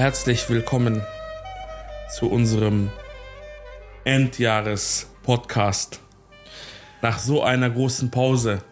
[0.00, 1.02] Herzlich willkommen
[2.08, 2.88] zu unserem
[4.04, 6.00] Endjahres-Podcast.
[7.02, 8.62] Nach so einer großen Pause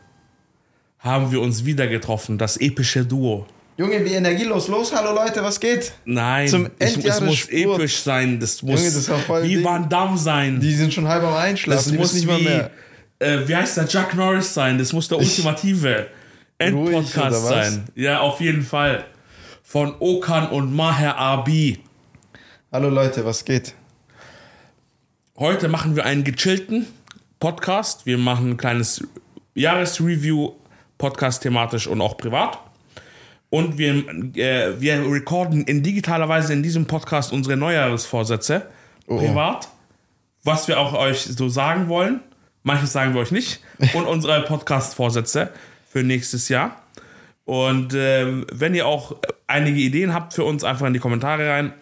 [0.99, 3.47] haben wir uns wieder getroffen, das epische Duo.
[3.77, 4.69] Junge, wie energielos.
[4.69, 5.93] Los, hallo Leute, was geht?
[6.07, 7.79] Nein, Zum ich, es muss Endjahresspurt.
[7.79, 8.41] episch sein.
[8.41, 9.65] Das muss Junge, das war voll wie Ding.
[9.65, 10.59] Van Damme sein.
[10.61, 11.77] Die sind schon halb am Einschlafen.
[11.77, 12.71] das die muss nicht mal wie, mehr.
[13.19, 14.79] äh, wie heißt der, Chuck Norris sein.
[14.79, 16.07] Das muss der ultimative
[16.57, 17.85] Endpodcast sein.
[17.97, 19.05] Ja, auf jeden Fall.
[19.71, 21.79] Von Okan und Maher Abi.
[22.73, 23.75] Hallo Leute, was geht?
[25.37, 26.87] Heute machen wir einen gechillten
[27.39, 28.07] Podcast.
[28.07, 29.07] Wir machen ein kleines
[29.55, 30.53] Jahresreview,
[30.97, 32.59] Podcast thematisch und auch privat.
[33.51, 38.71] Und wir, äh, wir recorden in digitaler Weise in diesem Podcast unsere Neujahresvorsätze
[39.07, 39.69] privat,
[40.45, 42.21] was wir auch euch so sagen wollen.
[42.63, 43.61] Manches sagen wir euch nicht.
[43.93, 45.51] Und unsere Podcast-Vorsätze
[45.91, 46.81] für nächstes Jahr.
[47.45, 49.15] Und ähm, wenn ihr auch
[49.49, 51.73] einige Ideen habt für uns, einfach in die Kommentare rein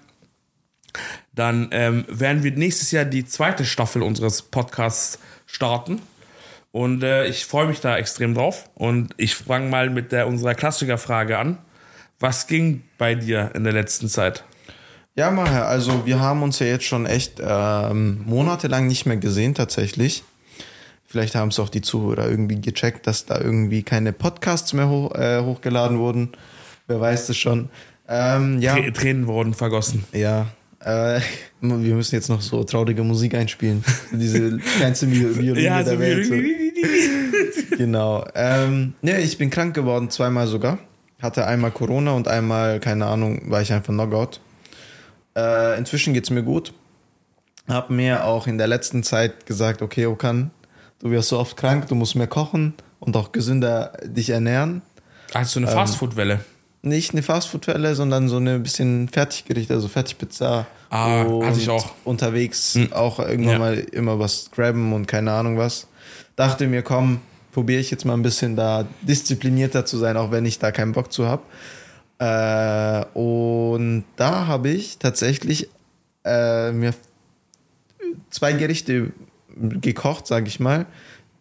[1.36, 6.00] dann ähm, werden wir nächstes Jahr die zweite Staffel unseres Podcasts starten.
[6.72, 8.70] Und äh, ich freue mich da extrem drauf.
[8.74, 11.58] Und ich fange mal mit der, unserer Klassikerfrage an.
[12.18, 14.44] Was ging bei dir in der letzten Zeit?
[15.14, 19.54] Ja, Maher, also wir haben uns ja jetzt schon echt ähm, monatelang nicht mehr gesehen
[19.54, 20.24] tatsächlich.
[21.06, 25.14] Vielleicht haben es auch die Zuhörer irgendwie gecheckt, dass da irgendwie keine Podcasts mehr hoch,
[25.14, 26.32] äh, hochgeladen wurden.
[26.88, 27.68] Wer weiß das schon.
[28.08, 30.04] Ähm, ja, Trä- Tränen wurden vergossen.
[30.12, 30.46] ja.
[30.84, 31.20] Äh,
[31.60, 33.82] wir müssen jetzt noch so traurige Musik einspielen.
[34.12, 36.26] Diese kleinste Vi- Violine der Welt.
[36.26, 37.76] So.
[37.76, 38.24] Genau.
[38.36, 40.78] Ähm, ne, ich bin krank geworden, zweimal sogar.
[41.20, 44.38] Hatte einmal Corona und einmal, keine Ahnung, war ich einfach Knockout.
[45.36, 46.72] Äh, inzwischen geht's mir gut.
[47.66, 50.50] Hab mir auch in der letzten Zeit gesagt, okay, Okan,
[51.00, 54.82] du wirst so oft krank, du musst mehr kochen und auch gesünder dich ernähren.
[55.34, 56.40] Hast du eine Fastfood-Welle?
[56.86, 60.66] Nicht eine Fastfood-Welle, sondern so eine bisschen Fertiggerichte, also Fertigpizza.
[60.88, 61.90] Ah, hatte ich auch.
[62.04, 63.58] Unterwegs auch irgendwann Ja.
[63.58, 65.88] mal immer was grabben und keine Ahnung was.
[66.36, 67.20] Dachte mir, komm,
[67.50, 70.92] probiere ich jetzt mal ein bisschen da disziplinierter zu sein, auch wenn ich da keinen
[70.92, 71.42] Bock zu habe.
[72.18, 75.68] Äh, und da habe ich tatsächlich
[76.24, 76.94] äh, mir
[78.30, 79.10] zwei Gerichte
[79.56, 80.86] gekocht, sage ich mal,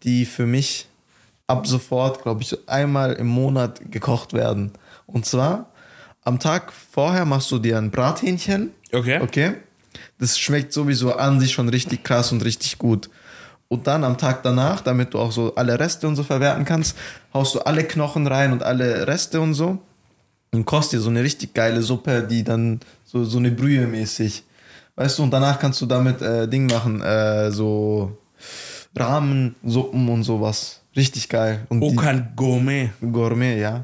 [0.01, 0.87] die für mich
[1.45, 4.71] ab sofort, glaube ich, einmal im Monat gekocht werden.
[5.07, 5.71] Und zwar
[6.23, 8.71] am Tag vorher machst du dir ein Brathähnchen.
[8.91, 9.19] Okay.
[9.21, 9.53] Okay.
[10.19, 13.09] Das schmeckt sowieso an sich schon richtig krass und richtig gut.
[13.67, 16.97] Und dann am Tag danach, damit du auch so alle Reste und so verwerten kannst,
[17.33, 19.79] haust du alle Knochen rein und alle Reste und so.
[20.51, 24.43] Und kochst dir so eine richtig geile Suppe, die dann so, so eine Brühe mäßig.
[24.95, 28.17] Weißt du, und danach kannst du damit äh, Ding machen, äh, so
[28.95, 30.81] Rahmensuppen und sowas.
[30.95, 31.65] Richtig geil.
[31.67, 32.91] Und Okan Gourmet.
[33.01, 33.83] die Gourmet, ja.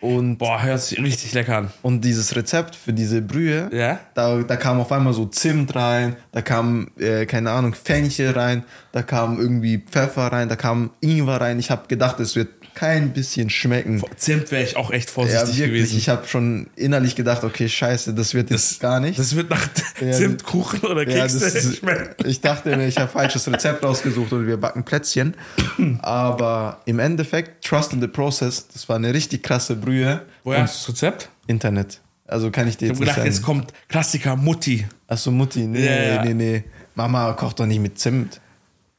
[0.00, 1.70] Und, Boah, hört sich richtig lecker an.
[1.82, 3.98] und dieses Rezept für diese Brühe, Ja?
[4.14, 8.64] da, da kam auf einmal so Zimt rein, da kam, äh, keine Ahnung, Fenchel rein,
[8.92, 11.58] da kam irgendwie Pfeffer rein, da kam Ingwer rein.
[11.58, 12.48] Ich habe gedacht, es wird
[12.78, 14.00] kein bisschen schmecken.
[14.16, 15.82] Zimt wäre ich auch echt Ja, vorsichtig wirklich.
[15.82, 15.98] gewesen.
[15.98, 19.18] Ich habe schon innerlich gedacht, okay, scheiße, das wird jetzt gar nicht.
[19.18, 19.68] Das wird nach
[20.00, 22.14] Ja, Zimtkuchen oder Ja, Kekse das, schmecken.
[22.28, 25.34] ich dachte mir, ich habe falsches Rezept ausgesucht und wir backen Plätzchen.
[26.02, 30.22] Aber im Endeffekt, trust in the process, das war eine richtig krasse Brühe.
[30.44, 31.28] Woher hast du das Rezept?
[31.46, 32.00] Internet.
[32.26, 34.86] Also kann ich dir Ich jetzt habe nicht gedacht, jetzt kommt Klassiker Mutti.
[35.06, 36.24] Achso, Mutti, nee, Ja, ja.
[36.24, 36.64] nee, nee.
[36.94, 38.40] Mama kocht doch nicht mit Zimt.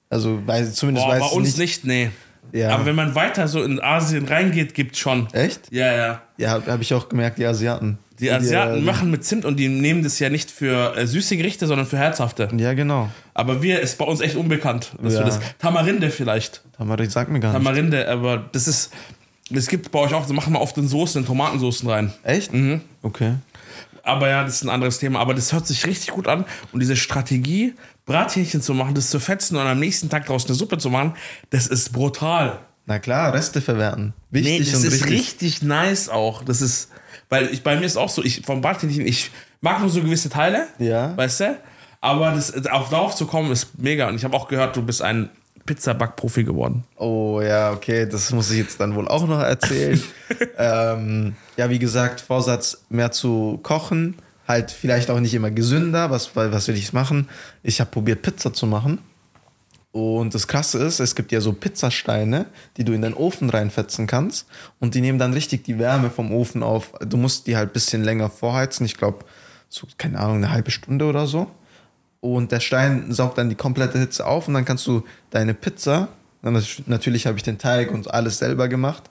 [0.10, 1.84] Also weiß, zumindest Boah, weiß bei ich uns nicht.
[1.84, 2.12] nicht, nee.
[2.52, 2.70] Ja.
[2.74, 5.28] Aber wenn man weiter so in Asien reingeht, gibt's schon.
[5.34, 5.72] Echt?
[5.72, 6.22] Ja, ja.
[6.38, 7.98] Ja, habe hab ich auch gemerkt, die Asiaten.
[8.20, 11.38] Die Asiaten äh, machen mit Zimt und die nehmen das ja nicht für äh, süße
[11.38, 12.50] Gerichte, sondern für herzhafte.
[12.58, 13.10] Ja, genau.
[13.34, 14.92] Aber wir ist bei uns echt unbekannt.
[15.02, 15.20] Dass Ja.
[15.22, 16.62] wir das Tamarinde vielleicht.
[16.78, 17.58] Tamarik sagt mir gar nicht.
[17.58, 18.92] Tamarinde, aber das ist.
[19.52, 22.14] Das gibt bei euch auch, so machen wir oft in Soßen, in Tomatensoßen rein.
[22.24, 22.54] Echt?
[22.54, 22.82] Mhm.
[23.02, 23.34] Okay.
[24.04, 25.20] Aber ja, das ist ein anderes Thema.
[25.20, 26.46] Aber das hört sich richtig gut an.
[26.72, 27.74] Und diese Strategie,
[28.10, 31.14] Brathähnchen zu machen, das zu fetzen und am nächsten Tag daraus eine Suppe zu machen,
[31.52, 32.60] das ist brutal.
[32.88, 34.14] Na klar, Reste verwerten.
[34.32, 35.12] Wichtig Nee, das ist richtig.
[35.12, 36.44] richtig nice auch.
[36.44, 36.90] Das ist,
[37.30, 39.30] weil ich, bei mir ist auch so, ich vom Brathähnchen, ich
[39.62, 41.16] mag nur so gewisse Teile, Ja.
[41.16, 41.58] weißt du?
[42.02, 44.08] Aber das, auch darauf zu kommen, ist mega.
[44.08, 45.30] Und ich habe auch gehört, du bist ein
[45.68, 46.84] Pizzaback-Profi geworden.
[46.96, 50.02] Oh ja, okay, das muss ich jetzt dann wohl auch noch erzählen.
[50.58, 54.16] ähm, ja, wie gesagt, Vorsatz mehr zu kochen,
[54.50, 56.10] halt vielleicht auch nicht immer gesünder.
[56.10, 57.30] Was, was will ich machen?
[57.64, 59.00] Ich habe probiert, Pizza zu machen.
[59.92, 62.48] Und das Krasse ist, es gibt ja so Pizzasteine,
[62.78, 64.48] die du in den Ofen reinfetzen kannst.
[64.80, 66.94] Und die nehmen dann richtig die Wärme vom Ofen auf.
[67.00, 68.86] Du musst die halt ein bisschen länger vorheizen.
[68.86, 69.26] Ich glaube,
[69.70, 71.50] so, keine Ahnung, eine halbe Stunde oder so.
[72.20, 76.10] Und der Stein saugt dann die komplette Hitze auf und dann kannst du deine Pizza,
[76.42, 79.04] natürlich habe ich den Teig und alles selber gemacht.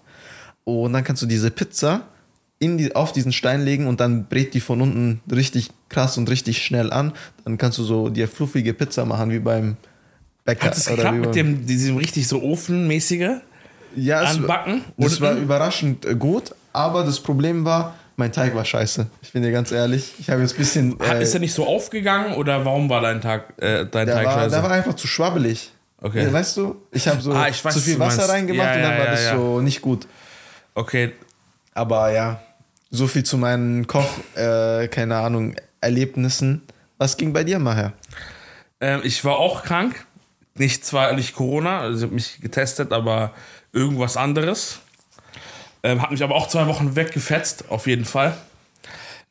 [0.64, 2.02] Und dann kannst du diese Pizza
[2.60, 6.28] in die, auf diesen Stein legen und dann brät die von unten richtig krass und
[6.28, 7.12] richtig schnell an.
[7.44, 9.76] Dann kannst du so dir fluffige Pizza machen wie beim
[10.44, 10.66] Bäcker.
[10.66, 13.31] Hat es geklappt mit dem, diesem richtig so ofenmäßige
[13.96, 14.84] ja, es, Anbacken?
[14.96, 19.06] Das war überraschend äh, gut, aber das Problem war, mein Teig war scheiße.
[19.22, 20.14] Ich bin dir ganz ehrlich.
[20.19, 21.00] Ich habe jetzt ein bisschen.
[21.00, 24.32] Äh, Ist er nicht so aufgegangen oder warum war dein Tag, äh, dein Teig war,
[24.34, 24.50] scheiße?
[24.50, 25.70] der war einfach zu schwabbelig.
[26.00, 26.25] Okay.
[26.25, 28.82] Ja, weißt du, ich habe so Ah, ich weiß, zu viel Wasser reingemacht Ja, und
[28.82, 30.06] dann war das so nicht gut.
[30.75, 31.12] okay,
[31.75, 32.40] Aber ja,
[32.90, 36.62] so viel zu meinen Koch, äh, keine Ahnung, Erlebnissen.
[36.96, 37.93] Was ging bei dir, Maher?
[38.81, 40.05] Ähm, ich war auch krank.
[40.55, 43.32] Nicht zwar nicht Corona, also ich habe mich getestet, aber
[43.73, 44.81] irgendwas anderes.
[45.85, 48.37] Ähm, hat mich aber auch zwei Wochen weggefetzt, auf jeden Fall.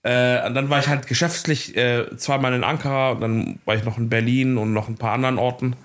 [0.04, 3.98] Äh, dann war ich halt geschäftlich äh, zweimal in Ankara, und dann war ich noch
[3.98, 5.75] in Berlin und noch ein paar anderen Orten.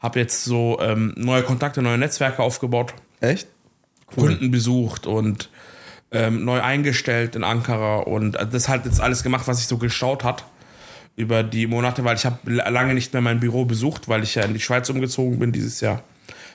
[0.00, 3.46] Habe jetzt so ähm, neue Kontakte, neue Netzwerke aufgebaut, Echt?
[4.06, 5.48] Kunden besucht und
[6.12, 10.24] ähm, neu eingestellt in Ankara und das halt jetzt alles gemacht, was ich so geschaut
[10.24, 10.44] hat
[11.16, 14.42] über die Monate, weil ich habe lange nicht mehr mein Büro besucht, weil ich ja
[14.44, 16.02] in die Schweiz umgezogen bin dieses Jahr.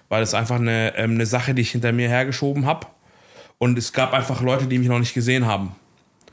[0.10, 2.88] Weil es einfach eine, ähm, eine Sache, die ich hinter mir hergeschoben habe.
[3.58, 5.76] Und es gab einfach Leute, die mich noch nicht gesehen haben.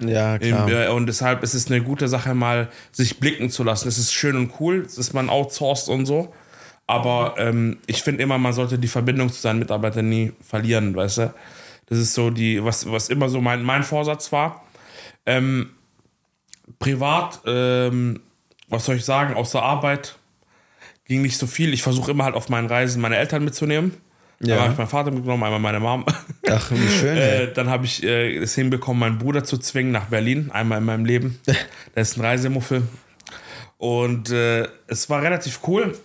[0.00, 0.68] Ja, klar.
[0.68, 3.88] Im, äh, und deshalb ist es eine gute Sache, mal sich blicken zu lassen.
[3.88, 6.32] Es ist schön und cool, dass man outsourced und so.
[6.86, 11.18] Aber ähm, ich finde immer, man sollte die Verbindung zu seinen Mitarbeitern nie verlieren, weißt
[11.18, 11.34] du?
[11.86, 14.64] Das ist so die, was, was immer so mein, mein Vorsatz war.
[15.26, 15.70] Ähm,
[16.78, 18.20] privat, ähm,
[18.68, 20.16] was soll ich sagen, außer Arbeit
[21.04, 21.74] ging nicht so viel.
[21.74, 23.94] Ich versuche immer halt auf meinen Reisen meine Eltern mitzunehmen.
[24.40, 24.56] Ja.
[24.56, 26.04] Da habe ich meinen Vater mitgenommen, einmal meine Mom.
[26.48, 27.16] Ach, wie schön.
[27.16, 30.84] Äh, dann habe ich äh, es hinbekommen, meinen Bruder zu zwingen nach Berlin, einmal in
[30.84, 31.40] meinem Leben.
[31.46, 32.82] Der ist ein Reisemuffel.
[33.78, 35.96] Und äh, es war relativ cool,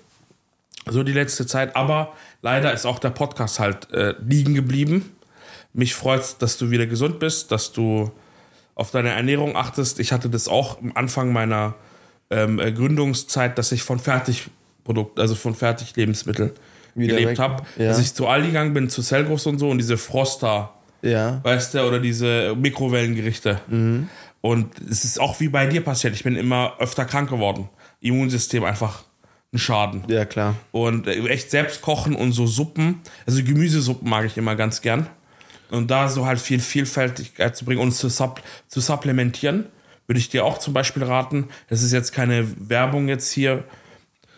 [0.85, 1.75] so die letzte Zeit.
[1.75, 5.11] Aber leider ist auch der Podcast halt äh, liegen geblieben.
[5.79, 8.11] Mich freut dass du wieder gesund bist, dass du
[8.75, 9.99] auf deine Ernährung achtest.
[9.99, 11.75] Ich hatte das auch am Anfang meiner
[12.29, 16.51] ähm, äh, Gründungszeit, dass ich von Fertigprodukt, also von Fertiglebensmitteln
[16.95, 17.63] Wieder gelebt habe.
[17.77, 17.87] Ja.
[17.87, 21.39] Dass ich zu Aldi gegangen bin, zu Selgros und so und diese Froster ja.
[21.43, 23.61] weißt du, oder diese Mikrowellengerichte.
[24.41, 26.13] Und es ist auch wie bei dir passiert.
[26.13, 27.69] Ich bin immer öfter krank geworden.
[28.01, 29.03] Immunsystem einfach
[29.53, 30.03] ein Schaden.
[30.07, 30.55] Ja, klar.
[30.71, 35.07] Und äh, echt selbst kochen und so Suppen, also Gemüsesuppen mag ich immer ganz gern.
[35.71, 39.65] Und da so halt viel Vielfältigkeit zu bringen und zu, supp zu supplementieren,
[40.07, 41.47] würde ich dir auch zum Beispiel raten.
[41.69, 43.63] Das ist jetzt keine Werbung jetzt hier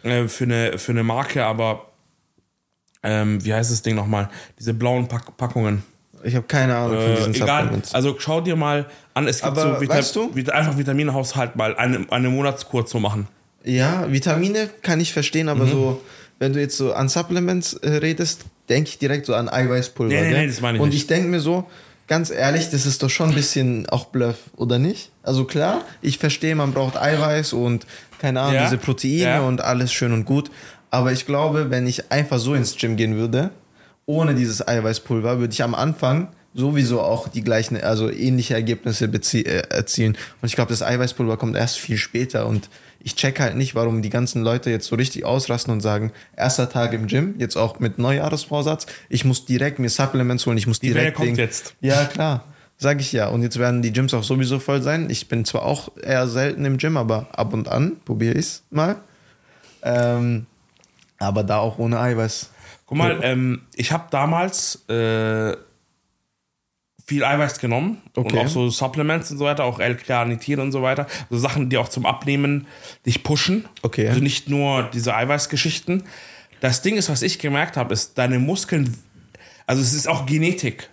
[0.03, 1.87] äh, für, eine, für eine Marke, aber
[3.03, 4.29] ähm, wie heißt das Ding nochmal?
[4.59, 5.83] Diese blauen Pack Packungen.
[6.23, 7.95] Ich habe keine Ahnung von Äh, diesen egal, Supplements.
[7.95, 8.85] also schau dir mal
[9.15, 12.85] an, es gibt Aber so Vita weißt du- Vita einfach Vitaminhaushalt mal eine, eine Monatskur
[12.85, 13.27] zu machen.
[13.63, 15.71] Ja, Vitamine kann ich verstehen, aber Mhm.
[15.71, 16.01] so,
[16.37, 20.13] wenn du jetzt so an Supplements äh, redest, denke ich direkt so an Eiweißpulver.
[20.13, 20.97] Nee, nee, nee, das meine ich Und nicht.
[20.99, 21.65] ich denke mir so,
[22.07, 25.11] ganz ehrlich, das ist doch schon ein bisschen auch Bluff, oder nicht?
[25.23, 27.85] Also klar, ich verstehe, man braucht Eiweiß und
[28.19, 29.41] keine Ahnung, Ja, diese Proteine ja.
[29.41, 30.49] und alles schön und gut.
[30.89, 33.51] Aber ich glaube, wenn ich einfach so ins Gym gehen würde,
[34.05, 39.43] ohne dieses Eiweißpulver, würde ich am Anfang sowieso auch die gleichen, also ähnliche Ergebnisse äh,
[39.69, 40.17] erzielen.
[40.41, 42.69] Und ich glaube, das Eiweißpulver kommt erst viel später und
[43.03, 46.69] ich check halt nicht, warum die ganzen Leute jetzt so richtig ausrasten und sagen, erster
[46.69, 50.79] Tag im Gym, jetzt auch mit Neujahresvorsatz, ich muss direkt mir Supplements holen, ich muss
[50.79, 51.75] Die direkt kommt Ding- jetzt.
[51.81, 52.45] Ja, klar.
[52.77, 53.27] Sag ich ja.
[53.27, 55.09] Und jetzt werden die Gyms auch sowieso voll sein.
[55.11, 58.63] Ich bin zwar auch eher selten im Gym, aber ab und an probiere ich es
[58.71, 58.95] mal.
[59.83, 60.47] Ähm,
[61.19, 62.49] aber da auch ohne Eiweiß.
[62.87, 65.55] Guck mal, ähm, ich habe damals äh,
[67.05, 68.37] viel Eiweiß genommen Okay.
[68.37, 71.07] und auch so Supplements und so weiter, auch L-Carnitin und so weiter.
[71.29, 72.67] So Sachen, die auch zum Abnehmen
[73.05, 73.67] dich pushen.
[73.81, 74.07] Okay.
[74.07, 76.03] Also nicht nur diese Eiweißgeschichten.
[76.59, 78.95] Das Ding ist, was ich gemerkt habe, ist, deine Muskeln,
[79.65, 80.89] also es ist auch Genetik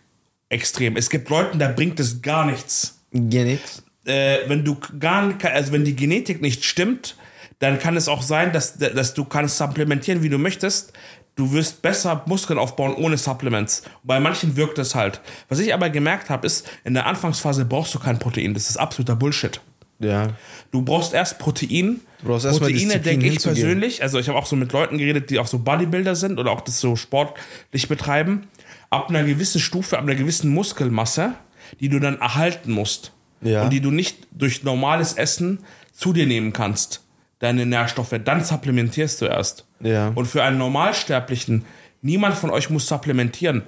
[0.48, 0.96] extrem.
[0.96, 2.98] Es gibt Leuten, da bringt es gar nichts.
[3.12, 3.82] Genix.
[4.06, 7.16] äh, wenn du gar also wenn die Genetik nicht stimmt,
[7.58, 10.92] dann kann es auch sein, dass, dass du kannst supplementieren, wie du möchtest.
[11.38, 13.84] Du wirst besser Muskeln aufbauen ohne Supplements.
[14.02, 15.20] Bei manchen wirkt es halt.
[15.48, 18.54] Was ich aber gemerkt habe, ist, in der Anfangsphase brauchst du kein Protein.
[18.54, 19.60] Das ist absoluter Bullshit.
[20.00, 20.30] Ja.
[20.72, 22.00] Du brauchst erst Protein.
[22.22, 24.02] Du brauchst erst Proteine, denke ich persönlich.
[24.02, 26.60] Also ich habe auch so mit Leuten geredet, die auch so Bodybuilder sind oder auch
[26.60, 28.48] das so sportlich betreiben.
[28.90, 31.34] Ab einer gewissen Stufe, ab einer gewissen Muskelmasse,
[31.78, 33.12] die du dann erhalten musst.
[33.42, 33.62] Ja.
[33.62, 35.60] Und die du nicht durch normales Essen
[35.92, 37.04] zu dir nehmen kannst.
[37.38, 39.67] Deine Nährstoffe, dann supplementierst du erst.
[39.80, 40.08] Ja.
[40.14, 41.64] Und für einen Normalsterblichen,
[42.02, 43.62] niemand von euch muss supplementieren.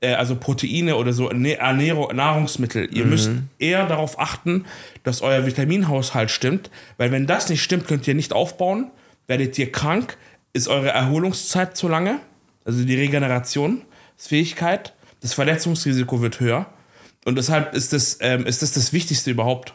[0.00, 2.88] Äh, also Proteine oder so Nä- Ernährung, Nahrungsmittel.
[2.94, 4.64] Ihr müsst eher darauf achten,
[5.02, 6.70] dass euer Vitaminhaushalt stimmt.
[6.98, 8.90] Weil wenn das nicht stimmt, könnt ihr nicht aufbauen.
[9.26, 10.16] Werdet ihr krank,
[10.52, 12.20] ist eure Erholungszeit zu lange.
[12.66, 14.92] Also die Regenerationsfähigkeit.
[15.20, 16.66] Das Verletzungsrisiko wird höher.
[17.24, 19.72] Und deshalb ist das, ähm, ist das das Wichtigste überhaupt.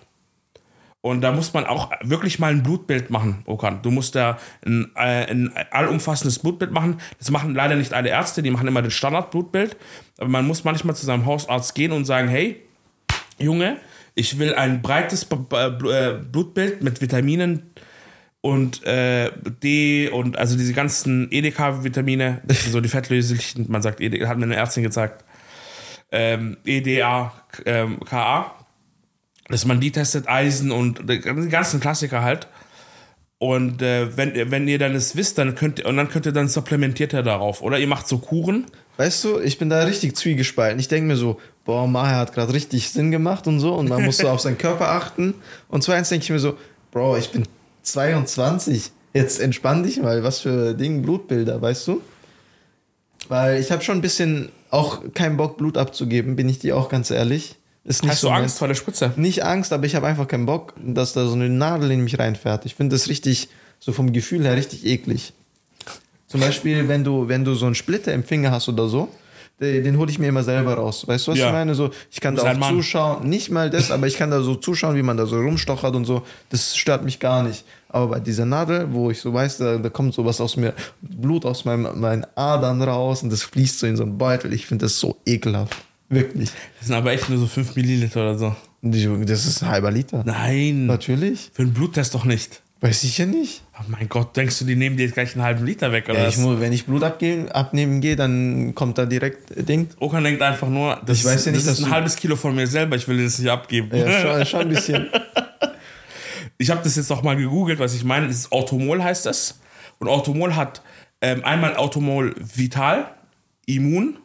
[1.02, 3.82] Und da muss man auch wirklich mal ein Blutbild machen, Okan.
[3.82, 7.00] Du musst da ein, äh, ein allumfassendes Blutbild machen.
[7.18, 9.78] Das machen leider nicht alle Ärzte, die machen immer das Standardblutbild.
[10.18, 12.62] Aber man muss manchmal zu seinem Hausarzt gehen und sagen, hey,
[13.38, 13.78] Junge,
[14.14, 17.72] ich will ein breites äh, Blutbild mit Vitaminen
[18.42, 19.32] und äh,
[19.64, 24.56] D und also diese ganzen EDK-Vitamine, so die fettlöslichen, man sagt, ED, hat mir eine
[24.56, 25.24] Ärztin gesagt,
[26.12, 27.34] ähm, EDA,
[27.66, 28.56] ähm, KA,
[29.50, 32.48] dass man die testet, Eisen und die ganzen Klassiker halt.
[33.40, 36.34] Und äh, wenn, wenn ihr dann es wisst, dann könnt ihr, und dann könnt ihr
[36.34, 37.62] dann supplementiert ihr darauf.
[37.62, 38.66] Oder ihr macht so Kuren.
[38.98, 40.78] Weißt du, ich bin da richtig zwiegespalten.
[40.78, 44.04] Ich denke mir so, boah, Maher hat gerade richtig Sinn gemacht und so und man
[44.04, 45.36] muss so auf seinen Körper achten.
[45.70, 46.58] Und zweitens denke ich mir so,
[46.92, 47.46] Bro, ich bin
[47.84, 48.92] 22.
[49.14, 52.02] Jetzt entspann dich mal, was für Ding, Blutbilder, weißt du?
[53.30, 56.90] Weil ich habe schon ein bisschen auch keinen Bock, Blut abzugeben, bin ich dir auch
[56.90, 57.59] ganz ehrlich.
[57.90, 58.44] Ist nicht Hast so du nett.
[58.44, 59.12] Angst vor der Spritze?
[59.16, 62.20] Nicht Angst, aber ich habe einfach keinen Bock, dass da so eine Nadel in mich
[62.20, 62.66] reinfährt.
[62.68, 65.34] Ich finde das richtig, so vom Gefühl her richtig eklig.
[66.28, 69.10] Zum Beispiel, wenn du, wenn du so einen Splitter im Finger hast oder so,
[69.60, 71.08] den, den hole ich mir immer selber raus.
[71.08, 71.48] Weißt du, was Ja.
[71.48, 71.74] ich meine?
[71.74, 74.96] So, ich kann da auch zuschauen, nicht mal das, aber ich kann da so zuschauen,
[74.96, 76.22] wie man da so rumstochert und so.
[76.52, 77.66] Das stört mich gar nicht.
[77.90, 81.44] Aber bei dieser Nadel, wo ich so weiß, da, da kommt sowas aus mir, Blut
[81.44, 84.54] aus meinem, meinen Adern raus und das fließt so in so einen Beutel.
[84.54, 85.76] Ich finde das so ekelhaft.
[86.10, 86.50] Wirklich.
[86.80, 88.56] Das sind aber echt nur so 5 Milliliter oder so.
[88.82, 90.24] Das ist ein halber Liter.
[90.26, 90.86] Nein.
[90.86, 91.52] Natürlich.
[91.54, 92.62] Für einen Bluttest doch nicht.
[92.82, 93.62] Weiß ich ja nicht.
[93.78, 96.22] Oh mein Gott, denkst du, die nehmen dir jetzt gleich einen halben Liter weg oder
[96.22, 99.90] Ja, ich muss, wenn ich Blut abgehen, abnehmen gehe, dann kommt da direkt äh, Ding.
[100.00, 102.56] Okan denkt einfach nur, das, Ich weiß ja nicht, das ist ein halbes Kilo von
[102.56, 103.90] mir selber, ich will dir das nicht abgeben.
[103.94, 105.10] Ja, schon, schon ein bisschen.
[106.58, 108.28] Ich habe das jetzt noch mal gegoogelt, was ich meine.
[108.28, 109.60] Das ist Automol heißt das.
[109.98, 110.82] Und Automol hat
[111.20, 113.12] ähm, einmal Automol Vital,
[113.66, 114.20] Immun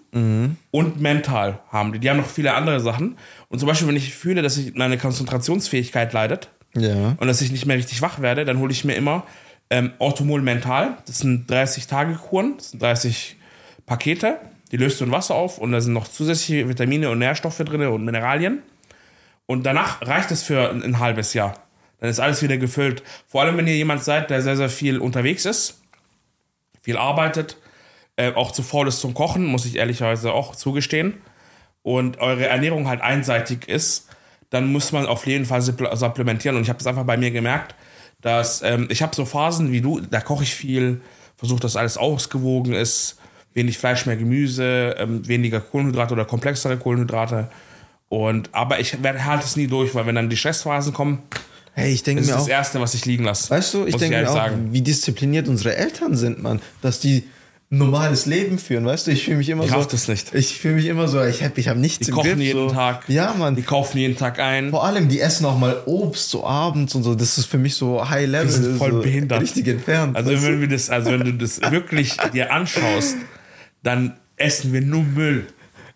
[0.70, 1.98] und Mental haben die.
[1.98, 3.16] Die haben noch viele andere Sachen.
[3.48, 7.16] Und zum Beispiel, wenn ich fühle, dass ich meine Konzentrationsfähigkeit leidet Ja.
[7.18, 9.24] und dass ich nicht mehr richtig wach werde, dann hole ich mir immer
[9.70, 10.96] ähm, Automol Mental.
[11.06, 13.36] Das sind 30-Tage-Kuren, das sind 30
[13.86, 14.38] Pakete.
[14.70, 17.82] Die löst du in Wasser auf und da sind noch zusätzliche Vitamine und Nährstoffe drin
[17.82, 18.62] und Mineralien.
[19.46, 21.54] Und danach reicht es für ein, ein halbes Jahr.
[22.00, 23.02] Dann ist alles wieder gefüllt.
[23.26, 25.80] Vor allem, wenn ihr jemand seid, der sehr, sehr viel unterwegs ist,
[26.82, 27.56] viel arbeitet,
[28.16, 31.14] äh, auch zu faul ist zum Kochen, muss ich ehrlicherweise auch zugestehen,
[31.82, 34.08] und eure Ernährung halt einseitig ist,
[34.50, 36.56] dann muss man auf jeden Fall supple- supplementieren.
[36.56, 37.74] Und ich habe das einfach bei mir gemerkt,
[38.22, 41.02] dass ähm, ich habe so Phasen wie du, da koche ich viel,
[41.36, 43.18] versuche, dass alles ausgewogen ist,
[43.52, 47.50] wenig Fleisch, mehr Gemüse, ähm, weniger Kohlenhydrate oder komplexere Kohlenhydrate.
[48.08, 51.22] Und, aber ich werde halt es nie durch, weil wenn dann die Stressphasen kommen,
[51.76, 53.50] Hey, ich denke das ist mir das auch, Erste, was ich liegen lasse.
[53.50, 54.68] weißt du, ich denke mir auch, sagen.
[54.72, 56.60] wie diszipliniert unsere Eltern sind, Mann.
[56.80, 57.24] Dass die
[57.70, 59.10] normales Leben führen, weißt du?
[59.10, 59.82] Ich fühle mich immer Ich so.
[59.84, 60.32] das nicht.
[60.34, 62.40] Ich fühle mich immer so, ich habe ich hab nichts Die im kochen Griff.
[62.40, 62.74] jeden so.
[62.74, 63.08] Tag.
[63.08, 63.56] Ja, Mann.
[63.56, 64.70] Die kaufen jeden Tag ein.
[64.70, 67.14] Vor allem, die essen auch mal Obst so abends und so.
[67.14, 68.46] Das ist für mich so High Level.
[68.46, 69.42] Die sind voll so behindert.
[69.42, 70.16] Richtig entfernt.
[70.16, 73.16] Also wenn wir das, also wenn du das wirklich dir anschaust,
[73.82, 75.46] dann essen wir nur Müll.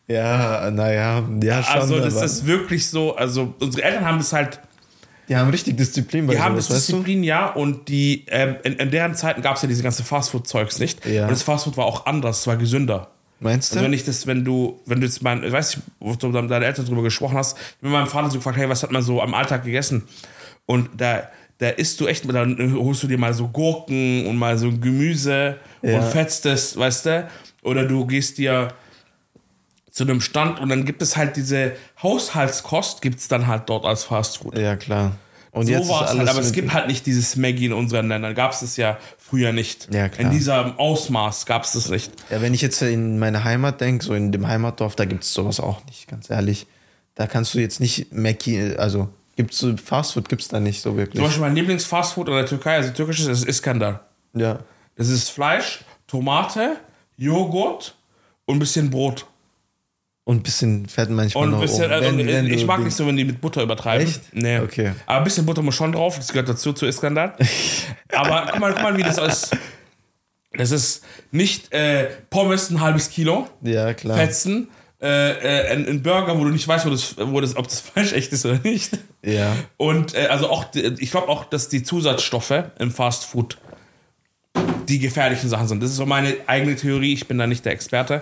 [0.08, 1.80] ja, naja, ja, schon.
[1.80, 4.60] Also das aber ist wirklich so, also unsere Eltern haben das halt,
[5.28, 6.87] die haben richtig Disziplin bei die haben sowas?
[6.87, 10.78] Disziplin, ja, und die, ähm, in, in deren Zeiten gab es ja diese ganze Fastfood-Zeugs
[10.78, 11.04] nicht.
[11.06, 11.25] Ja.
[11.25, 13.08] Und das Fastfood war auch anders, es war gesünder.
[13.40, 13.97] Meinst wenn du?
[13.97, 16.62] ich das, wenn du, wenn du jetzt mein, ich weiß nicht, wo du mit deinen
[16.62, 19.32] Eltern drüber gesprochen hast, mit meinem Vater so gefragt, hey, was hat man so am
[19.35, 20.08] Alltag gegessen?
[20.66, 24.58] Und da, da isst du echt, dann holst du dir mal so Gurken und mal
[24.58, 25.99] so Gemüse Ja.
[25.99, 27.28] und fetzt das, weißt du?
[27.62, 28.68] Oder du gehst dir
[29.99, 33.85] zu einem Stand und dann gibt es halt diese Haushaltskost, gibt es dann halt dort
[33.85, 34.57] als Fastfood.
[34.57, 35.17] Ja, klar.
[35.50, 38.07] Und so jetzt war es halt, aber es gibt halt nicht dieses Maggie in unseren
[38.07, 38.33] Ländern.
[38.37, 39.93] Gab es das ja früher nicht.
[39.93, 40.31] Ja, klar.
[40.31, 42.12] In diesem Ausmaß gab es das nicht.
[42.31, 45.35] Ja, wenn ich jetzt in meine Heimat denke, so in dem Heimatdorf, da gibt es
[45.35, 46.69] sowas auch nicht, ganz ehrlich.
[47.17, 51.17] Da kannst du jetzt nicht Mackie, also gibt's so Fastfood gibt's da nicht so wirklich.
[51.17, 54.07] Zum Beispiel mein Lieblingsfastfood in der Türkei, also türkisches, ist Iskandar.
[54.33, 54.61] Ja.
[54.95, 56.76] Das ist Fleisch, Tomate,
[57.17, 57.97] Joghurt
[58.45, 59.26] und ein bisschen Brot.
[60.28, 62.94] Und ein bisschen Fett manchmal Und noch bisschen, oben, äh, wenn- wenn ich mag nicht
[62.94, 64.06] so, wenn die mit Butter übertreiben.
[64.06, 64.20] Echt?
[64.32, 64.58] Nee.
[64.58, 64.92] Okay.
[65.06, 67.35] Aber ein bisschen Butter muss schon drauf, das gehört dazu zu Iskandar.
[68.12, 69.56] Aber guck mal, guck mal, wie das ist.
[70.52, 74.18] Das ist nicht äh, Pommes ein halbes Kilo, Ja, klar.
[74.18, 74.68] Fetzen,
[75.00, 77.80] äh, äh, ein, ein Burger, wo du nicht weißt, wo das, wo das, ob das
[77.94, 78.99] Fleisch echt ist oder nicht.
[79.25, 79.56] Ja.
[79.78, 83.56] Und äh, also auch, ich glaube auch, dass die Zusatzstoffe im Fast Food
[84.90, 85.82] die gefährlichen Sachen sind.
[85.82, 88.20] Das ist so meine eigene Theorie, ich bin da nicht der Experte.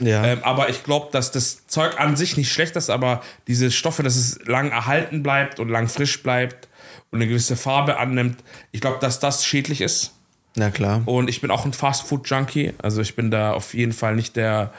[0.00, 0.24] Ja.
[0.24, 4.02] Ähm, aber ich glaube, dass das Zeug an sich nicht schlecht ist, aber diese Stoffe,
[4.02, 6.68] dass es lang erhalten bleibt und lang frisch bleibt
[7.10, 10.12] und eine gewisse Farbe annimmt, ich glaube, dass das schädlich ist.
[10.56, 11.02] Na klar.
[11.06, 12.74] Und ich bin auch ein Fast-Food-Junkie.
[12.82, 14.72] Also ich bin da auf jeden Fall nicht der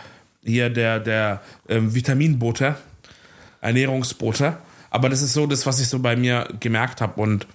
[0.45, 2.75] hier der, der ähm, Vitaminbote.
[3.61, 4.57] Ernährungsbrote.
[4.89, 7.19] Aber das ist so das, was ich so bei mir gemerkt habe.
[7.19, 7.47] Und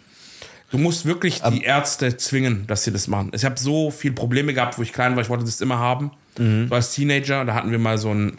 [0.70, 3.30] du musst wirklich die Ärzte zwingen, dass sie das machen.
[3.34, 5.22] Ich habe so viele Probleme gehabt, wo ich klein war.
[5.22, 6.10] Ich wollte das immer haben.
[6.38, 8.38] So als Teenager, da hatten wir mal so ein.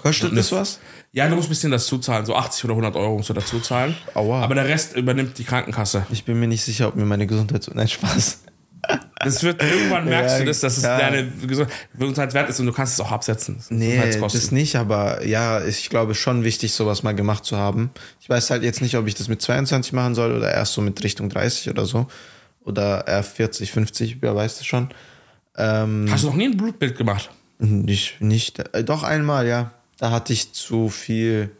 [0.00, 0.78] Kostet das was?
[1.12, 2.24] Ja, du musst ein bisschen dazu zahlen.
[2.24, 3.96] So 80 oder 100 Euro musst du dazu zahlen.
[4.14, 4.42] Aua.
[4.42, 6.06] Aber der Rest übernimmt die Krankenkasse.
[6.10, 7.72] Ich bin mir nicht sicher, ob mir meine Gesundheit so.
[7.74, 8.42] Nein, Spaß.
[9.24, 10.98] Das wird irgendwann merkst Ja, du das, dass es klar.
[11.00, 13.56] deine Gesund- Gesundheit wert ist und du kannst es auch absetzen.
[13.56, 17.56] Das ist Nee, das nicht, aber ja, ich glaube schon wichtig, sowas mal gemacht zu
[17.56, 17.90] haben.
[18.20, 20.80] Ich weiß halt jetzt nicht, ob ich das mit 22 machen soll oder erst so
[20.80, 22.06] mit Richtung 30 oder so.
[22.64, 24.90] Oder eher 40, 50, wer weiß das schon.
[25.56, 27.30] Ähm, Hast du noch nie ein Blutbild gemacht?
[27.58, 29.72] Nicht, nicht, äh, doch einmal, ja.
[29.98, 31.50] Da hatte ich zu viel,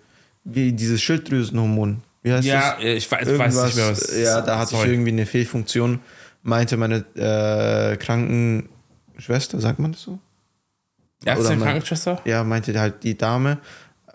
[0.44, 2.02] wie dieses Schilddrüsenhormon.
[2.22, 2.84] Wie heißt Ja, das?
[2.84, 4.16] ich weiß, weiß nicht mehr, was.
[4.16, 4.90] Ja, da hatte ich Sorry.
[4.92, 6.00] irgendwie eine Fehlfunktion.
[6.42, 10.18] Meinte meine äh, Krankenschwester, sagt man das so?
[11.24, 12.20] Ärztin, oder mein- Krankenschwester?
[12.24, 13.58] Ja, meinte halt die Dame.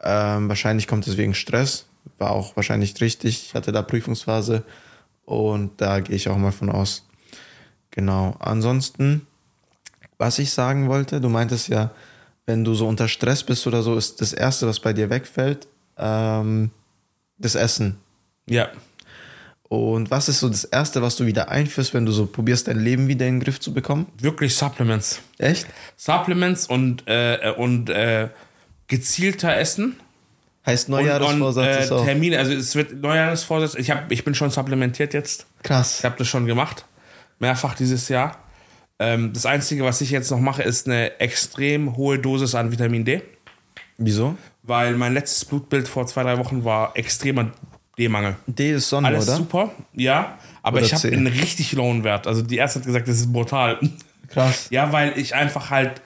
[0.04, 1.86] Ähm, wahrscheinlich kommt es wegen Stress.
[2.18, 3.48] War auch wahrscheinlich richtig.
[3.48, 4.64] Ich hatte da Prüfungsphase
[5.26, 7.06] und da gehe ich auch mal von aus.
[7.92, 8.36] Genau.
[8.40, 9.28] Ansonsten,
[10.18, 11.92] was ich sagen wollte, du meintest ja,
[12.46, 15.68] wenn du so unter Stress bist oder so, ist das Erste, was bei dir wegfällt,
[15.98, 16.72] ähm,
[17.38, 17.98] das Essen.
[18.48, 18.70] Ja.
[19.70, 22.80] Und was ist so das Erste, was du wieder einführst, wenn du so probierst, dein
[22.80, 24.06] Leben wieder in den Griff zu bekommen?
[24.20, 25.20] Wirklich Supplements.
[25.40, 25.66] Echt?
[25.98, 28.30] Supplements und, äh, und äh,
[28.88, 29.96] gezielter Essen.
[30.66, 32.38] Heißt Und, und Neujahresvorsatz äh, Termine.
[32.38, 33.76] Also es wird Neujahresvorsatz.
[33.76, 35.48] Ich, hab, ich bin schon supplementiert jetzt.
[35.64, 36.00] krass.
[36.00, 36.86] Ich habe das schon gemacht.
[37.40, 38.43] Mehrfach dieses Jahr.
[39.00, 43.06] Ähm, das Einzige, was ich jetzt noch mache, ist eine extrem hohe Dosis an Vitamin
[43.06, 43.22] D.
[43.98, 44.36] Wieso?
[44.64, 47.52] Weil mein letztes Blutbild vor zwei, drei Wochen war extremer
[47.98, 48.36] D-Mangel.
[48.48, 49.38] D ist Sonne, Alles oder?
[49.38, 50.38] super, ja.
[50.62, 52.26] Aber Oder ich habe einen richtig lowen Wert.
[52.28, 53.80] Also die Ärzte hat gesagt, das ist brutal.
[54.30, 54.68] Krass.
[54.70, 56.02] Ja, weil ich einfach halt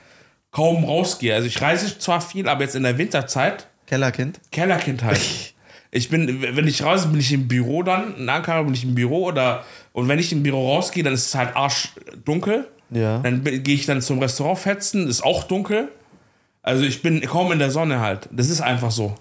[0.52, 1.34] kaum rausgehe.
[1.34, 4.40] Also ich reise zwar viel, aber jetzt in der Winterzeit, Kellerkind.
[4.52, 5.22] Kellerkind halt.
[5.90, 8.94] Ich bin, wenn ich raus bin ich im Büro dann, in Ankara bin ich im
[8.94, 12.68] Büro oder und wenn ich im Büro rausgehe, dann ist es halt arschdunkel.
[12.90, 13.20] Ja.
[13.20, 15.90] Dann gehe ich dann zum Restaurant fetzen, ist auch dunkel.
[16.62, 18.30] Also ich bin kaum in der Sonne halt.
[18.32, 19.16] Das ist einfach so.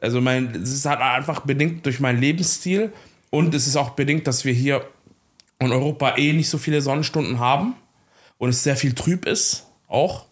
[0.00, 2.92] Also mein, es ist halt einfach bedingt durch meinen Lebensstil
[3.30, 4.86] und es ist auch bedingt, dass wir hier
[5.58, 7.74] in Europa eh nicht so viele Sonnenstunden haben
[8.38, 10.26] und es sehr viel trüb ist auch.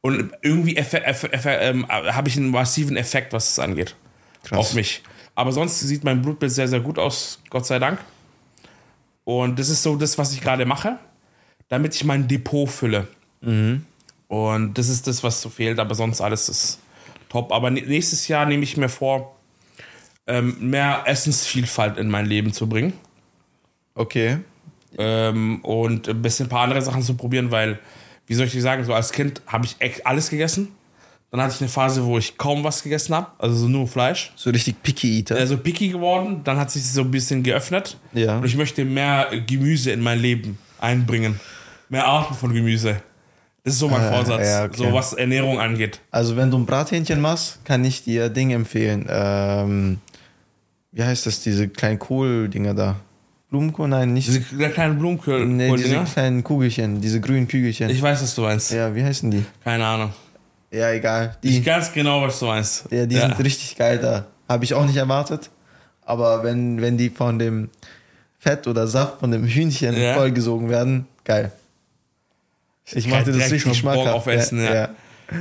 [0.00, 3.96] Und irgendwie ähm, habe ich einen massiven Effekt, was das angeht.
[4.44, 4.58] Krass.
[4.58, 5.02] Auf mich.
[5.34, 7.98] Aber sonst sieht mein Blutbild sehr, sehr gut aus, Gott sei Dank.
[9.24, 10.98] Und das ist so das, was ich gerade mache,
[11.68, 13.06] damit ich mein Depot fülle.
[13.40, 16.78] Und das ist das, was so fehlt, aber sonst alles ist
[17.28, 17.52] top.
[17.52, 19.36] Aber nä- nächstes Jahr nehme ich mir vor,
[20.26, 22.92] ähm, mehr Essensvielfalt in mein Leben zu bringen.
[23.94, 24.38] Okay.
[24.98, 27.78] Ähm, und ein bisschen ein paar andere Sachen zu probieren, weil,
[28.26, 30.68] wie soll ich dir sagen, so als Kind habe ich echt alles gegessen.
[31.30, 34.32] Dann hatte ich eine Phase, wo ich kaum was gegessen habe, also so nur Fleisch.
[34.34, 35.36] So richtig picky Eater.
[35.36, 37.98] Also picky geworden, dann hat sich so ein bisschen geöffnet.
[38.14, 38.38] Ja.
[38.38, 41.38] Und ich möchte mehr Gemüse in mein Leben einbringen.
[41.88, 42.96] Mehr Arten von Gemüse.
[43.64, 44.76] Das ist so mein Ah, Vorsatz, ja, okay.
[44.76, 46.00] so was Ernährung angeht.
[46.10, 49.06] Also wenn du ein Brathähnchen machst, kann ich dir Ding empfehlen.
[49.10, 49.98] Ähm,
[50.92, 52.96] wie heißt das, diese kleinen Kohl-Dinger da?
[53.50, 53.88] Blumenkohl?
[53.88, 54.28] Nein, nicht.
[54.28, 55.44] Diese kleinen Blumenkohl.
[55.46, 57.88] nee, diese kleinen Kugelchen, diese grünen Kügelchen.
[57.90, 58.70] Ich weiß, was du meinst.
[58.72, 59.44] ja, wie heißen die?
[59.64, 60.12] Keine Ahnung.
[60.70, 61.36] Ja, egal.
[61.42, 62.84] Ich Die, ganz genau, was du meinst.
[62.90, 64.26] ja, die sind richtig geil da.
[64.48, 65.50] Habe ich auch nicht erwartet.
[66.04, 67.70] Aber wenn, wenn die von dem
[68.38, 70.14] Fett oder Saft von dem Hühnchen Ja.
[70.14, 71.52] vollgesogen werden, geil.
[72.92, 74.14] Ich krieg machte das richtig schon Bock schmackhaft.
[74.14, 74.74] auf Essen, ja.
[74.74, 74.88] ja.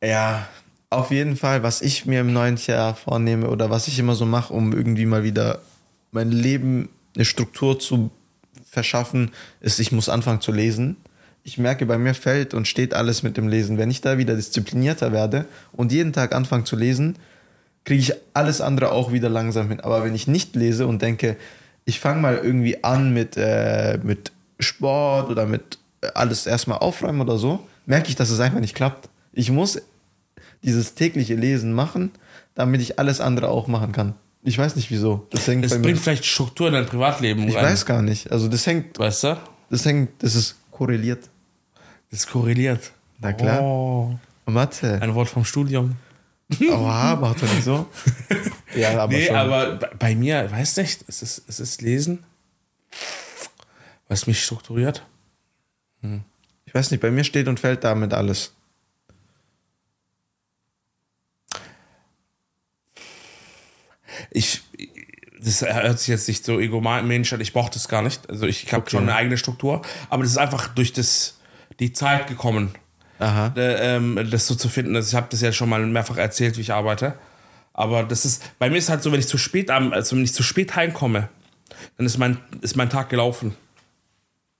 [0.00, 0.46] Ja,
[0.90, 4.24] auf jeden Fall, was ich mir im neuen Jahr vornehme oder was ich immer so
[4.24, 5.60] mache, um irgendwie mal wieder
[6.12, 8.10] mein Leben eine Struktur zu
[8.64, 10.96] verschaffen, ist, ich muss anfangen zu lesen.
[11.42, 13.78] Ich merke, bei mir fällt und steht alles mit dem Lesen.
[13.78, 17.16] Wenn ich da wieder disziplinierter werde und jeden Tag anfange zu lesen,
[17.84, 19.80] kriege ich alles andere auch wieder langsam hin.
[19.80, 21.36] Aber wenn ich nicht lese und denke,
[21.84, 27.20] ich fange mal irgendwie an mit, äh, mit Sport oder mit äh, alles erstmal aufräumen
[27.20, 29.08] oder so, merke ich, dass es einfach nicht klappt.
[29.32, 29.80] Ich muss
[30.62, 32.10] dieses tägliche Lesen machen,
[32.54, 34.14] damit ich alles andere auch machen kann.
[34.42, 35.26] Ich weiß nicht wieso.
[35.30, 35.82] Das hängt Das bei mir.
[35.84, 37.64] bringt vielleicht Struktur in dein Privatleben Ich rein.
[37.64, 38.30] weiß gar nicht.
[38.32, 39.36] Also das hängt, Weißt du?
[39.70, 41.28] das hängt, das ist korreliert.
[42.10, 42.92] Das ist korreliert.
[43.20, 43.60] Na klar.
[43.62, 44.16] Oh,
[44.46, 44.98] Mathe.
[45.02, 45.96] ein Wort vom Studium.
[46.70, 47.86] Oha, macht doch nicht so.
[48.74, 49.34] Ja, aber nee, schon.
[49.36, 52.22] aber bei- mir, weißt du nicht, es ist, es ist Lesen,
[54.08, 55.04] was mich strukturiert.
[56.64, 58.52] ich weiß nicht, bei mir steht und fällt damit alles.
[64.30, 64.62] Ich,
[65.40, 68.28] das hört sich jetzt nicht so egomanisch an, ich brauche das gar nicht.
[68.30, 68.90] Also ich habe Okay.
[68.92, 71.38] schon eine eigene Struktur, aber das ist einfach durch das,
[71.78, 72.72] die Zeit gekommen.
[73.20, 73.52] Aha.
[73.56, 74.94] äh, ähm, das so zu finden.
[74.94, 77.18] Also ich habe das ja schon mal mehrfach erzählt, wie ich arbeite.
[77.72, 80.32] Aber das ist, bei mir ist halt so, wenn ich zu spät also wenn ich
[80.34, 81.28] zu spät heimkomme,
[81.96, 83.56] dann ist mein, ist mein Tag gelaufen.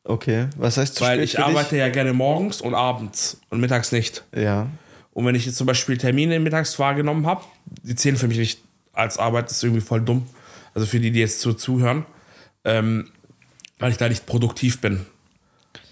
[0.08, 0.48] Okay.
[0.56, 3.92] Was heißt zu Weil spät ich für arbeite ja gerne morgens und abends und mittags
[3.92, 4.24] nicht.
[4.34, 4.42] Dich?
[4.42, 4.66] Ja.
[5.12, 7.42] Und wenn ich jetzt zum Beispiel Termine mittags wahrgenommen habe,
[7.82, 8.60] die zählen für mich nicht
[8.94, 10.26] als Arbeit, das ist irgendwie voll dumm.
[10.74, 12.06] Also für die, die jetzt so zuhören,
[12.64, 13.10] ähm,
[13.78, 15.04] weil ich da nicht produktiv bin.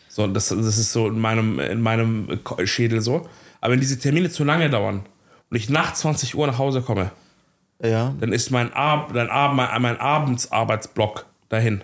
[0.09, 3.29] So, das, das ist so in meinem, in meinem Schädel so.
[3.61, 5.05] Aber wenn diese Termine zu lange dauern
[5.51, 7.11] und ich nach 20 Uhr nach Hause komme,
[7.83, 8.15] Ja.
[8.19, 11.83] dann ist mein, Ab mein, Ab mein, mein Abendsarbeitsblock dahin.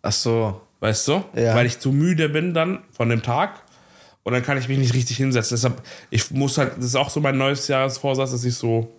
[0.00, 0.62] Ach so.
[0.86, 1.24] Weißt du?
[1.34, 1.52] Ja.
[1.56, 3.60] Weil ich zu müde bin dann von dem Tag
[4.22, 5.56] und dann kann ich mich nicht richtig hinsetzen.
[5.56, 8.94] Deshalb, ich muss halt, das ist auch so mein neues Jahresvorsatz, dass ich so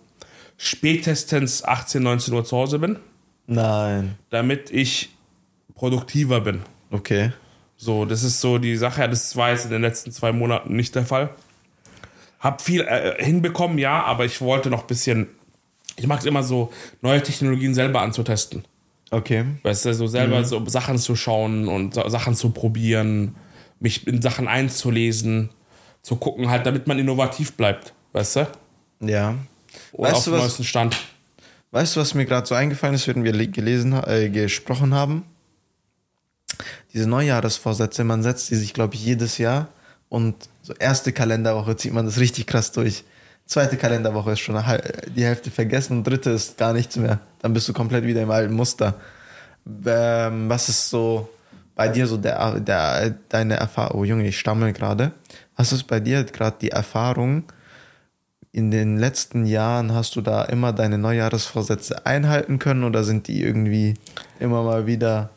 [0.58, 2.98] spätestens 18, 19 Uhr zu Hause bin,
[3.46, 4.16] Nein.
[4.28, 5.16] damit ich
[5.74, 6.60] produktiver bin.
[6.90, 7.32] Okay.
[7.78, 9.08] So, das ist so die Sache.
[9.08, 11.30] Das war jetzt in den letzten zwei Monaten nicht der Fall.
[12.38, 15.28] Hab viel äh, hinbekommen, ja, aber ich wollte noch ein bisschen.
[15.96, 16.70] Ich mag es immer so,
[17.00, 18.64] neue Technologien selber anzutesten.
[19.10, 19.44] Okay.
[19.62, 23.34] Weißt du, so selber so Sachen zu schauen und Sachen zu probieren,
[23.80, 25.50] mich in Sachen einzulesen,
[26.02, 27.94] zu gucken, halt, damit man innovativ bleibt.
[28.12, 28.46] Weißt du?
[29.00, 29.34] Ja.
[29.92, 30.96] Oder Weißt auf dem was- neuesten Stand.
[31.70, 35.24] Weißt du, was mir gerade so eingefallen ist, während wir le- gelesen, äh, gesprochen haben?
[36.94, 39.68] Diese Neujahresvorsätze, man setzt die sich, glaube ich, jedes Jahr
[40.08, 43.04] und so erste Kalenderwoche zieht man das richtig krass durch.
[43.46, 44.82] Zweite Kalenderwoche ist schon hal-
[45.14, 47.20] die Hälfte vergessen und dritte ist gar nichts mehr.
[47.40, 48.94] Dann bist du komplett wieder im alten Muster.
[49.86, 51.28] Ähm, was ist so
[51.74, 54.00] bei dir so der, der, deine Erfahrung?
[54.00, 55.12] Oh Junge, ich stammel gerade.
[55.56, 57.44] Was ist bei dir gerade die Erfahrung,
[58.52, 63.42] in den letzten Jahren hast du da immer deine Neujahresvorsätze einhalten können oder sind die
[63.42, 63.94] irgendwie
[64.40, 65.30] immer mal wieder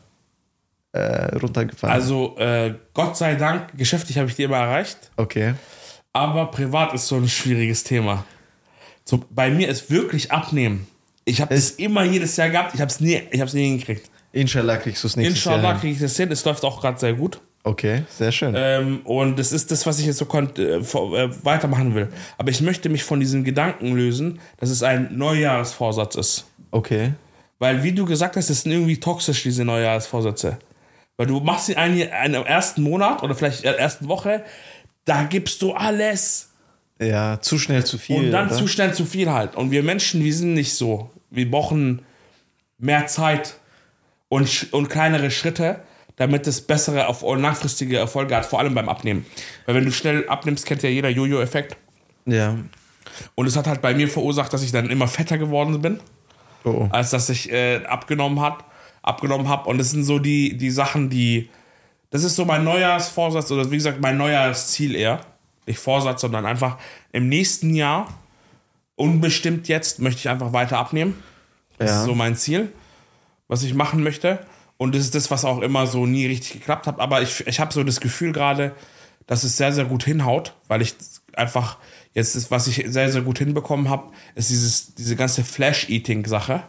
[0.92, 1.94] äh, runtergefallen?
[1.94, 5.54] Also, äh, Gott sei Dank, geschäftlich habe ich die immer erreicht, okay.
[6.12, 8.24] aber privat ist so ein schwieriges Thema.
[9.04, 10.86] So, bei mir ist wirklich Abnehmen.
[11.24, 14.10] Ich habe das immer jedes Jahr gehabt, ich habe es nie, ich hab's nie hingekriegt.
[14.32, 15.72] Inshallah kriegst du es nächstes Inshallah Jahr.
[15.72, 15.80] hin.
[15.80, 17.40] kriege ich das hin, es läuft auch gerade sehr gut.
[17.64, 18.54] Okay, sehr schön.
[18.56, 22.08] Ähm, und das ist das, was ich jetzt so äh, äh, weitermachen will.
[22.36, 26.44] Aber ich möchte mich von diesem Gedanken lösen, dass es ein Neujahresvorsatz ist.
[26.70, 27.12] okay.
[27.60, 30.58] Weil, wie du gesagt hast, das sind irgendwie toxisch, diese Neujahresvorsätze.
[31.16, 34.42] Weil du machst sie einen, einen im ersten Monat oder vielleicht in der ersten Woche,
[35.04, 36.48] da gibst du alles.
[37.02, 38.16] Ja, zu schnell zu viel.
[38.16, 38.56] Und dann oder?
[38.56, 39.56] zu schnell zu viel halt.
[39.56, 41.10] Und wir Menschen, wir sind nicht so.
[41.30, 42.02] Wir brauchen
[42.78, 43.54] mehr Zeit
[44.28, 45.80] und, und kleinere Schritte,
[46.16, 49.26] damit es bessere auf und langfristige Erfolge hat, vor allem beim Abnehmen.
[49.66, 51.76] Weil wenn du schnell abnimmst, kennt ja jeder Jojo-Effekt.
[52.26, 52.56] Ja.
[53.34, 56.00] Und es hat halt bei mir verursacht, dass ich dann immer fetter geworden bin,
[56.64, 56.88] Oh, oh.
[56.92, 58.64] als dass ich äh, abgenommen hat,
[59.02, 59.68] abgenommen habe.
[59.68, 61.50] Und das sind so die, die Sachen, die.
[62.10, 65.20] Das ist so mein Neujahrsvorsatz oder wie gesagt mein Neujahrsziel eher.
[65.66, 66.78] Nicht Vorsatz, sondern einfach
[67.12, 68.08] im nächsten Jahr,
[68.96, 71.22] unbestimmt jetzt, möchte ich einfach weiter abnehmen.
[71.78, 72.00] Das Ja.
[72.00, 72.72] ist so mein Ziel,
[73.48, 74.44] was ich machen möchte.
[74.76, 76.98] Und das ist das, was auch immer so nie richtig geklappt hat.
[76.98, 78.74] Aber ich, ich habe so das Gefühl gerade,
[79.26, 80.94] dass es sehr, sehr gut hinhaut, weil ich
[81.34, 81.78] einfach
[82.14, 86.64] jetzt, das, was ich sehr, sehr gut hinbekommen habe, ist dieses, diese ganze Flash-Eating-Sache.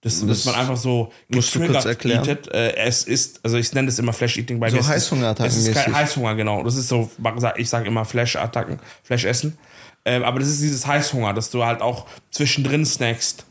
[0.00, 2.22] Das, dass man einfach so musst du kurz getriggert erklären?
[2.24, 2.54] eatet.
[2.54, 4.80] Äh, es ist, also ich nenne das immer Flash-Eating bei So mir.
[4.82, 5.94] Ist- Heißhungerattacken Es ist kein.
[5.94, 6.62] Heißhunger, genau.
[6.62, 7.10] Das ist so,
[7.56, 9.58] ich sage immer Flash-Attacken, Flash-Essen.
[10.04, 13.44] Ähm, aber das ist dieses Heißhunger, dass du halt auch zwischendrin snackst.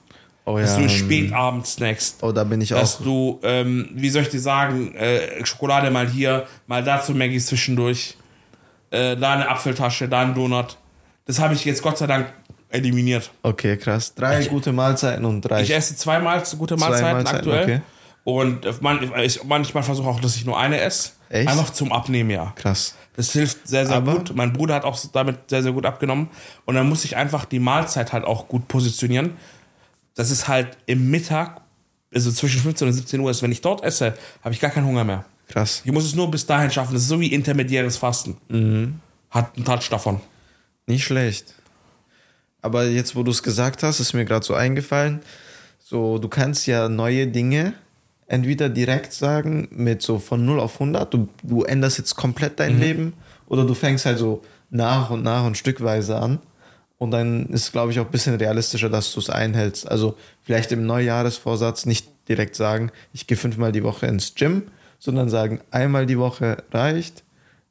[0.45, 0.83] Oh Dass ja.
[0.83, 2.23] du spät abends snackst.
[2.23, 3.03] Oh, da bin ich Dass auch.
[3.03, 8.15] du, ähm, wie soll ich dir sagen, äh, Schokolade mal hier, mal dazu Maggie zwischendurch,
[8.91, 10.77] äh, da eine Apfeltasche, da ein Donut.
[11.25, 12.31] Das habe ich jetzt Gott sei Dank
[12.69, 13.32] eliminiert.
[13.43, 14.13] Okay, krass.
[14.15, 15.62] Drei gute Mahlzeiten und drei.
[15.63, 17.63] Ich esse zweimal gute Mahlzeiten, Mahlzeiten, aktuell.
[17.63, 17.82] okay.
[18.23, 21.12] Und äh, man, ich, manchmal versuche auch, dass ich nur eine esse.
[21.30, 21.47] Echt?
[21.49, 22.53] Einfach zum Abnehmen, ja.
[22.56, 22.95] Krass.
[23.15, 24.36] Das hilft sehr, sehr Aber- gut.
[24.36, 26.30] Mein Bruder hat auch damit sehr, sehr gut abgenommen.
[26.65, 29.34] Und dann muss ich einfach die Mahlzeit halt auch gut positionieren.
[30.15, 31.62] Das ist halt im Mittag,
[32.13, 33.41] also zwischen 15 und 17 Uhr ist.
[33.43, 35.25] Wenn ich dort esse, habe ich gar keinen Hunger mehr.
[35.47, 35.82] Krass.
[35.86, 36.93] Ich muss es nur bis dahin schaffen.
[36.93, 38.38] Das ist so wie intermediäres Fasten.
[38.49, 38.99] Mhm.
[39.32, 40.19] Hat einen Touch davon.
[40.86, 41.53] Nicht schlecht.
[42.62, 45.22] Aber jetzt, wo du es gesagt hast, ist mir gerade so eingefallen,
[45.80, 47.74] so, du kannst ja neue Dinge
[48.28, 52.80] entweder direkt sagen, mit so von 0 auf 100, du, du änderst jetzt komplett dein
[52.80, 53.13] Leben,
[53.48, 56.39] oder du fängst halt so nach und nach und stückweise an.
[56.98, 59.89] Und dann ist, glaube ich, auch ein bisschen realistischer, dass du es einhältst.
[59.89, 64.63] Also vielleicht im Neujahresvorsatz nicht direkt sagen, ich gehe fünfmal die Woche ins Gym,
[65.00, 67.24] sondern sagen, einmal die Woche reicht.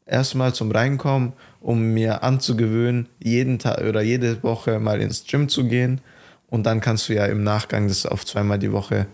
[0.06, 1.32] Erstmal zum Reinkommen,
[1.66, 6.00] um mir anzugewöhnen, jeden Tag oder jede Woche mal ins Gym zu gehen.
[6.48, 9.06] Und dann kannst du ja im Nachgang das auf zweimal die Woche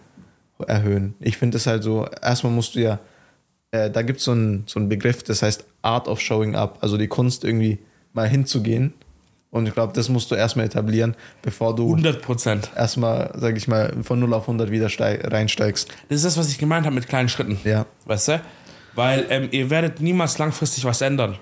[0.67, 1.15] erhöhen.
[1.19, 3.01] Ich finde es halt so, erstmal musst du ja
[3.73, 6.99] äh, da gibt so es so einen Begriff, das heißt Art of Showing Up, also
[6.99, 7.79] die Kunst irgendwie
[8.12, 8.93] mal hinzugehen.
[9.51, 12.71] Und ich glaube, das musst du erstmal etablieren, bevor du 100 Prozent.
[12.77, 15.88] erstmal, sag ich mal, von 0 auf 100 wieder steig, reinsteigst.
[16.09, 17.59] Das ist das, was ich gemeint habe mit kleinen Schritten.
[17.65, 17.87] Ja.
[18.05, 18.43] Weißt du?
[18.95, 21.38] Weil ähm, ihr werdet niemals langfristig was ändern.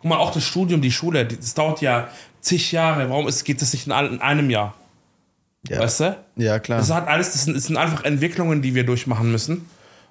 [0.00, 2.08] Guck mal, auch das Studium, die Schule, das dauert ja
[2.40, 3.08] zig Jahre.
[3.10, 4.74] Warum ist, geht das nicht in, in einem Jahr?
[5.68, 6.16] Ja, Weißt du?
[6.36, 6.78] ja klar.
[6.78, 9.68] Das hat alles, das sind, das sind einfach Entwicklungen, die wir durchmachen müssen.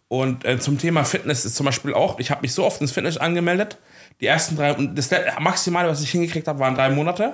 [0.10, 2.92] Und äh, zum Thema Fitness ist zum Beispiel auch, ich habe mich so oft ins
[2.92, 3.78] Fitness angemeldet.
[4.22, 7.34] Die ersten drei, und das le- Maximale, was ich hingekriegt habe, waren drei Monate.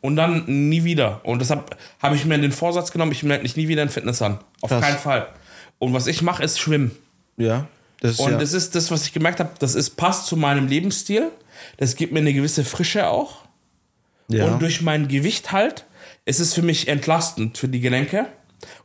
[0.00, 1.20] Und dann nie wieder.
[1.24, 4.22] Und deshalb habe ich mir den Vorsatz genommen, ich melde mich nie wieder in Fitness
[4.22, 4.38] an.
[4.60, 4.82] Auf Krass.
[4.82, 5.26] keinen Fall.
[5.78, 6.92] Und was ich mache, ist Schwimmen.
[7.36, 7.66] ja.
[8.00, 10.36] Das ist Und ja, das ist das, was ich gemerkt habe, das ist, passt zu
[10.36, 11.30] meinem Lebensstil.
[11.76, 13.44] Das gibt mir eine gewisse Frische auch.
[14.28, 14.46] ja.
[14.46, 15.84] Und durch mein Gewicht halt,
[16.24, 18.26] ist es für mich entlastend für die Gelenke.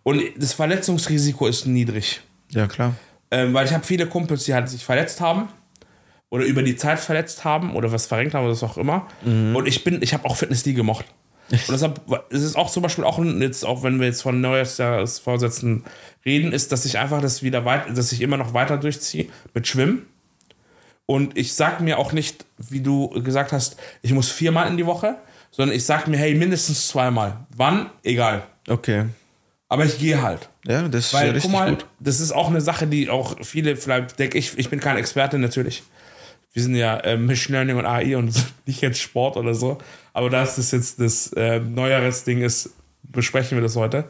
[0.03, 2.21] Und das Verletzungsrisiko ist niedrig.
[2.49, 2.95] ja, klar.
[3.33, 5.47] Ähm, weil ich habe viele Kumpels, die halt sich verletzt haben
[6.29, 9.07] oder über die Zeit verletzt haben oder was verrenkt haben oder was auch immer.
[9.55, 11.05] Und ich bin, ich habe auch Fitness nie gemocht.
[11.49, 15.83] Und deshalb ist es auch zum Beispiel auch jetzt, auch wenn wir jetzt von Neujahrsvorsätzen
[16.25, 19.67] reden, ist, dass ich einfach das wieder weit, dass ich immer noch weiter durchziehe mit
[19.67, 20.05] Schwimmen.
[21.11, 24.85] Und ich sag mir auch nicht, wie du gesagt hast, ich muss viermal in die
[24.85, 25.17] Woche,
[25.51, 27.45] sondern ich sag mir, hey, mindestens zweimal.
[27.53, 27.89] Wann?
[28.01, 28.43] Egal.
[28.69, 29.07] Okay.
[29.67, 30.47] Aber ich gehe halt.
[30.65, 31.85] Ja, das ist ja richtig guck mal, gut.
[31.99, 35.37] das ist auch eine Sache, die auch viele, vielleicht denke ich, ich bin kein Experte
[35.37, 35.83] natürlich.
[36.53, 38.33] Wir sind ja äh, Machine Learning und AI und
[38.65, 39.79] nicht jetzt Sport oder so.
[40.13, 42.69] Aber da ist das jetzt das äh, Neujahresding ist,
[43.03, 44.05] besprechen wir das heute.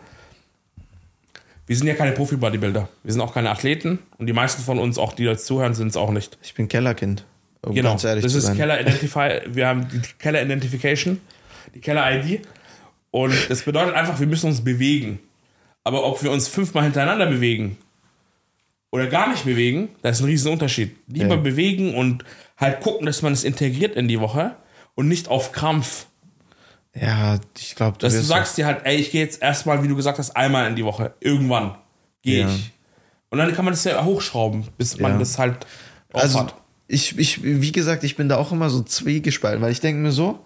[1.72, 2.90] Wir sind ja keine Profi-Bodybuilder.
[3.02, 5.88] Wir sind auch keine Athleten und die meisten von uns, auch die jetzt zuhören, sind
[5.88, 6.38] es auch nicht.
[6.44, 7.24] Ich bin Kellerkind.
[7.62, 7.92] Um Genau.
[7.92, 8.54] ganz ehrlich das ist.
[8.58, 9.40] Keller Identify.
[9.48, 11.22] Wir haben die Keller Identification,
[11.74, 12.42] die Keller ID.
[13.12, 15.20] Und das bedeutet einfach, wir müssen uns bewegen.
[15.86, 17.78] Aber ob wir uns fünfmal hintereinander bewegen
[18.92, 20.98] oder gar nicht bewegen, da ist ein riesen Unterschied.
[21.08, 21.42] Lieber Ja.
[21.42, 22.26] bewegen und
[22.58, 24.58] halt gucken, dass man es integriert in die Woche
[24.96, 26.08] und nicht auf Krampf.
[26.94, 29.88] Ja, ich glaube, du Dass du sagst dir halt, ey, ich gehe jetzt erstmal, wie
[29.88, 31.14] du gesagt hast, einmal in die Woche.
[31.22, 31.76] Irgendwann
[32.22, 32.48] gehe Ja.
[32.54, 32.72] ich.
[33.30, 35.20] Und dann kann man das ja hochschrauben, bis man Ja.
[35.20, 35.66] das halt
[36.14, 36.56] Also, hat.
[36.90, 40.12] ich, ich, wie gesagt, ich bin da auch immer so zwiegespalten, weil ich denke mir
[40.12, 40.40] so,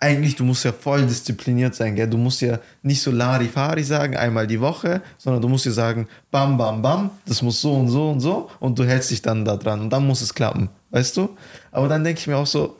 [0.00, 2.08] eigentlich, du musst ja voll diszipliniert sein, gell?
[2.10, 6.08] Du musst ja nicht so Larifari sagen, einmal die Woche, sondern du musst dir sagen,
[6.32, 9.44] bam, bam, bam, das muss so und so und so und du hältst dich dann
[9.44, 11.36] da dran und dann muss es klappen, weißt du?
[11.70, 12.76] Aber dann denke ich mir auch so,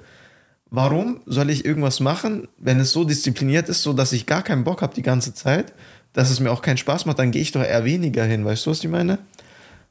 [0.73, 4.65] warum soll ich irgendwas machen, wenn es so diszipliniert ist, so dass ich gar keinen
[4.65, 5.73] Bock habe die ganze Zeit,
[6.15, 8.67] dass es mir auch keinen Spaß macht, dann gehe ich doch eher weniger hin, weißt
[8.67, 9.19] du, was ich meine?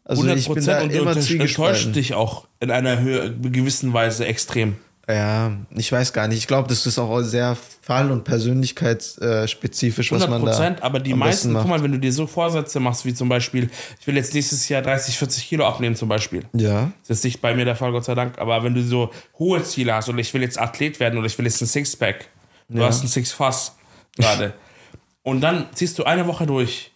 [0.04, 4.26] Also 100% ich bin da und immer enttäuscht dich auch in einer Höhe, gewissen Weise
[4.26, 4.76] extrem.
[5.10, 6.38] Ja, ich weiß gar nicht.
[6.38, 10.52] Ich glaube, das ist auch sehr fall- und persönlichkeitsspezifisch, was 100 man da.
[10.58, 13.70] Prozent, aber die meisten, guck mal, wenn du dir so Vorsätze machst, wie zum Beispiel,
[14.00, 16.46] ich will jetzt nächstes Jahr 30, 40 Kilo abnehmen zum Beispiel.
[16.54, 19.12] Ja, Das ist nicht bei mir der Fall, Gott sei Dank, aber wenn du so
[19.40, 22.28] hohe Ziele hast oder ich will jetzt Athlet werden oder ich will jetzt ein Sixpack,
[22.70, 22.88] du Ja.
[22.88, 23.76] hast ein Sixfass
[24.18, 24.54] gerade
[25.24, 26.92] und dann ziehst du eine Woche durch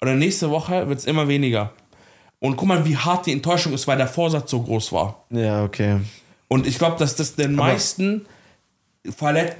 [0.00, 1.72] oder nächste Woche wird es immer weniger.
[2.40, 5.24] Und guck mal, wie hart die Enttäuschung ist, weil der Vorsatz so groß war.
[5.30, 6.00] ja, okay.
[6.48, 8.26] Und ich glaube, dass das den meisten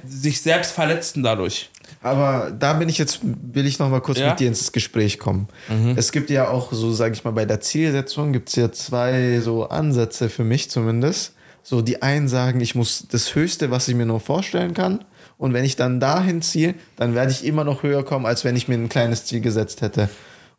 [0.07, 1.69] sich selbst verletzen dadurch.
[2.01, 4.25] Aber da bin ich jetzt, will ich noch mal kurz Ja?
[4.25, 4.29] Mhm.
[4.31, 5.47] mit dir ins Gespräch kommen.
[5.95, 9.39] Es gibt ja auch so, sage ich mal, bei der Zielsetzung gibt es ja zwei
[9.39, 11.33] so Ansätze für mich zumindest.
[11.63, 15.03] So die einen sagen, ich muss das Höchste, was ich mir nur vorstellen kann.
[15.37, 18.55] Und wenn ich dann dahin ziehe, dann werde ich immer noch höher kommen, als wenn
[18.55, 20.09] ich mir ein kleines Ziel gesetzt hätte.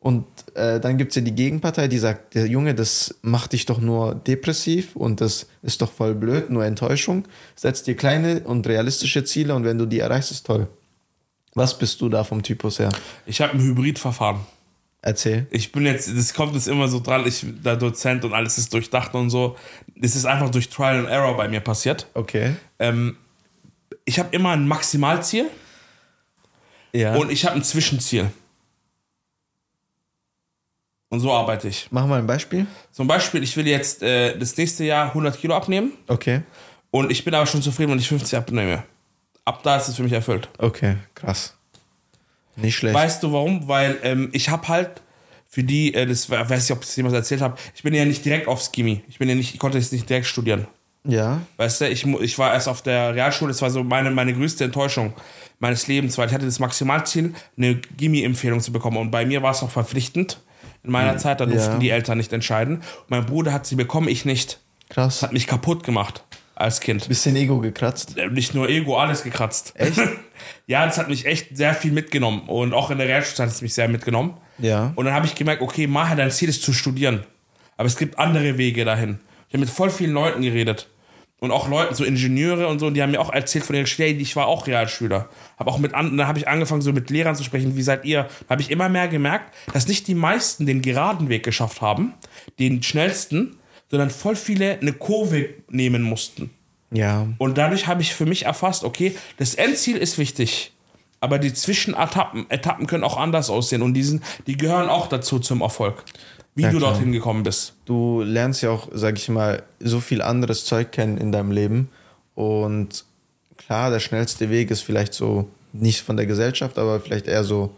[0.01, 3.67] Und äh, dann gibt es ja die Gegenpartei, die sagt, der Junge, das macht dich
[3.67, 7.29] doch nur depressiv und das ist doch voll blöd, nur Enttäuschung.
[7.55, 10.69] Setz dir kleine und realistische Ziele und wenn du die erreichst, ist toll.
[11.55, 12.89] Was bist du da vom Typus her?
[13.27, 14.41] Ich habe ein Hybridverfahren.
[15.03, 15.47] Erzähl.
[15.51, 18.73] Ich bin jetzt, das kommt jetzt immer so dran, ich der Dozent und alles ist
[18.73, 19.57] durchdacht und so.
[19.97, 22.07] Das ist einfach durch Trial and Error bei mir passiert.
[22.15, 22.55] Okay.
[22.79, 23.17] Ähm,
[24.05, 25.47] ich habe immer ein Maximalziel
[26.93, 27.17] Ja.
[27.17, 28.31] und ich habe ein Zwischenziel.
[31.11, 31.89] Und so arbeite ich.
[31.91, 32.67] Mach mal ein Beispiel.
[32.93, 36.43] Zum Beispiel, ich will jetzt äh, das nächste Jahr 100 Kilo abnehmen Okay.
[36.91, 38.85] und ich bin aber schon zufrieden, wenn ich 50 abnehme.
[39.45, 40.49] Ab da ist es für mich erfüllt.
[40.59, 41.55] Okay, krass.
[42.57, 42.95] Nicht schlecht.
[42.95, 43.67] Weißt du warum?
[43.69, 45.03] Weil ähm, ich habe halt
[45.49, 47.93] für die, äh, das weiß ich nicht, ob ich das jemals erzählt habe, ich bin
[47.93, 49.03] ja nicht direkt aufs Chemie.
[49.09, 50.69] Ich bin ja nicht, ich konnte jetzt nicht direkt studieren.
[51.05, 51.41] ja.
[51.57, 54.63] Weißt du, ich, ich war erst auf der Realschule, das war so meine, meine größte
[54.65, 55.13] Enttäuschung
[55.59, 58.99] meines Lebens, weil ich hatte das Maximalziel, eine Gimmi-Empfehlung zu bekommen.
[58.99, 60.41] Und bei mir war es noch verpflichtend.
[60.83, 61.79] In meiner Zeit, da durften Ja.
[61.79, 62.83] die Eltern nicht entscheiden.
[63.09, 64.61] Mein Bruder hat sie bekommen, ich nicht.
[64.89, 65.23] Krass.
[65.23, 66.25] hat mich kaputt gemacht
[66.57, 67.07] als Kind.
[67.07, 68.17] Bisschen Ego gekratzt.
[68.19, 69.73] Äh, Nicht nur Ego, alles gekratzt.
[69.77, 70.01] Echt?
[70.67, 72.41] ja, das hat mich echt sehr viel mitgenommen.
[72.49, 74.35] Und auch in der Realschulzeit hat es mich sehr mitgenommen.
[74.59, 74.93] Ja.
[74.97, 77.25] Und dann habe ich gemerkt, okay, Maher, dein Ziel ist zu studieren.
[77.77, 79.21] Aber es gibt andere Wege dahin.
[79.49, 80.89] Ich habe mit voll vielen Leuten geredet.
[81.41, 84.21] Und auch Leuten, so Ingenieure und so, die haben mir auch erzählt von ihren Stellen,
[84.21, 85.29] ich war auch Realschüler.
[85.59, 88.05] Habe auch mit anderen, da habe ich angefangen, so mit Lehrern zu sprechen, wie seid
[88.05, 88.29] ihr?
[88.47, 92.13] Da habe ich immer mehr gemerkt, dass nicht die meisten den geraden Weg geschafft haben,
[92.59, 93.57] den schnellsten,
[93.91, 96.51] sondern voll viele eine Kurve nehmen mussten.
[96.93, 97.27] Ja.
[97.39, 100.73] Und dadurch habe ich für mich erfasst, okay, das Endziel ist wichtig,
[101.21, 105.39] aber die Zwischenetappen Etappen können auch anders aussehen und die, sind, die gehören auch dazu
[105.39, 106.05] zum Erfolg.
[106.55, 106.93] Wie Ja, du klar.
[106.93, 107.75] dorthin gekommen bist.
[107.85, 111.89] Du lernst ja auch, sag ich mal, so viel anderes Zeug kennen in deinem Leben.
[112.35, 113.05] Und
[113.57, 117.77] klar, der schnellste Weg ist vielleicht so nicht von der Gesellschaft, aber vielleicht eher so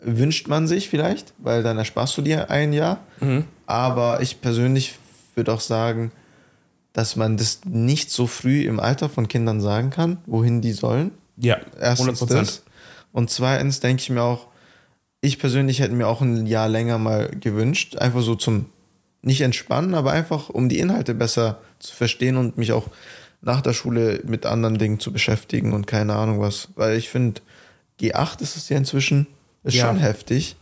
[0.00, 2.98] wünscht man sich vielleicht, weil dann ersparst du dir ein Jahr.
[3.66, 4.98] Aber ich persönlich
[5.34, 6.12] würde auch sagen,
[6.92, 11.10] dass man das nicht so früh im Alter von Kindern sagen kann, wohin die sollen.
[11.36, 12.26] Ja, Erstens 100%.
[12.34, 12.62] das.
[13.12, 14.46] Und zweitens denke ich mir auch,
[15.24, 18.66] ich persönlich hätte mir auch ein Jahr länger mal gewünscht, einfach so zum
[19.22, 22.88] nicht entspannen, aber einfach um die Inhalte besser zu verstehen und mich auch
[23.40, 26.68] nach der Schule mit anderen Dingen zu beschäftigen und keine Ahnung was.
[26.76, 27.40] Weil ich finde,
[28.00, 29.26] G8 ist es ja inzwischen,
[29.62, 29.86] ist Ja.
[29.86, 30.56] schon heftig.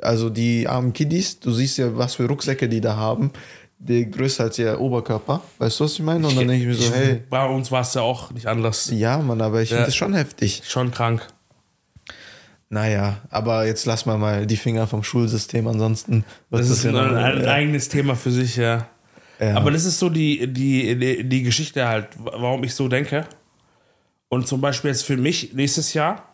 [0.00, 3.32] Also die armen Kiddies, du siehst ja, was für Rucksäcke die da haben,
[3.80, 5.42] die größer als ihr Oberkörper.
[5.58, 6.26] Weißt du, was ich meine?
[6.26, 8.90] Und dann denke ich mir so, hey, Bei uns war es ja auch nicht anders.
[8.92, 9.86] ja, Mann, aber ich finde Ja.
[9.86, 10.62] das schon heftig.
[10.64, 11.26] Schon krank.
[12.70, 16.90] Naja, aber jetzt lass mal mal die Finger vom Schulsystem, ansonsten wird Das ist ja
[16.90, 17.50] ein, ein ja.
[17.50, 18.88] eigenes Thema für sich, ja.
[19.40, 19.56] Ja.
[19.56, 23.24] Aber das ist so die, die, die, die Geschichte halt, warum ich so denke.
[24.28, 26.28] Und zum Beispiel jetzt für mich nächstes Jahr,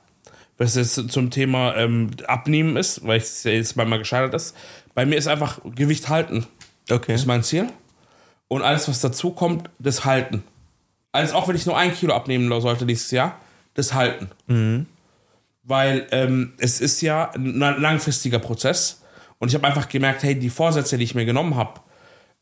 [0.59, 4.57] was jetzt zum Thema ähm, Abnehmen ist, weil es ja jetzt mal gescheitert ist,
[4.95, 6.47] bei mir ist einfach Gewicht halten.
[6.91, 7.13] Okay.
[7.13, 7.69] Das ist mein Ziel.
[8.49, 10.43] Und alles, was dazu kommt, das halten.
[11.13, 13.39] Also auch wenn ich nur ein Kilo abnehmen sollte nächstes Jahr,
[13.75, 14.31] das halten.
[15.65, 19.03] Weil ähm, es ist ja ein langfristiger Prozess.
[19.39, 21.81] Und ich habe einfach gemerkt, hey, die Vorsätze, die ich mir genommen habe,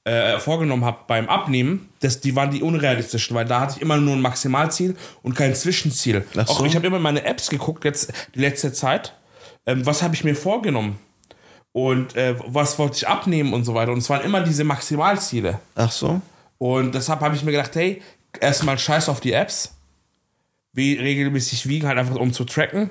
[0.04, 3.96] äh, vorgenommen habe beim Abnehmen, das, die waren die unrealistischen, weil da hatte ich immer
[3.98, 6.26] nur ein Maximalziel und kein Zwischenziel.
[6.34, 6.40] So.
[6.40, 9.14] Auch ich habe immer in meine Apps geguckt, jetzt die letzte Zeit,
[9.64, 10.98] ähm, was habe ich mir vorgenommen
[11.70, 13.92] und äh, was wollte ich abnehmen und so weiter.
[13.92, 15.60] Und es waren immer diese Maximalziele.
[15.76, 16.20] Ach so?
[16.58, 18.02] Und deshalb habe ich mir gedacht, hey,
[18.40, 19.76] erstmal scheiß auf die Apps.
[20.72, 22.90] Wie regelmäßig wiegen, halt einfach um zu tracken.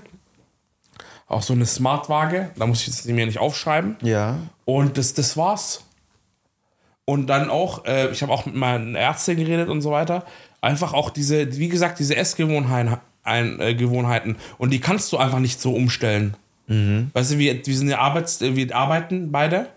[1.32, 3.96] Auch so eine Smartwaage, da muss ich es mir nicht aufschreiben.
[4.02, 4.38] Ja.
[4.66, 5.86] Und das, das war's.
[7.06, 10.26] Und dann auch, äh, ich habe auch mit meinen Ärzten geredet und so weiter.
[10.60, 14.36] Einfach auch diese, wie gesagt, diese Essgewohnheiten ein, äh, Gewohnheiten.
[14.58, 16.36] Und die kannst du einfach nicht so umstellen.
[17.14, 19.68] Weißt du, wir, wir sind ja Arbeits, wir arbeiten beide.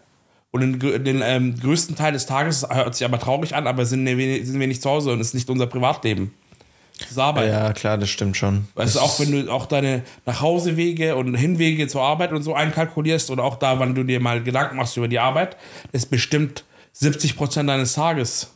[0.51, 4.07] Und den, den ähm, größten Teil des Tages hört sich aber traurig an, aber sind
[4.07, 6.33] sind wir nicht zu Hause und es ist nicht unser Privatleben.
[6.99, 7.51] Das Arbeit.
[7.51, 8.69] Ja, klar, das stimmt schon.
[8.75, 13.31] Weißt du, auch wenn du auch deine Nachhausewege und Hinwege zur Arbeit und so einkalkulierst
[13.31, 15.57] oder auch da, wann du dir mal Gedanken machst über die Arbeit,
[15.91, 16.65] ist bestimmt
[16.97, 18.53] 70% deines Tages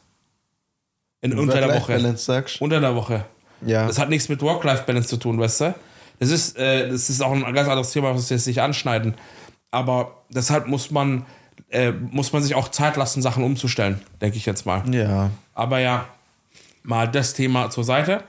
[1.21, 1.95] in, unter der Woche.
[1.95, 2.61] Balance sagst.
[2.61, 3.25] Unter der Woche.
[3.67, 3.89] Ja.
[3.89, 5.75] Das hat nichts mit Work-Life-Balance zu tun, weißt du?
[6.21, 9.15] Das ist, äh, das ist auch ein ganz anderes Thema, was wir jetzt nicht anschneiden.
[9.73, 11.27] Aber deshalb muss man,
[11.71, 14.83] äh, muss man sich auch Zeit lassen, Sachen umzustellen, denke ich jetzt mal.
[14.95, 15.31] Ja.
[15.55, 16.07] Aber ja,
[16.89, 18.25] mal das Thema zur Seite.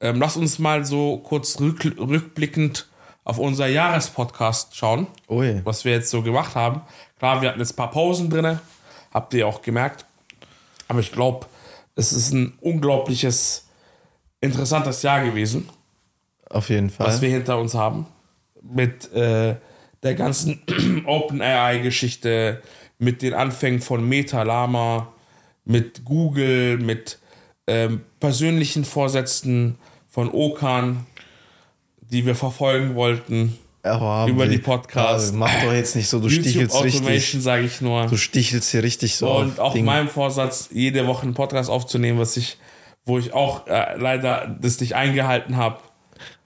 [0.00, 2.86] Ähm, lass uns mal so kurz rück, rückblickend
[3.24, 5.62] auf unser Jahrespodcast schauen, Ui.
[5.64, 6.82] was wir jetzt so gemacht haben.
[7.18, 8.60] Klar, wir hatten jetzt ein paar Pausen drin,
[9.12, 10.04] habt ihr auch gemerkt.
[10.88, 11.46] Aber ich glaube,
[11.96, 13.66] es ist ein unglaubliches,
[14.40, 15.68] interessantes Jahr gewesen,
[16.50, 17.06] Auf jeden Fall.
[17.06, 18.06] was wir hinter uns haben.
[18.62, 19.56] Mit äh,
[20.02, 20.60] der ganzen
[21.06, 22.62] OpenAI-Geschichte,
[22.98, 25.12] mit den Anfängen von Meta Lama,
[25.64, 27.18] mit Google, mit
[27.66, 29.76] ähm, persönlichen Vorsätzen
[30.08, 31.06] von Okan,
[32.10, 33.58] die wir verfolgen wollten.
[33.82, 35.32] Aber über die Podcasts.
[35.32, 37.02] Mach doch jetzt nicht so, du YouTube stichelst richtig.
[37.02, 38.06] Automation, sage ich nur.
[38.06, 39.84] Du stichelst hier richtig so Und auch Dinge.
[39.86, 42.58] mein Vorsatz, jede Woche einen Podcast aufzunehmen, was ich,
[43.04, 45.78] wo ich auch äh, leider das nicht eingehalten habe.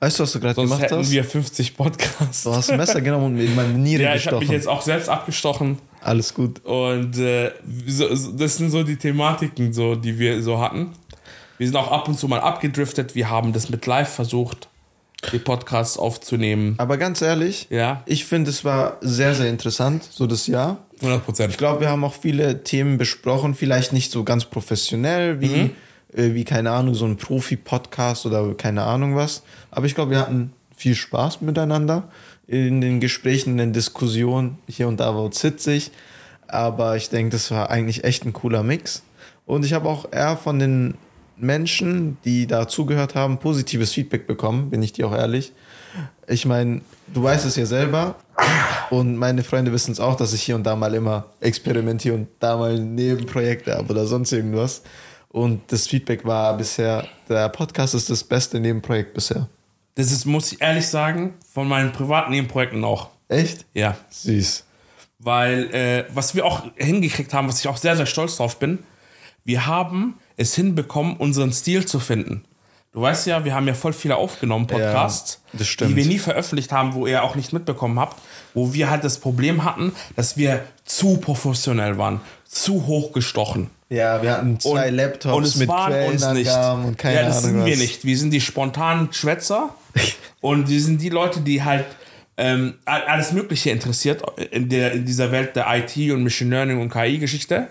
[0.01, 1.11] Weißt du, was du gerade Sonst gemacht hätten hast?
[1.11, 2.43] wir 50 Podcasts.
[2.43, 4.41] Du hast ein Messer genommen und mir in meine Niere Ja, ich habe gestochen.
[4.41, 5.79] mich jetzt auch selbst abgestochen.
[6.03, 6.63] Alles gut.
[6.67, 7.53] Und äh,
[7.87, 10.89] so- das sind so die Thematiken, so, die wir so hatten.
[11.61, 13.15] Wir sind auch ab und zu mal abgedriftet.
[13.15, 14.69] Wir haben das mit live versucht,
[15.31, 16.75] die Podcasts aufzunehmen.
[16.79, 20.79] Aber ganz ehrlich, Ja, ich finde, es war sehr, sehr interessant, so das Jahr.
[21.03, 21.59] 100% Ich Prozent.
[21.59, 25.71] glaube, wir haben auch viele Themen besprochen, vielleicht nicht so ganz professionell wie, Mhm.
[26.15, 29.43] äh, wie keine Ahnung, so ein Profi-Podcast oder keine Ahnung was.
[29.71, 32.05] Aber ich glaube, wir hatten viel Spaß miteinander
[32.47, 34.57] in den Gesprächen, in den Diskussionen.
[34.67, 35.91] Hier und da war es hitzig.
[36.49, 39.03] Aber ich denke, das war eigentlich echt ein cooler Mix.
[39.45, 40.95] Und ich habe auch eher von den
[41.43, 45.53] Menschen, die da zugehört haben, positives Feedback bekommen, bin ich dir auch ehrlich.
[46.29, 46.83] Ich meine,
[47.13, 48.15] du weißt es ja selber
[48.91, 52.29] und meine Freunde wissen es auch, dass ich hier und da mal immer experimentiere und
[52.39, 54.83] da mal Nebenprojekte habe oder sonst irgendwas.
[55.29, 59.49] Und das Feedback war bisher, der Podcast ist das beste Nebenprojekt bisher.
[59.95, 63.11] Das ist, muss ich ehrlich sagen, von meinen privaten Nebenprojekten auch.
[63.29, 63.65] Echt?
[63.75, 63.97] Ja.
[64.11, 64.65] Süß.
[65.19, 68.81] Weil, äh, was wir auch hingekriegt haben, was ich auch sehr, sehr stolz drauf bin,
[69.45, 72.45] wir haben es hinbekommen, unseren Stil zu finden.
[72.93, 76.73] Du weißt ja, wir haben ja voll viele aufgenommen, Podcasts, Ja, die wir nie veröffentlicht
[76.73, 78.17] haben, wo ihr auch nicht mitbekommen habt,
[78.53, 83.71] wo wir halt das Problem hatten, dass wir zu professionell waren, zu hochgestochen.
[83.91, 86.51] Ja, wir hatten zwei Und- Laptops und es mit waren uns nicht.
[86.51, 87.79] Und keine ja, das Ahnung sind wir was.
[87.81, 88.05] nicht.
[88.05, 89.75] Wir sind die spontanen Schwätzer
[90.41, 91.85] und wir sind die Leute, die halt
[92.37, 96.81] ähm, all- alles Mögliche interessiert in, der, in dieser Welt der IT und Machine Learning
[96.81, 97.69] und KI-Geschichte.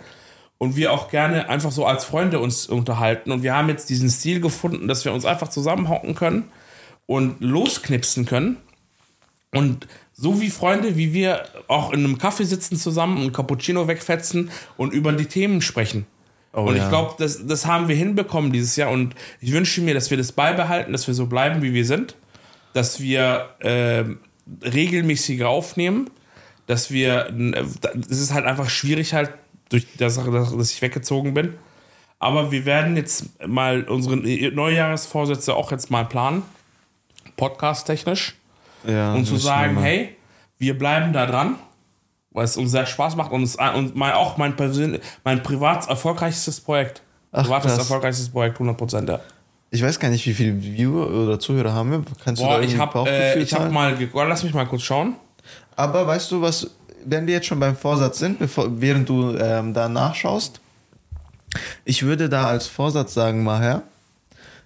[0.59, 3.31] Und wir auch gerne einfach so als Freunde uns unterhalten.
[3.31, 6.51] Und wir haben jetzt diesen Stil gefunden, dass wir uns einfach zusammenhocken können
[7.07, 8.57] und losknipsen können.
[9.51, 14.51] Und so wie Freunde, wie wir auch in einem Kaffee sitzen zusammen, einen Cappuccino wegfetzen
[14.75, 16.05] und über die Themen sprechen.
[16.51, 16.89] und ich ja.
[16.89, 18.91] glaube, das, das haben wir hinbekommen dieses Jahr.
[18.91, 22.15] Und ich wünsche mir, dass wir das beibehalten, dass wir so bleiben, wie wir sind.
[22.73, 24.19] Dass wir ähm,
[24.61, 26.09] regelmäßiger aufnehmen.
[26.67, 27.29] Dass wir.
[27.29, 27.63] äh,
[28.09, 29.31] Es ist halt einfach schwierig, halt,
[29.69, 31.55] durch die Sache, dass ich weggezogen bin.
[32.19, 36.41] Aber wir werden jetzt mal unsere Neujahresvorsätze auch jetzt mal planen.
[37.37, 38.35] Podcast-technisch
[38.85, 39.83] Ja, und zu sagen, mal.
[39.83, 40.15] hey,
[40.57, 41.55] wir bleiben da dran,
[42.31, 45.87] weil es uns sehr Spaß macht und, es, und mein, auch mein, persönlich, mein privat
[45.87, 47.01] erfolgreichstes Projekt.
[47.31, 47.77] Ach, Privates krass.
[47.79, 49.07] erfolgreichstes Projekt, 100%.
[49.07, 49.19] Ja.
[49.71, 52.03] Ich weiß gar nicht, wie viele Viewer oder Zuhörer haben wir.
[52.23, 54.81] Kannst Boah, du da ich habe äh, ich hab mal, ge- lass mich mal kurz
[54.81, 55.15] schauen.
[55.75, 56.71] Aber weißt du, was,
[57.09, 60.59] wenn wir jetzt schon beim Vorsatz sind, bevor, während du ähm, da nachschaust,
[61.85, 63.83] ich würde da als Vorsatz sagen, Maher,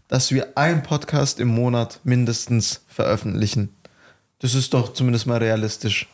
[0.07, 3.69] dass wir einen Podcast im Monat mindestens veröffentlichen.
[4.39, 6.07] Das ist doch zumindest mal realistisch.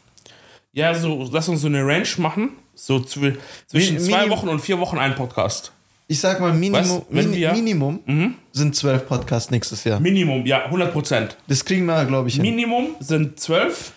[0.71, 2.51] Ja, so, lass uns so eine Range machen.
[2.75, 3.33] So zw
[3.67, 5.71] zwischen Mi- zwei Wochen und vier Wochen ein Podcast.
[6.07, 7.55] Ich sag mal, Minimum, Min wir- Mhm.
[7.55, 9.99] Minimum sind zwölf Podcasts nächstes Jahr.
[9.99, 11.35] Minimum, ja, 100%.
[11.47, 12.43] Das kriegen wir, glaube ich, hin.
[12.43, 13.91] Minimum sind 12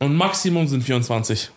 [0.00, 1.50] und Maximum sind 24.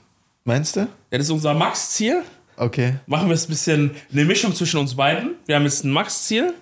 [0.46, 0.82] Meinst du?
[0.82, 2.24] Ja, das ist unser Max-Ziel.
[2.58, 2.96] Okay.
[3.08, 5.36] machen wir es ein bisschen eine Mischung zwischen uns beiden.
[5.46, 6.54] Wir haben jetzt ein Max-Ziel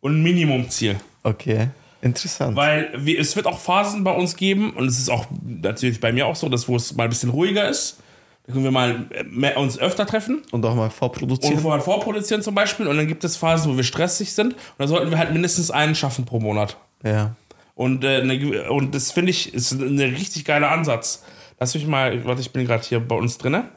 [0.00, 0.96] und ein Minimum-Ziel.
[1.24, 1.68] Okay.
[2.00, 2.56] Interessant.
[2.56, 6.12] Weil wir, es wird auch Phasen bei uns geben, und es ist auch natürlich bei
[6.12, 7.98] mir auch so, dass wo es mal ein bisschen ruhiger ist.
[8.46, 11.60] Da können wir mal mehr, uns öfter treffen Und auch mal und vorproduzieren.
[11.60, 12.88] vorher vorproduzieren zum Beispiel.
[12.88, 14.54] Und dann gibt es Phasen, wo wir stressig sind.
[14.54, 16.76] Und da sollten wir halt mindestens einen schaffen pro Monat.
[17.04, 17.34] ja.
[17.82, 21.24] Und, äh, eine, und das finde ich ist ein richtig geiler Ansatz.
[21.58, 23.68] Lass mich mal, warte, ich bin gerade hier bei uns drinne.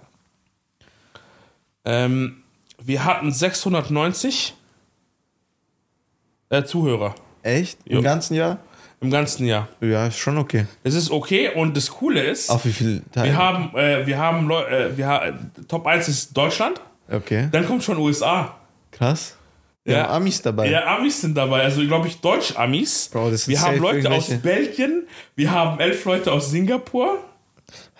[1.85, 2.43] Ähm,
[2.83, 4.53] wir hatten 690
[6.49, 7.79] äh, Zuhörer Echt?
[7.85, 7.97] Jo.
[7.97, 8.59] Im ganzen Jahr?
[9.01, 9.67] im ganzen Jahr.
[9.81, 10.65] Ja, ist schon okay.
[10.83, 13.29] Das ist okay und das Coole ist, Auf wie viel Teile?
[13.29, 15.21] wir haben, äh, wir haben, Leu äh, wir ha
[15.67, 16.79] Top 1 ist Deutschland,
[17.11, 17.49] Okay.
[17.51, 18.55] dann kommt schon USA.
[18.91, 19.35] Krass.
[19.85, 20.03] Wir Ja.
[20.07, 20.69] haben Amis dabei.
[20.69, 23.09] Ja, Amis sind dabei, also glaube ich Deutsch-Amis.
[23.13, 27.19] Bro, das sind Wir haben Leute aus Belgien, wir haben elf Leute aus Singapur.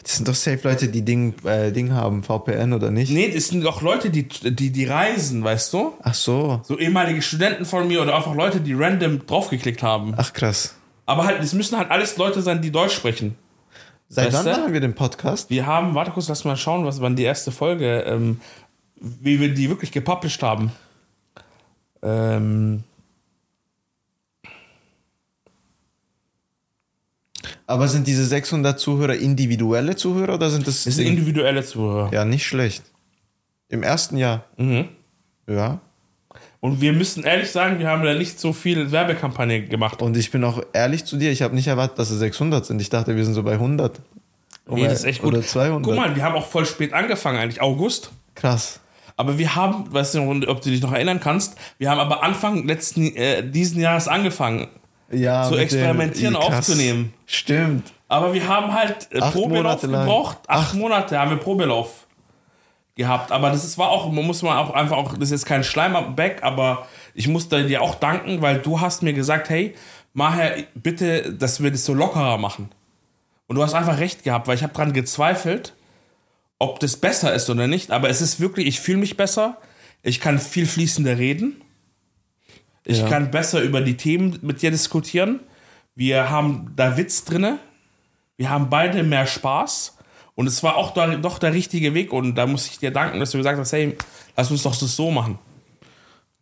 [0.02, 3.12] Das sind doch safe Leute, die Ding, äh, Ding haben, VPN oder nicht?
[3.12, 5.94] Nee, das sind auch Leute, die, die, die reisen, weißt du?
[6.04, 6.60] Ach so.
[6.64, 10.14] So ehemalige Studenten von mir oder einfach Leute, die random draufgeklickt haben.
[10.18, 10.76] Ach krass.
[11.08, 13.36] Aber halt, es müssen halt alles Leute sein, die Deutsch sprechen.
[14.10, 14.60] Seit Weißt wann du?
[14.60, 15.50] machen wir den Podcast?
[15.52, 18.40] Wir haben, warte kurz, lass mal schauen, was wann die erste Folge, ähm,
[19.00, 20.72] wie wir die wirklich gepublished haben.
[22.06, 22.84] Ähm,
[27.68, 30.84] Aber sind diese 600 Zuhörer individuelle Zuhörer oder sind das...
[30.84, 32.12] das sind individuelle Zuhörer.
[32.14, 32.84] ja, nicht schlecht.
[33.70, 34.46] Im ersten Jahr.
[34.58, 34.90] Mhm.
[35.48, 35.80] Ja.
[36.60, 40.02] Und wir müssen ehrlich sagen, wir haben da nicht so viel Werbekampagne gemacht.
[40.02, 42.82] Und ich bin auch ehrlich zu dir, ich habe nicht erwartet, dass es 600 sind.
[42.82, 44.00] Ich dachte, wir sind so bei 100.
[44.68, 45.34] Nee, das ist echt gut.
[45.34, 45.84] Oder 200.
[45.84, 48.12] Guck mal, wir haben auch voll spät angefangen, eigentlich August.
[48.36, 48.80] Krass.
[49.18, 52.68] Aber wir haben, weißt du, ob du dich noch erinnern kannst, wir haben aber Anfang
[52.68, 54.68] letzten, äh, diesen Jahres angefangen.
[55.12, 56.58] Ja, Zu experimentieren, krass.
[56.58, 57.14] aufzunehmen.
[57.26, 57.94] Stimmt.
[58.08, 60.38] Aber wir haben halt äh, Acht Probelauf gebraucht.
[60.48, 62.08] Acht, Monate haben wir Probelauf
[62.96, 63.32] gehabt.
[63.32, 65.64] Aber das ist, war auch, man muss man auch einfach auch, das ist jetzt kein
[65.64, 69.76] Schleimer-Back, aber ich muss dir auch danken, weil du hast mir gesagt, hey,
[70.14, 72.70] Maher, bitte, dass wir das so lockerer machen.
[73.48, 75.75] Und du hast einfach recht gehabt, weil ich habe dran gezweifelt,
[76.60, 77.92] ob das besser ist oder nicht.
[77.92, 79.58] Aber es ist wirklich, ich fühle mich besser.
[80.04, 81.62] Ich kann viel fließender reden.
[82.84, 83.10] Ich Ja.
[83.10, 85.40] kann besser über die Themen mit dir diskutieren.
[85.96, 87.58] Wir haben da Witz drinne.
[88.38, 89.98] Wir haben beide mehr Spaß.
[90.36, 92.12] Und es war auch da, doch der richtige Weg.
[92.14, 93.96] Und da muss ich dir danken, dass du gesagt hast, hey,
[94.36, 95.40] lass uns doch das so machen.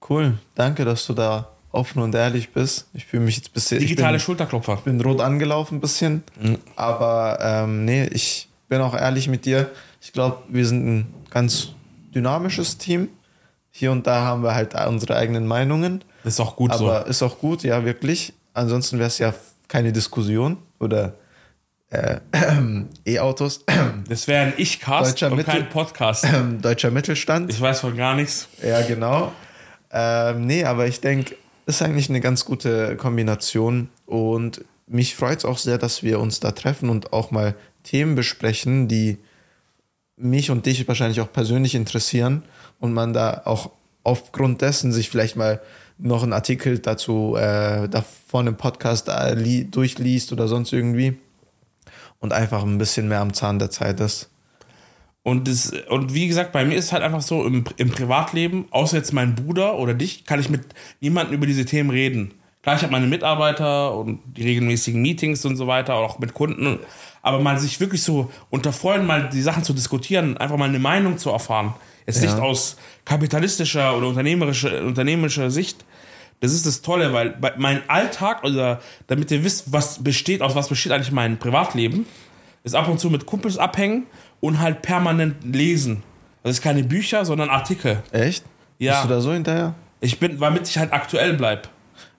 [0.09, 0.37] Cool.
[0.55, 2.87] Danke, dass du da offen und ehrlich bist.
[2.93, 3.79] Ich fühle mich jetzt ein bisschen.
[3.79, 4.77] Digitale ich bin, Schulterklopfer.
[4.77, 6.23] bin rot angelaufen ein bisschen.
[6.75, 9.69] Aber ähm, nee, ich bin auch ehrlich mit dir.
[10.01, 11.69] Ich glaube, wir sind ein ganz
[12.15, 13.09] dynamisches Team.
[13.69, 16.03] Hier und da haben wir halt unsere eigenen Meinungen.
[16.23, 16.89] Ist auch gut so.
[16.89, 18.33] aber ist auch gut, ja, wirklich.
[18.55, 19.31] Ansonsten wäre es ja
[19.67, 21.13] keine Diskussion oder
[21.91, 22.17] äh,
[23.05, 23.63] E-Autos.
[24.09, 26.27] Das wäre ein Ich-Cast und Mittel- kein Podcast.
[26.61, 27.51] Deutscher Mittelstand.
[27.51, 28.47] Ich weiß von gar nichts.
[28.61, 29.31] Ja, genau.
[29.91, 31.35] Ähm, nee, aber ich denke,
[31.67, 36.39] ist eigentlich eine ganz gute Kombination und mich freut es auch sehr, dass wir uns
[36.39, 39.17] da treffen und auch mal Themen besprechen, die
[40.15, 42.43] mich und dich wahrscheinlich auch persönlich interessieren
[42.79, 43.71] und man da auch
[44.03, 45.61] aufgrund dessen sich vielleicht mal
[45.97, 51.17] noch einen Artikel dazu äh, davon im Podcast äh, li- durchliest oder sonst irgendwie
[52.19, 54.29] und einfach ein bisschen mehr am Zahn der Zeit ist.
[55.23, 58.97] Und, das, und wie gesagt, bei mir ist halt einfach so, im, im Privatleben, außer
[58.97, 60.61] jetzt mein Bruder oder dich, kann ich mit
[60.99, 62.33] niemandem über diese Themen reden.
[62.63, 66.79] Klar, ich habe meine Mitarbeiter und die regelmäßigen Meetings und so weiter, auch mit Kunden.
[67.21, 70.79] Aber mal sich wirklich so unter Freunden mal die Sachen zu diskutieren, einfach mal eine
[70.79, 71.73] Meinung zu erfahren.
[72.07, 72.31] Jetzt Ja.
[72.31, 75.83] nicht aus kapitalistischer oder unternehmerischer, unternehmerischer Sicht.
[76.39, 80.69] Das ist das Tolle, weil mein Alltag, oder damit ihr wisst, was besteht, aus was
[80.69, 82.05] besteht eigentlich mein Privatleben,
[82.63, 84.05] ist ab und zu mit Kumpels abhängen
[84.39, 86.03] und halt permanent lesen.
[86.43, 88.03] Das ist keine Bücher, sondern Artikel.
[88.11, 88.45] Echt?
[88.79, 88.93] Ja.
[88.93, 89.75] Bist du da so hinterher?
[90.01, 91.69] Ich bin, damit ich halt aktuell bleib.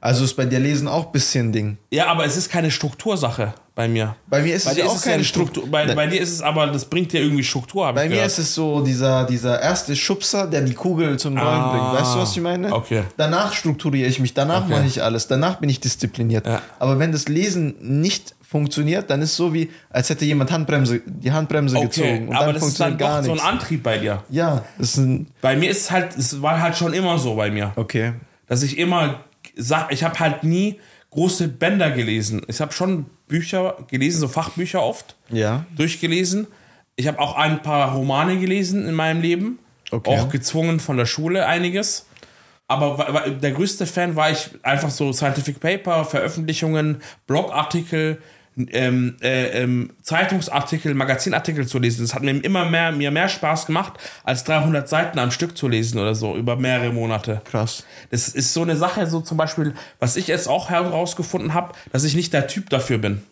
[0.04, 1.78] Also ist bei dir Lesen auch ein bisschen Ding.
[1.90, 4.14] Ja, aber es ist keine Struktursache bei mir.
[4.28, 5.66] Bei mir ist Bei es ja ist auch es ja keine eine Struktur.
[5.70, 5.94] Bei, Ne.
[5.94, 7.90] bei dir ist es aber, das bringt dir irgendwie Struktur.
[7.94, 8.26] Bei mir gehört.
[8.26, 12.00] ist es so dieser, dieser erste Schubser, der die Kugel zum Rollen Ah, bringt.
[12.02, 12.70] Weißt du, was ich meine?
[12.72, 13.04] okay.
[13.16, 14.72] Danach strukturiere ich mich, danach Okay.
[14.74, 16.46] mache ich alles, danach bin ich diszipliniert.
[16.46, 16.60] Ja.
[16.78, 21.00] Aber wenn das Lesen nicht funktioniert, dann ist es so wie, als hätte jemand Handbremse,
[21.06, 23.48] die Handbremse okay, gezogen und aber dann das ist dann funktioniert gar so ein nichts.
[23.48, 24.22] Antrieb bei dir.
[24.28, 25.26] ja, das ist ein.
[25.40, 27.72] Bei mir ist es halt, es war halt schon immer so bei mir.
[27.76, 28.12] Okay.
[28.46, 29.20] dass ich immer
[29.56, 30.80] sag, ich habe halt nie
[31.10, 32.42] große Bänder gelesen.
[32.48, 35.64] Ich habe schon Bücher gelesen, so Fachbücher oft Ja.
[35.76, 36.46] durchgelesen.
[36.96, 39.58] Ich habe auch ein paar Romane gelesen in meinem Leben,
[39.90, 40.10] Okay.
[40.18, 42.06] auch gezwungen von der Schule einiges.
[42.66, 48.20] Aber der größte Fan war ich einfach so Scientific Paper, Veröffentlichungen, Blogartikel,
[48.56, 52.02] ähm, äh, ähm, Zeitungsartikel, Magazinartikel zu lesen.
[52.02, 55.68] Das hat mir immer mehr, mir mehr Spaß gemacht, als 300 Seiten am Stück zu
[55.68, 57.42] lesen oder so, über mehrere Monate.
[57.44, 57.84] Krass.
[58.10, 62.04] Das ist so eine Sache, so zum Beispiel, was ich jetzt auch herausgefunden habe, dass
[62.04, 63.22] ich nicht der Typ dafür bin.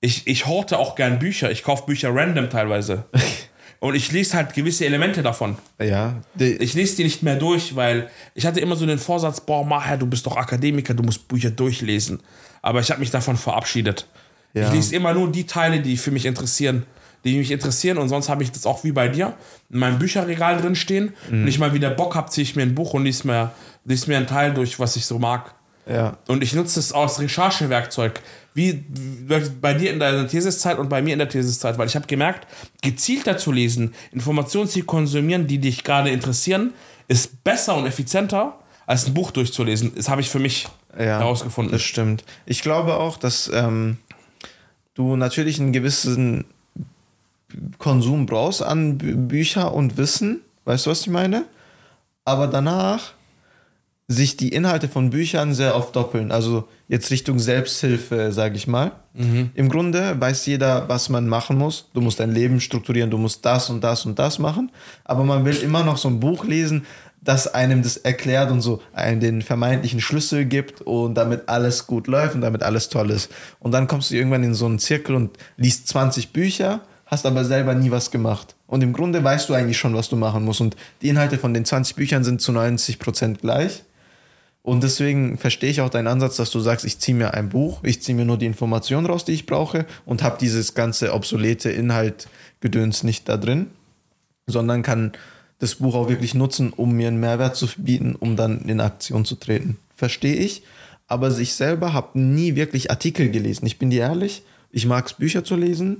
[0.00, 1.50] Ich, ich horte auch gern Bücher.
[1.50, 3.04] Ich kaufe Bücher random teilweise.
[3.82, 5.56] Und ich lese halt gewisse Elemente davon.
[5.80, 6.22] Ja.
[6.38, 9.96] Ich lese die nicht mehr durch, weil ich hatte immer so den Vorsatz, boah, Maher,
[9.96, 12.20] du bist doch Akademiker, du musst Bücher durchlesen.
[12.62, 14.06] Aber ich habe mich davon verabschiedet.
[14.54, 14.68] Ja.
[14.68, 16.86] Ich lese immer nur die Teile, die für mich interessieren,
[17.24, 17.98] die mich interessieren.
[17.98, 19.34] Und sonst habe ich das auch wie bei dir
[19.68, 21.14] in meinem Bücherregal drin stehen.
[21.28, 23.50] Wenn ich mal wieder Bock habe, ziehe ich mir ein Buch und lese mir,
[23.84, 25.56] lese mir einen Teil durch, was ich so mag.
[25.86, 26.16] Ja.
[26.28, 28.20] Und ich nutze es als Recherchewerkzeug,
[28.54, 28.84] wie
[29.60, 32.46] bei dir in deiner Thesiszeit und bei mir in der Thesiszeit, weil ich habe gemerkt,
[32.82, 36.72] gezielter zu lesen, Informationen zu konsumieren, die dich gerade interessieren,
[37.08, 39.92] ist besser und effizienter, als ein Buch durchzulesen.
[39.94, 41.72] Das habe ich für mich Ja, herausgefunden.
[41.72, 42.24] Das stimmt.
[42.46, 43.98] Ich glaube auch, dass ähm,
[44.94, 46.44] du natürlich einen gewissen
[47.78, 50.40] Konsum brauchst an Bü Bücher und Wissen.
[50.64, 51.44] Weißt du, was ich meine?
[52.24, 53.12] Aber danach
[54.08, 56.32] sich die Inhalte von Büchern sehr oft doppeln.
[56.32, 58.92] Also jetzt Richtung Selbsthilfe, sage ich mal.
[59.54, 61.88] Im Grunde weiß jeder, was man machen muss.
[61.94, 64.70] Du musst dein Leben strukturieren, du musst das und das und das machen.
[65.04, 66.84] Aber man will immer noch so ein Buch lesen,
[67.22, 72.06] das einem das erklärt und so einen den vermeintlichen Schlüssel gibt und damit alles gut
[72.08, 73.30] läuft und damit alles toll ist.
[73.60, 77.44] Und dann kommst du irgendwann in so einen Zirkel und liest 20 Bücher, hast aber
[77.44, 78.56] selber nie was gemacht.
[78.66, 80.60] Und im Grunde weißt du eigentlich schon, was du machen musst.
[80.60, 83.84] Und die Inhalte von den 20 Büchern sind zu 90 Prozent gleich.
[84.62, 87.82] Und deswegen verstehe ich auch deinen Ansatz, dass du sagst, ich ziehe mir ein Buch,
[87.82, 91.70] ich ziehe mir nur die Informationen raus, die ich brauche und habe dieses ganze obsolete
[91.70, 93.70] Inhaltgedöns nicht da drin,
[94.46, 95.12] sondern kann
[95.58, 99.24] das Buch auch wirklich nutzen, um mir einen Mehrwert zu bieten, um dann in Aktion
[99.24, 99.78] zu treten.
[99.96, 100.62] Verstehe ich.
[101.08, 103.66] Aber ich selber habe nie wirklich Artikel gelesen.
[103.66, 105.98] Ich bin dir ehrlich, ich mag es, Bücher zu lesen,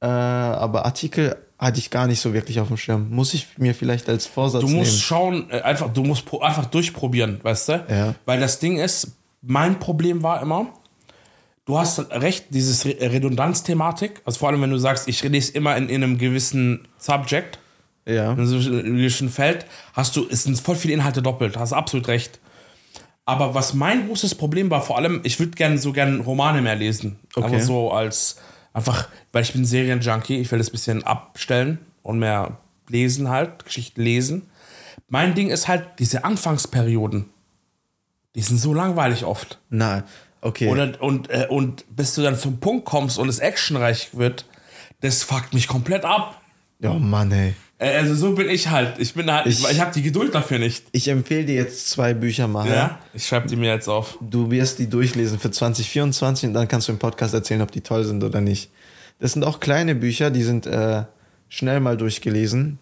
[0.00, 3.08] äh, aber Artikel hatte ich gar nicht so wirklich auf dem Schirm.
[3.10, 5.00] Muss ich mir vielleicht als Vorsatz Du musst nehmen.
[5.00, 7.84] schauen, äh, einfach, du musst einfach durchprobieren, weißt du?
[7.88, 8.14] Ja.
[8.26, 10.66] Weil das Ding ist, mein Problem war immer,
[11.64, 15.76] du hast recht, dieses Re- Redundanzthematik, also vor allem, wenn du sagst, ich lese immer
[15.76, 17.58] in, in einem gewissen Subject,
[18.06, 18.32] Ja.
[18.32, 22.38] in einem gewissen Feld, hast du, es sind voll viele Inhalte doppelt, hast absolut recht.
[23.24, 26.76] Aber was mein großes Problem war, vor allem, ich würde gerne so gerne Romane mehr
[26.76, 27.18] lesen.
[27.34, 27.46] Okay.
[27.46, 28.36] Aber so als,
[28.76, 32.58] einfach, weil ich bin Serienjunkie, ich will das ein bisschen abstellen und mehr
[32.88, 34.50] lesen halt, Geschichten lesen.
[35.08, 37.30] Mein Ding ist halt diese Anfangsperioden.
[38.34, 39.58] Die sind so langweilig oft.
[39.70, 40.04] Na,
[40.42, 40.68] okay.
[40.68, 44.44] Oder, und, äh, und bis du dann zum Punkt kommst und es actionreich wird,
[45.00, 46.42] das fuckt mich komplett ab.
[46.84, 47.54] oh Mann, ey.
[47.78, 48.98] Äh, Also so bin ich halt.
[48.98, 50.84] Ich bin halt, ich, Ich- ich habe die Geduld dafür nicht.
[50.92, 52.68] Ich empfehle dir jetzt zwei Bücher mal.
[52.68, 52.98] Ja?
[53.12, 54.18] Ich schreibe die mir jetzt auf.
[54.20, 57.82] Du wirst die durchlesen für 2024 und dann kannst du im Podcast erzählen, ob die
[57.82, 58.70] toll sind oder nicht.
[59.18, 61.04] Das sind auch kleine Bücher, die sind äh,
[61.48, 62.78] schnell mal durchgelesen.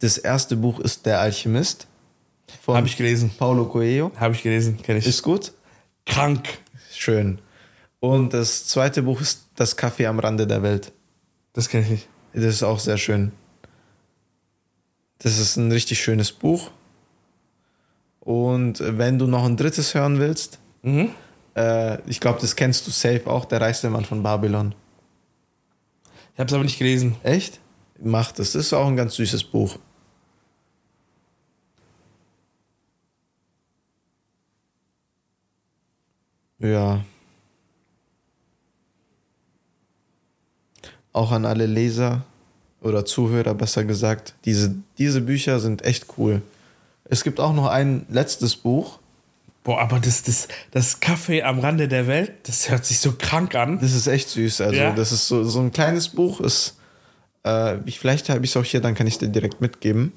[0.00, 1.86] Das erste Buch ist Der Alchemist
[2.66, 3.30] Habe ich gelesen.
[3.38, 4.10] Paulo Coelho.
[4.16, 5.06] Habe ich gelesen, kenne ich.
[5.06, 5.52] Ist gut?
[6.06, 6.48] krank.
[6.92, 7.38] Schön.
[8.00, 10.90] Und das zweite Buch ist Das Café am Rande der Welt.
[11.52, 12.08] Das kenne ich nicht.
[12.32, 13.30] Das ist auch sehr schön.
[15.20, 16.70] Das ist ein richtig schönes Buch.
[18.20, 21.10] Und wenn du noch ein drittes hören willst, Mhm.
[21.56, 24.74] äh, ich glaube, das kennst du safe auch, Der reichste Mann von Babylon.
[26.34, 27.16] Ich habe es aber nicht gelesen.
[27.22, 27.60] Echt?
[28.02, 28.52] Mach das.
[28.52, 29.76] Das ist auch ein ganz süßes Buch.
[36.58, 37.04] Ja.
[41.12, 42.24] Auch an alle Leser
[42.82, 46.42] oder Zuhörer besser gesagt, diese, diese Bücher sind echt cool.
[47.04, 48.98] Es gibt auch noch ein letztes Buch.
[49.64, 53.54] Boah, aber das, das, das Kaffee am Rande der Welt, das hört sich so krank
[53.54, 53.78] an.
[53.80, 54.62] Das ist echt süß.
[54.62, 54.92] Also, Ja.
[54.92, 56.40] das ist so, so ein kleines Buch.
[56.40, 56.78] Ist,
[57.44, 60.12] äh, ich, vielleicht habe ich es auch hier, dann kann ich es dir direkt mitgeben.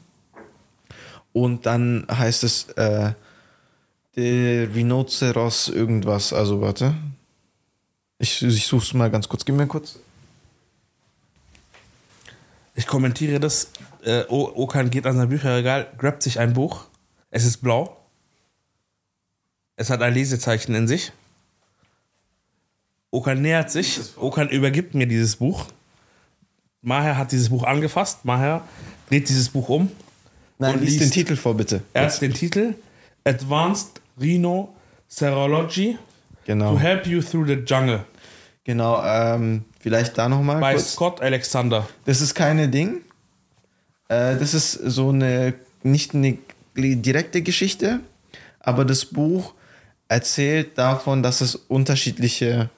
[1.33, 3.11] Und dann heißt es äh,
[4.15, 6.31] der Rhinoceros irgendwas.
[6.31, 6.93] Also, warte.
[8.19, 9.43] Ich, ich suche es mal ganz kurz.
[9.43, 9.99] Gib mir kurz.
[12.75, 13.69] Ich kommentiere das.
[14.03, 16.85] Äh, Okan geht an sein Bücherregal, grabt sich ein Buch.
[17.29, 17.97] Es ist blau.
[19.75, 21.11] Es hat ein Lesezeichen in sich.
[23.11, 23.99] Okan nähert sich.
[24.17, 25.65] Okan übergibt mir dieses Buch.
[26.81, 28.25] Maher hat dieses Buch angefasst.
[28.25, 28.67] Maher
[29.09, 29.91] dreht dieses Buch um.
[30.57, 31.81] Nein, Und lies den liest- Titel vor, bitte.
[31.93, 32.75] Erst den Titel
[33.23, 34.75] Advanced Rhino
[35.07, 35.97] Serology
[36.45, 36.71] Genau.
[36.73, 38.03] to help you through the jungle
[38.65, 39.01] Genau.
[39.03, 40.93] Ähm, vielleicht da nochmal bei kurz.
[40.93, 41.87] Scott Alexander.
[42.05, 43.01] Das ist keine Ding.
[44.07, 45.53] Äh, das ist so eine,
[45.83, 46.37] nicht eine
[46.75, 47.99] direkte Geschichte,
[48.59, 49.53] aber das Buch
[50.07, 52.69] erzählt davon, dass es unterschiedliche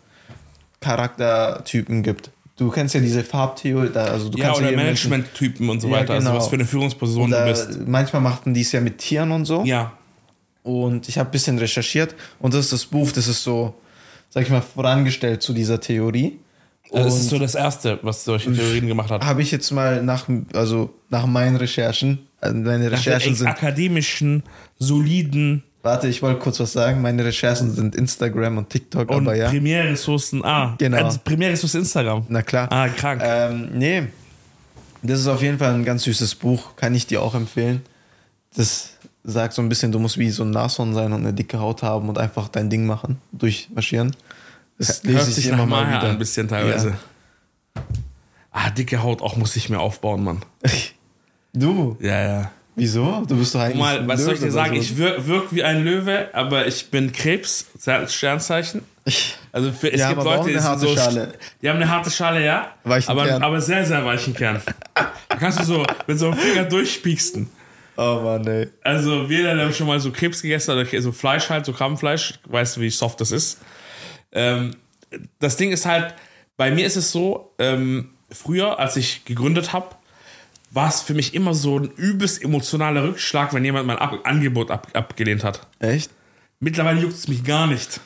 [0.79, 2.29] Charaktertypen gibt.
[2.57, 5.95] Du kennst ja diese Farbtheorie, also du Ja, kannst oder Menschen- Management-Typen und so Ja,
[5.97, 6.13] weiter.
[6.13, 6.39] Also genau.
[6.39, 7.79] was für eine Führungsperson du Oder bist.
[7.85, 9.63] manchmal machten die es ja mit Tieren und so.
[9.65, 9.91] Ja.
[10.63, 13.75] Und ich habe ein bisschen recherchiert und das ist das Buch, das ist so,
[14.35, 16.37] sag ich mal, vorangestellt zu dieser Theorie.
[16.91, 19.23] Das Und- ist so das Erste, was solche Theorien gemacht hat.
[19.25, 23.47] habe ich jetzt mal nach, also nach meinen Recherchen, also meine Nach Recherchen echt sind,
[23.47, 24.43] akademischen,
[24.77, 29.35] soliden warte, ich wollte kurz was sagen, meine Recherchen sind Instagram und TikTok, und aber
[29.35, 30.43] ja, Primärressourcen.
[30.43, 30.97] Ah, Genau.
[31.03, 32.25] Also Primärressourcen Instagram.
[32.27, 32.67] na klar.
[32.71, 33.21] Ah, krank.
[33.23, 34.03] Ähm, nee,
[35.03, 37.81] das ist auf jeden Fall ein ganz süßes Buch, kann ich dir auch empfehlen.
[38.57, 38.94] Das
[39.25, 41.83] sagt so ein bisschen, du musst wie so ein Nashorn sein und eine dicke Haut
[41.83, 44.15] haben und einfach dein Ding machen, durchmarschieren.
[44.77, 46.89] Das Hört sich nach Maher an, ein bisschen teilweise.
[47.75, 47.83] Ja.
[48.51, 50.41] Ah, dicke Haut auch muss ich mir aufbauen, Mann.
[51.57, 52.51] Du, Ja, ja.
[52.75, 53.23] wieso?
[53.25, 54.71] Du bist doch eigentlich Mal, was soll ich Löwe dir sagen?
[54.71, 57.65] oder Ich wirke wirk wie ein Löwe, aber ich bin Krebs,
[58.07, 58.81] Sternzeichen.
[59.05, 59.11] so.
[59.53, 61.33] Also für, es Ja, gibt Leute, die harte so, Schale.
[61.61, 62.71] Die haben eine harte Schale, ja.
[62.83, 63.41] Weichen aber, Kern.
[63.41, 64.61] aber sehr, sehr weichen Kern.
[65.29, 67.49] Da kannst du so mit so einem Finger durchspieksten.
[67.97, 68.69] Oh Mann, ey.
[68.83, 72.77] Also jeder, der schon mal so Krebs gegessen hat, so Fleisch halt, so Krabbenfleisch, weißt
[72.77, 73.59] du, wie soft das ist.
[74.31, 74.75] Ähm,
[75.39, 76.13] das Ding ist halt,
[76.57, 79.95] bei mir ist es so, ähm, früher, als ich gegründet habe,
[80.71, 84.71] war es für mich immer so ein übelst emotionaler Rückschlag, wenn jemand mein ab Angebot
[84.71, 85.65] ab abgelehnt hat.
[85.79, 86.11] Echt?
[86.59, 88.01] Mittlerweile juckt es mich gar nicht.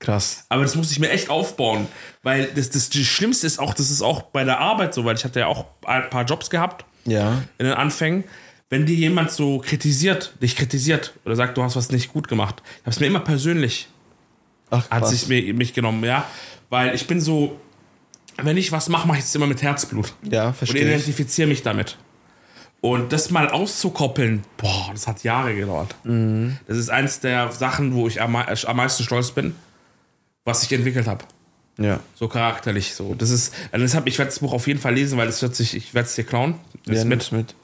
[0.00, 0.46] Krass.
[0.48, 1.86] Aber das muss ich mir echt aufbauen.
[2.24, 5.14] Weil das, das, das Schlimmste ist auch, das ist auch bei der Arbeit so, weil
[5.14, 7.42] ich hatte ja auch ein paar Jobs gehabt Ja.
[7.58, 8.24] in den Anfängen.
[8.72, 12.62] Wenn dir jemand so kritisiert, dich kritisiert oder sagt, du hast was nicht gut gemacht,
[12.76, 13.86] ich habe es mir immer persönlich,
[14.70, 16.26] Ach, hat sich mir, mich genommen, ja.
[16.70, 17.60] Weil ich bin so,
[18.38, 20.14] wenn ich was mache, mache ich es immer mit Herzblut.
[20.22, 20.88] Ja, Und verstehe ich.
[20.88, 21.98] identifiziere mich damit.
[22.80, 25.94] Und das mal auszukoppeln, boah, das hat Jahre gedauert.
[26.04, 26.56] Mhm.
[26.66, 29.54] Das ist eins der Sachen, wo ich am, mei- am meisten stolz bin,
[30.46, 31.26] was ich entwickelt habe.
[31.76, 32.00] Ja.
[32.14, 32.94] So charakterlich.
[32.94, 33.14] So.
[33.14, 35.54] Das ist, also deshalb, ich werde das Buch auf jeden Fall lesen, weil es wird
[35.54, 36.54] sich, ich werde es dir klauen.
[36.86, 37.30] Das Ja, mit.
[37.32, 37.54] mit.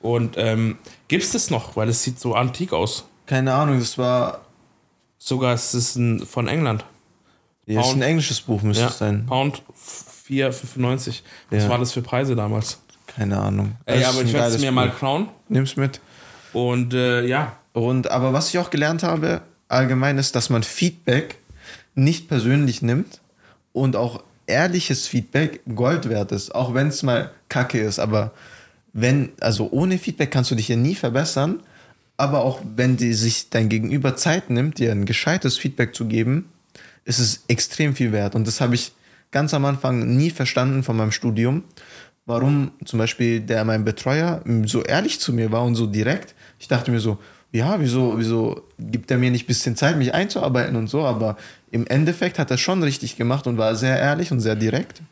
[0.00, 0.78] Und ähm,
[1.08, 1.76] gibt es das noch?
[1.76, 3.04] Weil es sieht so antik aus.
[3.26, 4.40] Keine Ahnung, das war.
[5.18, 6.84] Sogar es ist ein, von England.
[7.66, 8.02] Ja, ist ein Pound.
[8.04, 9.26] englisches Buch, müsste Ja, es sein.
[9.26, 9.62] Pound
[10.28, 11.22] 4,95.
[11.50, 11.68] Was Ja.
[11.68, 12.80] war das für Preise damals?
[13.06, 13.76] Keine Ahnung.
[13.84, 14.98] Ey, Das aber ich werde es mir mal Buch.
[14.98, 15.28] klauen.
[15.48, 16.00] Nimm's mit.
[16.52, 21.36] Und äh, ja, Und aber was ich auch gelernt habe, allgemein ist, dass man Feedback
[21.94, 23.20] nicht persönlich nimmt
[23.72, 27.98] und auch ehrliches Feedback Gold wert ist, auch wenn es mal Kacke ist.
[28.00, 28.32] Aber
[28.92, 31.60] wenn, also ohne Feedback kannst du dich ja nie verbessern,
[32.16, 36.50] aber auch wenn die sich dein Gegenüber Zeit nimmt, dir ein gescheites Feedback zu geben,
[37.04, 38.34] ist es extrem viel wert.
[38.34, 38.92] Und das habe ich
[39.30, 41.64] ganz am Anfang nie verstanden von meinem Studium,
[42.26, 46.34] warum zum Beispiel der mein Betreuer so ehrlich zu mir war und so direkt.
[46.58, 47.18] Ich dachte mir so,
[47.52, 51.36] ja, wieso, wieso gibt er mir nicht ein bisschen Zeit, mich einzuarbeiten und so, aber
[51.70, 55.02] im Endeffekt hat er schon richtig gemacht und war sehr ehrlich und sehr direkt,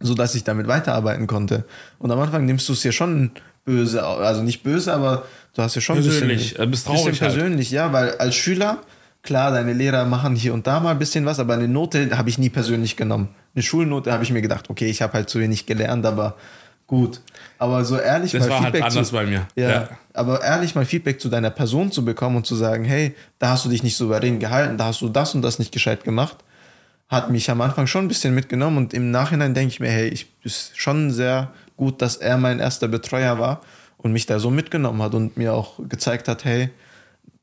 [0.00, 1.64] sodass ich damit weiterarbeiten konnte.
[1.98, 3.30] Und am Anfang nimmst du es ja schon
[3.64, 5.24] böse, also nicht böse, aber
[5.54, 7.34] du hast ja schon Persönlich, ein bisschen, äh, bist traurig bisschen halt.
[7.34, 8.78] persönlich, ja, weil als Schüler,
[9.22, 12.28] klar, deine Lehrer machen hier und da mal ein bisschen was, aber eine Note habe
[12.30, 13.28] ich nie persönlich genommen.
[13.54, 16.36] Eine Schulnote habe ich mir gedacht, okay, ich habe halt zu wenig gelernt, aber
[16.86, 17.20] gut.
[17.58, 19.46] Aber so ehrlich Das mal war halt Feedback anders zu, bei mir.
[19.56, 19.88] Ja, Ja.
[20.14, 23.64] aber ehrlich mal Feedback zu deiner Person zu bekommen und zu sagen, hey, da hast
[23.64, 26.36] du dich nicht souverän gehalten, da hast du das und das nicht gescheit gemacht,
[27.08, 30.08] hat mich am Anfang schon ein bisschen mitgenommen und im Nachhinein denke ich mir, hey,
[30.08, 33.62] ich ist schon sehr gut, dass er mein erster Betreuer war
[33.96, 36.70] und mich da so mitgenommen hat und mir auch gezeigt hat, hey,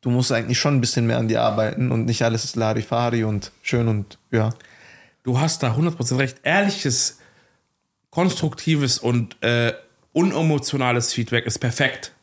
[0.01, 3.23] du musst eigentlich schon ein bisschen mehr an dir arbeiten und nicht alles ist Larifari
[3.23, 4.51] und schön und ja.
[5.23, 6.37] Du hast da 100% recht.
[6.43, 7.17] Ehrliches,
[8.11, 9.73] konstruktives und äh,
[10.13, 12.14] unemotionales Feedback ist perfekt.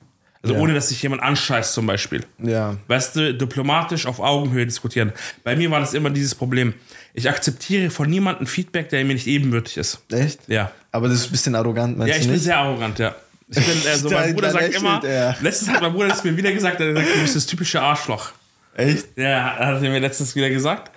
[0.43, 0.61] Also Ja.
[0.61, 2.25] ohne, dass sich jemand anscheißt zum Beispiel.
[2.39, 2.77] Ja.
[2.89, 5.13] Weißt du, diplomatisch auf Augenhöhe diskutieren.
[5.45, 6.75] Bei mir war das immer dieses Problem.
[7.15, 10.01] Ich akzeptiere von niemandem Feedback, der mir nicht ebenbürtig ist.
[10.11, 10.41] Echt?
[10.49, 10.73] Ja.
[10.91, 12.45] Aber das ist ein bisschen arrogant, meinst Ja, ich du bin nicht?
[12.45, 13.15] sehr arrogant, ja.
[13.49, 15.37] Ich bin, also mein Bruder sagt immer, er.
[15.41, 18.33] letztens hat mein Bruder das mir wieder gesagt, er sagt, du bist das typische Arschloch.
[18.75, 19.07] Echt?
[19.17, 20.91] Ja, hat er mir letztens wieder gesagt.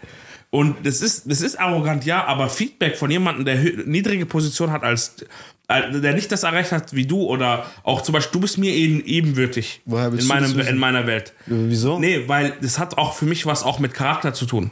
[0.50, 4.84] Und das ist, das ist arrogant, ja, aber Feedback von jemandem, der niedrige Position hat
[4.84, 5.16] als,
[5.68, 8.72] äh, der nicht das erreicht hat wie du oder auch zum Beispiel, du bist mir
[8.72, 10.68] eben, ebenwürdig Woher in, du meinem, wissen?
[10.70, 11.34] in meiner Welt.
[11.46, 12.00] Wieso?
[12.00, 14.72] Nee, weil das hat auch für mich was auch mit Charakter zu tun.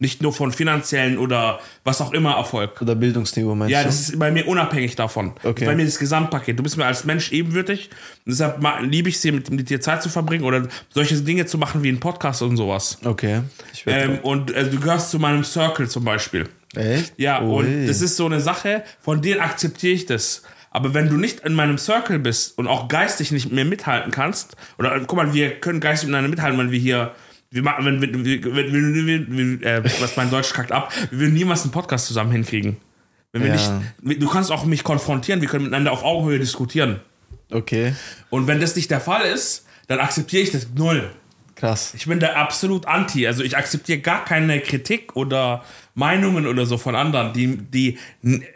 [0.00, 2.82] Nicht nur von finanziellen oder was auch immer Erfolg.
[2.82, 3.86] Oder Bildungsniveau meinst Ja, du?
[3.86, 5.32] das ist bei mir unabhängig davon.
[5.44, 5.64] Okay.
[5.66, 6.58] Bei mir das Gesamtpaket.
[6.58, 7.90] Du bist mir als Mensch ebenwürdig.
[8.26, 11.58] Und deshalb liebe ich es, mit, mit dir Zeit zu verbringen oder solche Dinge zu
[11.58, 12.98] machen wie ein Podcast und sowas.
[13.04, 13.42] Okay.
[13.86, 16.48] Ähm, und äh, du gehörst zu meinem Circle zum Beispiel.
[16.76, 17.14] Echt?
[17.16, 17.56] Ja, Ui.
[17.64, 20.42] und das ist so eine Sache, von denen akzeptiere ich das.
[20.70, 24.56] Aber wenn du nicht in meinem Circle bist und auch geistig nicht mehr mithalten kannst,
[24.78, 27.12] oder guck mal, wir können geistig miteinander mithalten, wenn wir hier,
[27.50, 30.92] wir machen, wenn, wenn, wenn, wenn, wenn, wenn, wenn äh, was mein Deutsch kackt ab,
[31.10, 32.76] wir würden niemals einen Podcast zusammen hinkriegen.
[33.32, 33.82] Wenn wir Ja.
[34.02, 37.00] nicht, du kannst auch mich konfrontieren, wir können miteinander auf Augenhöhe diskutieren.
[37.52, 37.94] Okay.
[38.30, 41.10] Und wenn das nicht der Fall ist, dann akzeptiere ich das null.
[41.64, 41.94] Krass.
[41.94, 43.26] Ich bin da absolut anti.
[43.26, 47.98] Also ich akzeptiere gar keine Kritik oder Meinungen oder so von anderen, die, die,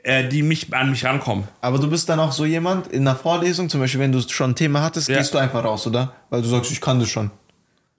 [0.02, 1.48] äh, die mich an mich rankommen.
[1.62, 4.50] Aber du bist dann auch so jemand in einer Vorlesung, zum Beispiel, wenn du schon
[4.50, 5.16] ein Thema hattest, Ja.
[5.16, 6.12] gehst du einfach raus, oder?
[6.28, 7.30] Weil du sagst, ich kann das schon.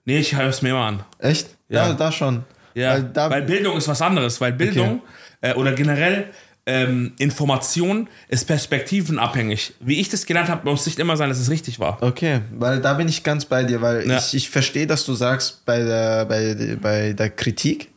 [0.04, 1.00] Nee, ich höre es mir immer an.
[1.18, 1.48] Echt?
[1.68, 1.88] Ja.
[1.88, 2.44] Da, da schon.
[2.74, 5.02] Ja, Weil da, weil Bildung ist was anderes, weil Bildung
[5.40, 6.30] äh, oder generell
[6.70, 9.74] ähm, Information ist perspektivenabhängig.
[9.80, 12.02] Wie ich das gelernt habe, muss nicht immer sein, dass es richtig war.
[12.02, 14.18] okay, weil da bin ich ganz bei dir, weil Ja.
[14.18, 17.88] ich, ich verstehe, dass du sagst bei der, bei, bei der Kritik,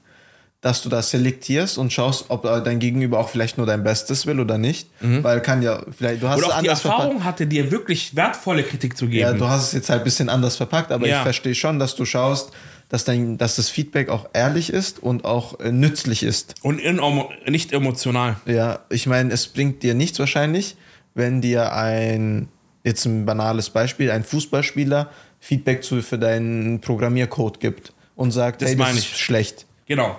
[0.62, 4.40] dass du das selektierst und schaust, ob dein Gegenüber auch vielleicht nur dein Bestes will
[4.40, 4.88] oder nicht.
[5.02, 7.02] Weil kann ja, vielleicht, du hast Oder es auch die anders verpackt.
[7.04, 9.20] Erfahrung hatte, dir wirklich wertvolle Kritik zu geben.
[9.20, 11.18] Ja, du hast es jetzt halt ein bisschen anders verpackt, aber Ja.
[11.18, 12.52] ich verstehe schon, dass du schaust,
[12.90, 16.56] dass, dein, dass das Feedback auch ehrlich ist und auch äh, nützlich ist.
[16.62, 17.00] Und in,
[17.48, 18.36] nicht emotional.
[18.46, 20.76] Ja, ich meine, es bringt dir nichts wahrscheinlich,
[21.16, 22.48] wenn dir ein,
[22.84, 25.10] jetzt ein banales Beispiel, ein Fußballspieler
[25.40, 29.18] Feedback zu, für deinen Programmiercode gibt und sagt, Das hey, das ist ich.
[29.18, 29.66] schlecht.
[29.88, 30.18] Genau.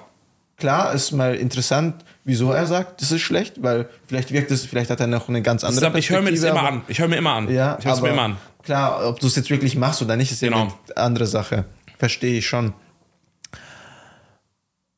[0.56, 4.88] Klar, ist mal interessant, wieso er sagt, das ist schlecht, weil vielleicht wirkt es, vielleicht
[4.90, 6.82] hat er noch eine ganz andere Deshalb, ich höre mir das immer aber- an.
[6.88, 7.52] Ich höre mir immer an.
[7.52, 8.36] Ja, ich höre mir immer an.
[8.62, 10.62] klar, ob du es jetzt wirklich machst oder nicht, ist ja Genau.
[10.62, 11.64] eine andere Sache.
[12.04, 12.74] Verstehe ich schon.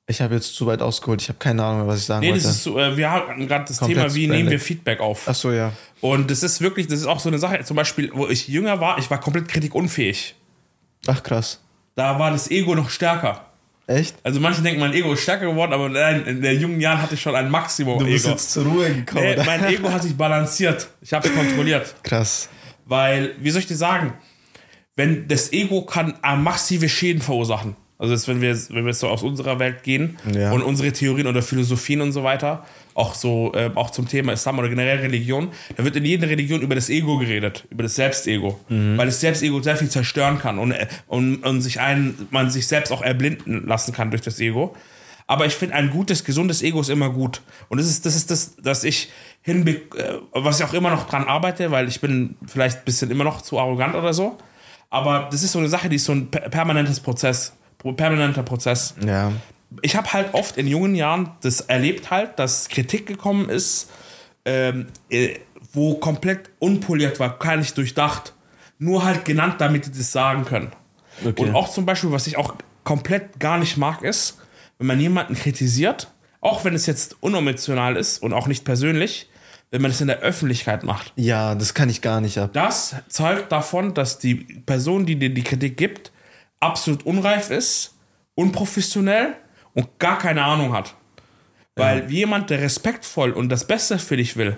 [0.08, 1.22] Ich habe jetzt zu weit ausgeholt.
[1.22, 2.56] Ich habe keine Ahnung mehr, was ich sagen Nee, das wollte.
[2.56, 5.22] ist so, äh, wir haben gerade das Komplett Thema, wie nehmen wir Feedback auf?
[5.26, 5.72] Ach so, ja.
[6.00, 8.80] Und das ist wirklich, das ist auch so eine Sache, zum Beispiel, wo ich jünger
[8.80, 10.34] war, ich war komplett kritikunfähig.
[11.06, 11.60] Ach krass.
[11.94, 13.46] Da war das Ego noch stärker.
[13.86, 14.16] Echt?
[14.24, 17.14] Also manche denken, mein Ego ist stärker geworden, aber nein, in den jungen Jahren hatte
[17.14, 18.32] ich schon ein Maximum Du bist Ego.
[18.34, 19.22] jetzt zur Ruhe gekommen.
[19.22, 20.88] Nee, mein Ego hat sich balanciert.
[21.02, 21.94] Ich habe es kontrolliert.
[22.02, 22.48] Krass.
[22.84, 24.12] Weil, wie soll ich dir sagen,
[24.96, 27.76] wenn das Ego kann äh, massive Schäden verursachen.
[27.98, 30.52] Also jetzt, wenn wir, wenn wir jetzt so aus unserer Welt gehen Ja.
[30.52, 34.58] und unsere Theorien oder Philosophien und so weiter, auch so, äh, auch zum Thema Islam
[34.58, 38.60] oder generell Religion, da wird in jeder Religion über das Ego geredet, über das Selbstego.
[38.68, 42.66] Weil das Selbstego sehr viel zerstören kann und, äh, und, und sich einen, man sich
[42.66, 44.76] selbst auch erblinden lassen kann durch das Ego.
[45.26, 47.40] Aber ich finde, ein gutes, gesundes Ego ist immer gut.
[47.68, 49.10] Und das ist das, ist das dass ich
[49.42, 53.10] hinbe äh, was ich auch immer noch dran arbeite, weil ich bin vielleicht ein bisschen
[53.10, 54.36] immer noch zu arrogant oder so.
[54.90, 58.42] Aber das ist so eine Sache, die ist so ein per- permanentes Prozess, pro- permanenter
[58.42, 58.94] Prozess.
[59.04, 59.32] Ja.
[59.82, 63.90] Ich habe halt oft in jungen Jahren das erlebt halt, dass Kritik gekommen ist,
[64.44, 65.34] ähm, äh,
[65.72, 68.32] wo komplett unpoliert war, gar nicht durchdacht.
[68.78, 70.70] Nur halt genannt, damit die das sagen können.
[71.24, 71.42] Okay.
[71.42, 74.38] Und auch zum Beispiel, was ich auch komplett gar nicht mag, ist,
[74.78, 79.28] wenn man jemanden kritisiert, auch wenn es jetzt unemotional ist und auch nicht persönlich,
[79.70, 81.12] wenn man es in der Öffentlichkeit macht.
[81.16, 82.50] Ja, das kann ich gar nicht ab.
[82.52, 86.12] Das zeugt davon, dass die Person, die dir die Kritik gibt,
[86.60, 87.94] absolut unreif ist,
[88.34, 89.34] unprofessionell
[89.74, 90.94] und gar keine Ahnung hat.
[91.74, 94.56] Weil jemand, der respektvoll und das Beste für dich will,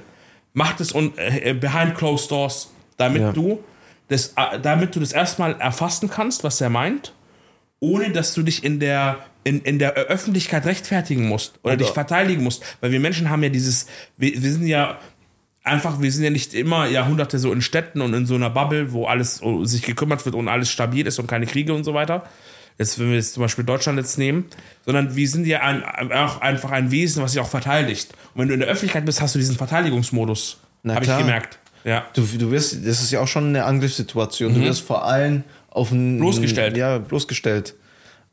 [0.53, 3.33] macht es un äh, behind closed doors, damit Ja.
[3.33, 3.65] du
[4.09, 7.13] das, äh, damit du das erstmal erfassen kannst, was er meint,
[7.81, 11.95] ohne dass du dich in der in, in der Öffentlichkeit rechtfertigen musst oder Also- dich
[11.95, 12.63] verteidigen musst.
[12.81, 13.87] Weil wir Menschen haben ja dieses,
[14.19, 14.99] wir, wir sind ja
[15.65, 18.93] einfach, wir sind ja nicht immer Jahrhunderte so in Städten und in so einer Bubble,
[18.93, 22.25] wo alles sich gekümmert wird und alles stabil ist und keine Kriege und so weiter.
[22.79, 24.47] Jetzt, wenn wir jetzt zum Beispiel Deutschland jetzt nehmen,
[24.85, 28.13] sondern wir sind ja ein, auch einfach ein Wesen, was sich auch verteidigt.
[28.35, 30.59] Und wenn du in der Öffentlichkeit bist, hast du diesen Verteidigungsmodus.
[30.87, 31.59] Habe ich gemerkt.
[31.85, 32.07] Ja.
[32.15, 34.55] Du, du wirst, das ist ja auch schon eine Angriffssituation.
[34.55, 36.19] Du wirst vor allem auf ein.
[36.19, 36.77] Bloßgestellt.
[36.77, 37.75] Ja, bloßgestellt.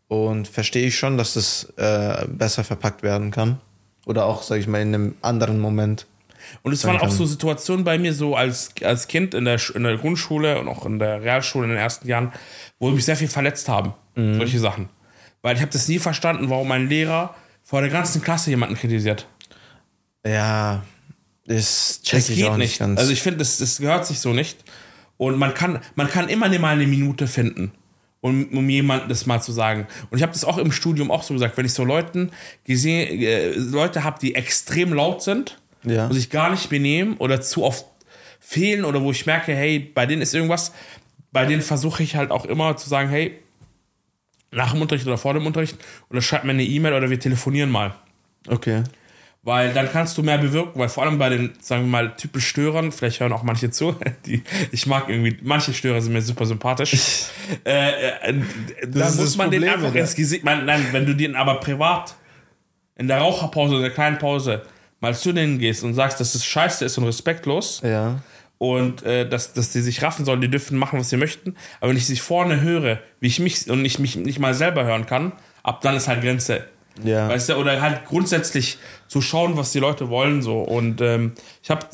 [0.08, 3.60] Und verstehe ich schon, dass das äh, besser verpackt werden kann.
[4.06, 6.06] Oder auch, sag ich mal, in einem anderen Moment.
[6.62, 9.84] Und es waren auch so Situationen bei mir, so als, als Kind in der, in
[9.84, 12.32] der Grundschule und auch in der Realschule in den ersten Jahren,
[12.78, 13.94] wo mich sehr viel verletzt haben.
[14.16, 14.38] Mhm.
[14.38, 14.90] Solche Sachen.
[15.42, 19.28] Weil ich habe das nie verstanden, warum mein Lehrer vor der ganzen Klasse jemanden kritisiert.
[20.26, 20.84] Ja,
[21.48, 22.70] das check Das ich geht auch nicht.
[22.70, 23.00] nicht ganz.
[23.00, 24.64] Also ich finde, das, das gehört sich so nicht.
[25.18, 27.72] Und man kann, man kann immer mal eine Minute finden,
[28.22, 29.88] um, um jemandem das mal zu sagen.
[30.10, 32.32] Und ich habe das auch im Studium auch so gesagt, wenn ich so Leuten
[32.66, 36.08] gesehen, äh, Leute habe, die extrem laut sind Ja.
[36.08, 37.86] und sich gar nicht benehmen oder zu oft
[38.40, 40.74] fehlen oder wo ich merke, hey, bei denen ist irgendwas,
[41.32, 43.40] bei denen versuche ich halt auch immer zu sagen, hey,
[44.52, 45.78] nach dem Unterricht oder vor dem Unterricht
[46.10, 47.96] oder schreib mir eine E-Mail oder wir telefonieren mal.
[48.48, 48.84] okay.
[49.46, 52.48] Weil dann kannst du mehr bewirken, weil vor allem bei den, sagen wir mal, typisch
[52.48, 54.42] Störern, vielleicht hören auch manche zu, die,
[54.72, 57.28] ich mag irgendwie, manche Störer sind mir super sympathisch.
[57.64, 57.90] äh,
[58.30, 58.34] äh,
[58.88, 60.00] da muss das man den Problem, einfach oder?
[60.02, 62.16] ins Gesicht, man, nein, wenn du den aber privat
[62.96, 64.64] in der Raucherpause, in der kleinen Pause,
[65.00, 68.24] mal zu denen gehst und sagst, dass es scheiße ist und respektlos Ja.
[68.58, 71.92] und äh, dass, dass die sich raffen sollen, die dürfen machen, was sie möchten, aber
[71.92, 75.06] wenn ich sie vorne höre, wie ich mich und ich mich nicht mal selber hören
[75.06, 76.66] kann, ab dann ist halt Grenze.
[77.04, 77.28] Ja.
[77.30, 78.78] Weißt du, oder halt grundsätzlich
[79.08, 80.62] zu schauen, was die Leute wollen, so.
[80.62, 81.86] Und ähm, ich habe,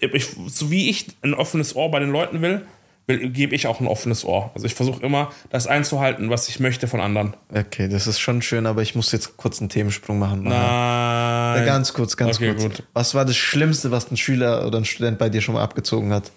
[0.00, 2.62] ich, so wie ich ein offenes Ohr bei den Leuten will,
[3.06, 4.50] will gebe ich auch ein offenes Ohr.
[4.54, 7.34] Also ich versuche immer, das einzuhalten, was ich möchte von anderen.
[7.52, 10.44] Okay, das ist schon schön, aber ich muss jetzt kurz einen Themensprung machen.
[10.44, 10.52] Nein.
[10.52, 12.62] Ja, ganz kurz, ganz Okay, kurz.
[12.62, 12.82] gut.
[12.94, 16.12] Was war das Schlimmste, was ein Schüler oder ein Student bei dir schon mal abgezogen
[16.12, 16.30] hat?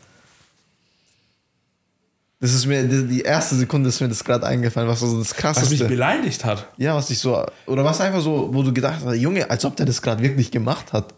[2.40, 5.32] Das ist mir, die erste Sekunde ist mir das gerade eingefallen, was so das Was
[5.32, 5.86] mich krasseste.
[5.86, 6.68] beleidigt hat.
[6.78, 9.76] Ja, was ich so, oder was einfach so, wo du gedacht hast, Junge, als ob
[9.76, 11.16] der das gerade wirklich gemacht hat.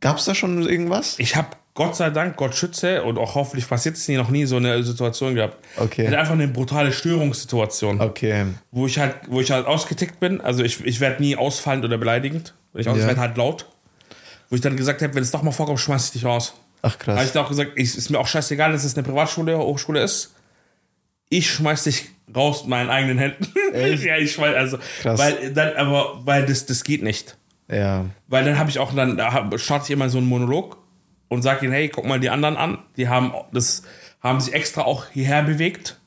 [0.00, 1.18] Gab's da schon irgendwas?
[1.18, 4.46] Ich habe Gott sei Dank, Gott schütze und auch hoffentlich passiert es nie, noch nie
[4.46, 5.58] so eine Situation gehabt.
[5.76, 6.02] Okay.
[6.02, 8.00] Ich hatte einfach eine brutale Störungssituation.
[8.00, 8.46] Okay.
[8.70, 10.40] wo ich halt, wo ich halt ausgetickt bin.
[10.40, 12.54] Also ich, ich werde nie ausfallend oder beleidigend.
[12.74, 12.94] Ich, Ja.
[12.96, 13.66] ich werde halt laut.
[14.48, 16.54] Wo ich dann gesagt habe, wenn es doch mal vorkommt, schmeiß ich dich raus.
[16.82, 17.32] Ach Habe ich krass.
[17.32, 20.34] dann auch gesagt, ich, ist mir auch scheißegal, dass es eine Privatschule, Hochschule ist.
[21.28, 23.46] Ich schmeiß dich raus mit meinen eigenen Händen.
[23.72, 25.16] Ja, ich schmeiß, also, Krass.
[25.18, 27.36] weil dann, aber, weil das, das geht nicht.
[27.70, 28.06] Ja.
[28.26, 30.76] Weil dann habe ich auch, dann da hab- starte ich immer so einen Monolog
[31.28, 32.78] und sage ihnen, hey, guck mal die anderen an.
[32.96, 33.84] Die haben das,
[34.20, 36.00] haben sich extra auch hierher bewegt.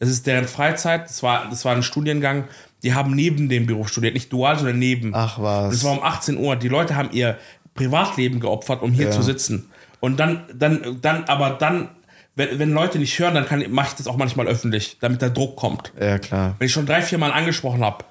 [0.00, 1.04] Das ist deren Freizeit.
[1.08, 2.48] Das war, das war ein Studiengang.
[2.82, 5.14] Die haben neben dem Beruf studiert, nicht dual, sondern neben.
[5.14, 5.74] Ach was.
[5.74, 6.56] Das war um 18 Uhr.
[6.56, 7.38] Die Leute haben ihr
[7.74, 9.10] Privatleben geopfert, um hier Ja.
[9.12, 9.70] zu sitzen.
[10.04, 11.88] Und dann, dann, dann, aber dann,
[12.36, 15.30] wenn, wenn Leute nicht hören, dann kann, mache ich das auch manchmal öffentlich, damit der
[15.30, 15.92] Druck kommt.
[15.98, 16.56] ja, klar.
[16.58, 18.04] Wenn ich schon drei, vier Mal angesprochen habe,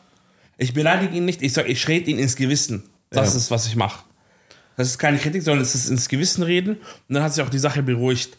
[0.57, 2.83] ich beleidige ihn nicht, ich sage, ich rede ihn ins Gewissen.
[3.11, 3.37] Das Ja.
[3.37, 4.03] ist, was ich mache.
[4.75, 6.77] Das ist keine Kritik, sondern es ist ins Gewissen reden.
[6.77, 8.37] Und dann hat sich auch die Sache beruhigt.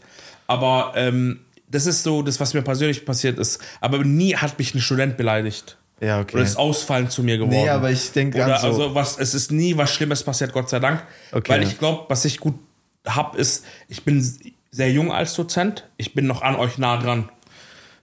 [0.48, 3.60] Aber ähm, das ist so das, was mir persönlich passiert ist.
[3.80, 5.76] Aber nie hat mich ein Student beleidigt.
[6.00, 6.36] Ja, okay.
[6.36, 7.54] Oder ist ausfallend zu mir geworden.
[7.62, 8.66] Nee, aber ich denke Oder ganz so.
[8.68, 11.04] also was, es ist nie was Schlimmes passiert, Gott sei Dank.
[11.30, 11.52] Okay.
[11.52, 12.58] Weil ich glaube, was ich gut
[13.06, 14.22] habe, ist, ich bin
[14.70, 15.84] sehr jung als Dozent.
[15.96, 17.28] Ich bin noch an euch nah dran.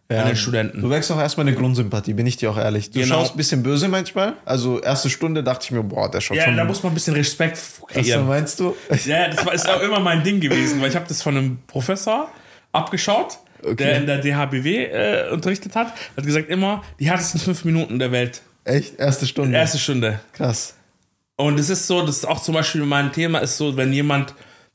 [0.09, 0.21] ja.
[0.21, 0.81] An den Studenten.
[0.81, 2.91] Du wächst auch erstmal eine Grundsympathie, bin ich dir auch ehrlich.
[2.91, 3.15] Du Genau.
[3.15, 4.33] schaust ein bisschen böse manchmal.
[4.45, 6.57] Also erste Stunde dachte ich mir, boah, der schaut Ja, schon.
[6.57, 8.27] da muss man ein bisschen Respekt was kreieren.
[8.27, 8.75] meinst du?
[9.05, 11.59] Ja, das war, ist auch immer mein Ding gewesen, weil ich habe das von einem
[11.67, 12.29] Professor
[12.73, 13.75] abgeschaut, Okay.
[13.75, 15.93] der in der DHBW äh, unterrichtet hat.
[16.17, 18.41] Hat gesagt immer, die härtesten fünf Minuten der Welt.
[18.63, 18.99] Echt?
[18.99, 19.55] Erste Stunde.
[19.55, 20.19] Erste Stunde.
[20.33, 20.73] Krass.
[21.35, 24.33] Und es ist so, das ist auch zum Beispiel mein Thema, ist so, wenn jemand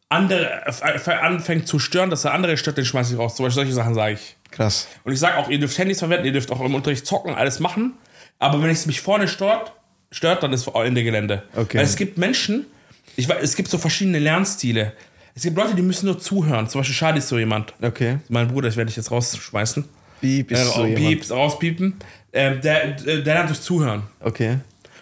[0.09, 3.37] andere äh, anfängt zu stören, dass er andere stört, den schmeiße ich raus.
[3.37, 4.37] Zum Beispiel solche Sachen sage ich.
[4.51, 4.87] Krass.
[5.05, 7.59] Und ich sage auch, ihr dürft Handys verwenden, ihr dürft auch im Unterricht zocken, alles
[7.61, 7.95] machen.
[8.39, 9.73] Aber wenn es mich vorne stört,
[10.13, 11.43] stört, dann ist Ende Gelände.
[11.55, 11.79] Okay.
[11.79, 12.67] Weil es gibt Menschen,
[13.17, 14.93] Ich weiß, es gibt so verschiedene Lernstile.
[15.35, 16.69] Es gibt Leute, die müssen nur zuhören.
[16.69, 17.75] Zum Beispiel Charlie ist so jemand.
[17.83, 18.19] Okay.
[18.29, 19.85] Mein Bruder, das werde ich jetzt rausschmeißen.
[20.21, 20.97] Wie bist Äh, jemand?
[20.97, 21.97] pieps, rauspiepen.
[22.33, 24.05] Ähm, der, der der lernt durch Zuhören.
[24.21, 24.51] Okay.
[24.51, 24.61] Und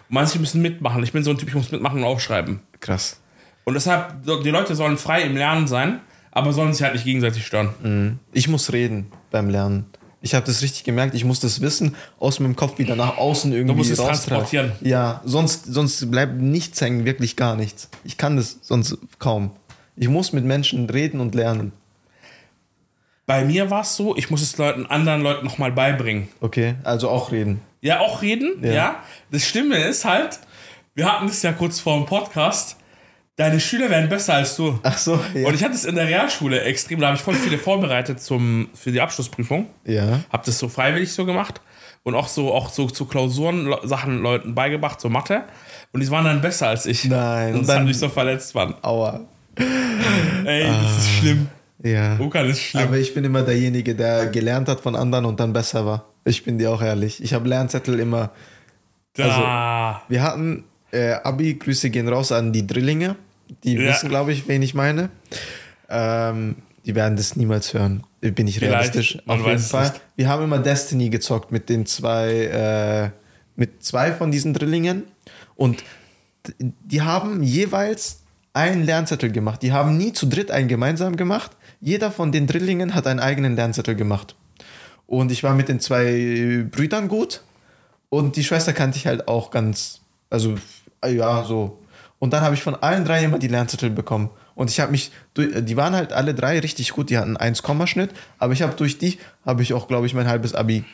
[0.08, 1.02] manche müssen mitmachen.
[1.04, 2.60] Ich bin so ein Typ, ich muss mitmachen und aufschreiben.
[2.80, 3.20] Krass.
[3.64, 6.00] Und deshalb, die Leute sollen frei im Lernen sein,
[6.30, 8.18] aber sollen sich halt nicht gegenseitig stören.
[8.32, 9.86] Ich muss reden beim Lernen.
[10.20, 11.14] Ich habe das richtig gemerkt.
[11.14, 14.72] Ich muss das Wissen aus meinem Kopf wieder nach außen irgendwie musst es transportieren.
[14.80, 17.90] Ja, sonst, sonst bleibt nichts hängen, wirklich gar nichts.
[18.04, 19.50] Ich kann das sonst kaum.
[19.96, 21.72] Ich muss mit Menschen reden und lernen.
[23.26, 26.28] Bei mir war es so, ich muss es Leuten, anderen Leuten nochmal beibringen.
[26.40, 27.60] Okay, also auch reden.
[27.80, 28.72] Ja, auch reden, ja.
[28.72, 29.02] Ja.
[29.30, 30.40] Das Schlimme ist halt,
[30.94, 32.76] wir hatten es ja kurz vor dem Podcast,
[33.36, 34.78] deine Schüler werden besser als du.
[34.82, 35.46] Ach so, ja.
[35.48, 38.68] Und ich hatte es in der Realschule extrem, da habe ich voll viele vorbereitet zum,
[38.74, 39.66] für die Abschlussprüfung.
[39.84, 40.20] ja.
[40.30, 41.60] Hab das so freiwillig so gemacht
[42.02, 45.42] und auch so auch so zu Klausuren Sachen Leuten beigebracht, so Mathe.
[45.92, 47.04] Und die waren dann besser als ich.
[47.06, 48.74] Nein, Und und das hat dann- mich so verletzt, Mann.
[48.82, 49.20] Aua.
[50.44, 51.48] Ey, das ist schlimm.
[51.82, 52.18] Ja.
[52.18, 52.82] Okan ist schlimm.
[52.84, 56.06] Aber ich bin immer derjenige, der gelernt hat von anderen und dann besser war.
[56.24, 57.22] Ich bin dir auch ehrlich.
[57.22, 58.30] Ich habe Lernzettel immer.
[59.14, 60.02] da.
[60.08, 63.16] Wir hatten äh, Abi, Grüße gehen raus an die Drillinge.
[63.64, 63.90] Die Ja.
[63.90, 65.10] wissen, glaube ich, wen ich meine.
[65.88, 68.02] Ähm, die werden das niemals hören.
[68.20, 69.18] Bin ich Vielleicht, realistisch.
[69.26, 69.88] Auf jeden Fall.
[69.90, 70.00] nicht.
[70.16, 73.10] Wir haben immer Destiny gezockt mit den zwei, äh,
[73.56, 75.04] mit zwei von diesen Drillingen.
[75.56, 75.82] Und
[76.60, 78.20] die haben jeweils
[78.52, 79.62] einen Lernzettel gemacht.
[79.62, 81.52] Die haben nie zu dritt einen gemeinsam gemacht.
[81.80, 84.36] Jeder von den Drillingen hat einen eigenen Lernzettel gemacht.
[85.06, 87.42] Und ich war mit den zwei Brüdern gut.
[88.08, 90.54] Und die Schwester kannte ich halt auch ganz, also
[91.06, 91.78] ja, so.
[92.24, 94.30] Und dann habe ich von allen drei immer die Lernzettel bekommen.
[94.54, 98.12] Und ich habe mich, durch- die waren halt alle drei richtig gut, die hatten 1-Schnitt,
[98.38, 100.84] aber ich habe durch die, habe ich auch, glaube ich, mein halbes Abi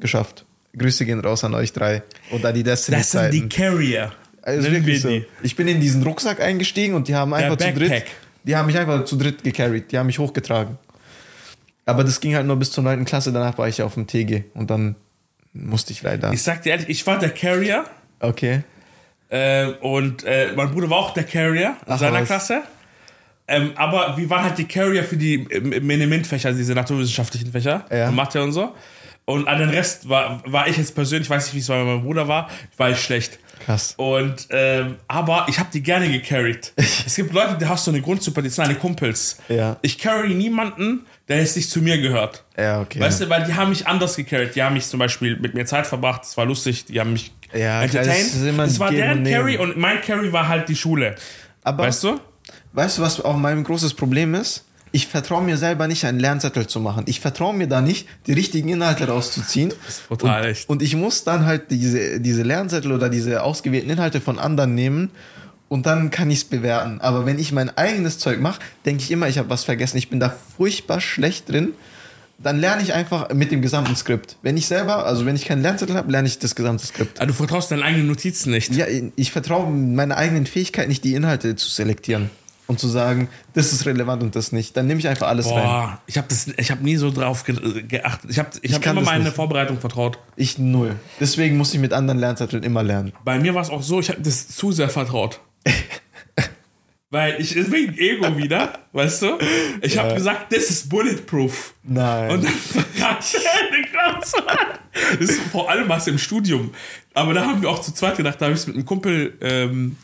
[0.00, 0.44] geschafft.
[0.76, 2.02] Grüße gehen raus an euch drei.
[2.32, 3.48] Und an die Das sind die.
[3.48, 4.10] Carrier.
[4.42, 5.24] Also wirklich wir so.
[5.44, 8.04] Ich bin in diesen Rucksack eingestiegen und die haben einfach zu dritt,
[8.42, 10.76] die haben mich einfach zu dritt gecarried, die haben mich hochgetragen.
[11.86, 13.04] Aber das ging halt nur bis zur 9.
[13.04, 14.96] Klasse, danach war ich ja auf dem TG und dann
[15.52, 16.32] musste ich leider.
[16.32, 17.84] Ich sag dir ehrlich, ich war der Carrier
[18.18, 18.64] Okay.
[19.30, 22.26] Äh, und äh, mein Bruder war auch der Carrier in Ach, seiner was.
[22.26, 22.62] Klasse.
[23.48, 28.10] Ähm, aber wir waren halt die Carrier für die ähm, Minimin-Fächer, diese naturwissenschaftlichen Fächer, Ja.
[28.10, 28.74] Mathe und so.
[29.24, 31.82] Und an den Rest war, war ich jetzt persönlich, ich weiß nicht, wie es bei
[31.82, 33.38] meinem Bruder war, war ich schlecht.
[33.64, 33.94] Krass.
[33.96, 36.72] Und ähm, aber ich habe die gerne gecarried.
[36.76, 39.38] es gibt Leute, die hast so eine Grundsuppe, die sind deine Kumpels.
[39.48, 39.76] Ja.
[39.82, 42.44] Ich carry niemanden, der jetzt nicht zu mir gehört.
[42.58, 43.00] Ja, okay.
[43.00, 44.54] Weißt du, weil die haben mich anders gecarried.
[44.56, 47.32] Die haben mich zum Beispiel mit mir Zeit verbracht, es war lustig, die haben mich
[47.54, 48.58] Ja, entertained.
[48.58, 49.30] Das war deren und.
[49.30, 51.14] Carry und mein Carry war halt die Schule.
[51.62, 52.18] Aber Weißt du?
[52.72, 54.64] weißt du, was auch mein großes Problem ist?
[54.92, 57.04] Ich vertraue mir selber nicht, einen Lernzettel zu machen.
[57.06, 59.72] Ich vertraue mir da nicht, die richtigen Inhalte rauszuziehen.
[59.86, 60.68] Das ist brutal, echt.
[60.68, 65.10] Und ich muss dann halt diese, diese Lernzettel oder diese ausgewählten Inhalte von anderen nehmen
[65.70, 67.00] und dann kann ich es bewerten.
[67.00, 69.96] Aber wenn ich mein eigenes Zeug mache, denke ich immer, ich habe was vergessen.
[69.98, 71.74] Ich bin da furchtbar schlecht drin.
[72.38, 74.36] Dann lerne ich einfach mit dem gesamten Skript.
[74.42, 77.20] Wenn ich selber, also wenn ich keinen Lernzettel habe, lerne ich das gesamte Skript.
[77.20, 78.74] Ah, du vertraust deinen eigenen Notizen nicht.
[78.74, 82.30] Ja, ich vertraue meiner eigenen Fähigkeit nicht, die Inhalte zu selektieren
[82.66, 84.76] und zu sagen, das ist relevant und das nicht.
[84.76, 85.62] Dann nehme ich einfach alles rein.
[85.62, 88.30] Boah, ich habe hab nie so drauf ge geachtet.
[88.30, 89.36] Ich habe ich hab kann immer das meine nicht.
[89.36, 90.18] Vorbereitung vertraut.
[90.34, 90.96] Ich null.
[91.20, 93.12] Deswegen muss ich mit anderen Lernzetteln immer lernen.
[93.24, 95.40] Bei mir war es auch so, ich habe das zu sehr vertraut.
[97.12, 99.38] Weil ich, wegen Ego wieder, weißt du?
[99.82, 101.74] Ich habe gesagt, das ist bulletproof.
[101.82, 102.30] Nein.
[102.30, 104.46] Und dann verkackt eine Klausur.
[105.18, 106.72] Das ist vor allem was im Studium.
[107.12, 109.36] Aber da haben wir auch zu zweit gedacht, da habe ich es mit einem Kumpel
[109.40, 109.96] ähm,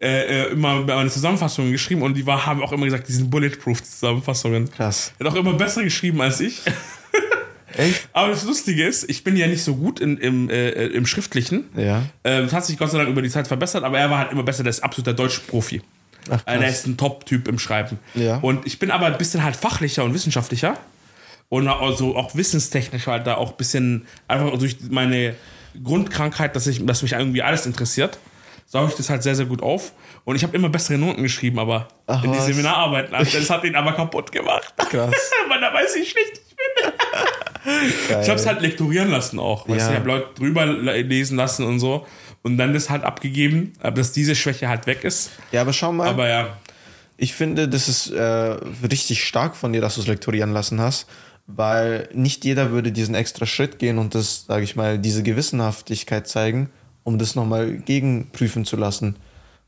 [0.00, 3.30] äh, äh, immer meine Zusammenfassungen geschrieben und die war, haben auch immer gesagt, die sind
[3.30, 4.70] bulletproof-Zusammenfassungen.
[4.70, 5.12] Krass.
[5.18, 6.62] Er hat auch immer besser geschrieben als ich.
[7.76, 8.08] Echt?
[8.12, 11.64] Aber das Lustige ist, ich bin ja nicht so gut in, im, äh, im Schriftlichen.
[11.76, 12.02] Ja.
[12.24, 14.32] Ähm, das hat sich Gott sei Dank über die Zeit verbessert, aber er war halt
[14.32, 15.82] immer besser, der ist absoluter Deutschprofi.
[16.30, 16.78] Ach, Äh, Der krass.
[16.78, 17.98] ist ein Top-Typ im Schreiben.
[18.14, 18.38] Ja.
[18.38, 20.76] Und ich bin aber ein bisschen halt fachlicher und wissenschaftlicher.
[21.50, 25.34] Und also auch wissenstechnisch halt da auch ein bisschen, einfach durch meine
[25.82, 28.18] Grundkrankheit, dass, ich, dass mich irgendwie alles interessiert,
[28.66, 29.92] sauge ich das halt sehr, sehr gut auf.
[30.24, 32.40] Und ich habe immer bessere Noten geschrieben, aber Ach, in die?
[32.40, 33.12] Seminararbeiten.
[33.12, 34.72] Das hat ihn aber kaputt gemacht.
[34.78, 35.14] Krass.
[35.48, 36.92] Weil da weiß ich schlecht ich bin.
[37.64, 39.68] Ich habe es halt lektorieren lassen auch.
[39.68, 39.90] Weißt Ja.
[39.92, 42.06] ich habe Leute drüber le- lesen lassen und so.
[42.42, 45.30] Und dann das halt abgegeben, aber dass diese Schwäche halt weg ist.
[45.52, 46.08] Ja, aber schau mal.
[46.08, 46.56] Aber ja,
[47.16, 48.22] Ich finde, das ist äh,
[48.90, 51.06] richtig stark von dir, dass du es lektorieren lassen hast,
[51.46, 56.26] weil nicht jeder würde diesen extra Schritt gehen und das, sage ich mal, diese Gewissenhaftigkeit
[56.28, 56.70] zeigen,
[57.04, 59.16] um das nochmal gegenprüfen zu lassen.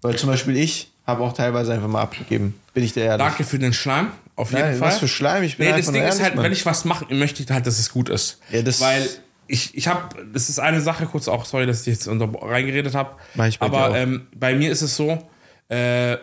[0.02, 3.26] Weil zum Beispiel ich habe auch teilweise einfach mal abgegeben, bin ich dir ehrlich.
[3.26, 4.08] danke für den Schleim.
[4.36, 4.88] Auf jeden Nein, Fall.
[4.88, 6.44] was für Schleim, ich bin Nee, das Ding ist halt, Mann.
[6.44, 8.38] wenn ich was mache, möchte ich halt, dass es gut ist.
[8.50, 9.08] Ja, das- Weil
[9.46, 12.94] ich, ich habe, das ist eine Sache, kurz auch, sorry, dass ich jetzt unter, reingeredet
[12.94, 13.12] habe.
[13.60, 15.26] Aber ähm, bei mir ist es so,
[15.70, 16.18] äh,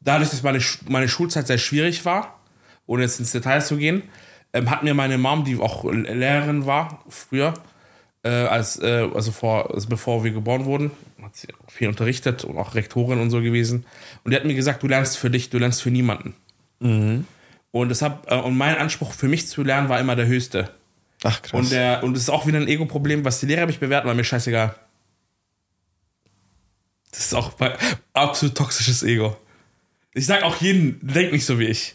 [0.00, 2.40] dadurch, dass meine, meine Schulzeit sehr schwierig war,
[2.86, 4.02] ohne jetzt ins Detail zu gehen,
[4.54, 7.52] ähm, hat mir meine Mom, die auch Lehrerin war früher,
[8.28, 10.90] äh, als, äh, also, vor, also bevor wir geboren wurden,
[11.22, 13.86] hat sie viel unterrichtet und auch Rektorin und so gewesen.
[14.22, 16.34] Und die hat mir gesagt, du lernst für dich, du lernst für niemanden.
[17.70, 20.70] Und, deshalb, äh, und mein Anspruch für mich zu lernen war immer der höchste.
[21.22, 21.58] Ach krass.
[21.58, 24.14] Und, der, und es ist auch wieder ein Ego-Problem, was die Lehrer mich bewerten, war
[24.14, 24.74] mir scheißegal.
[27.10, 27.52] Das ist auch
[28.12, 29.36] absolut toxisches Ego.
[30.12, 31.94] Ich sag auch jeden, denkt nicht so wie ich.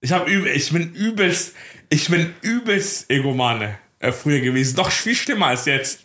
[0.00, 1.54] Ich hab übel, ich bin übelst,
[1.88, 4.76] ich bin übelst Egomane früher gewesen.
[4.76, 6.00] Doch viel schlimmer als jetzt.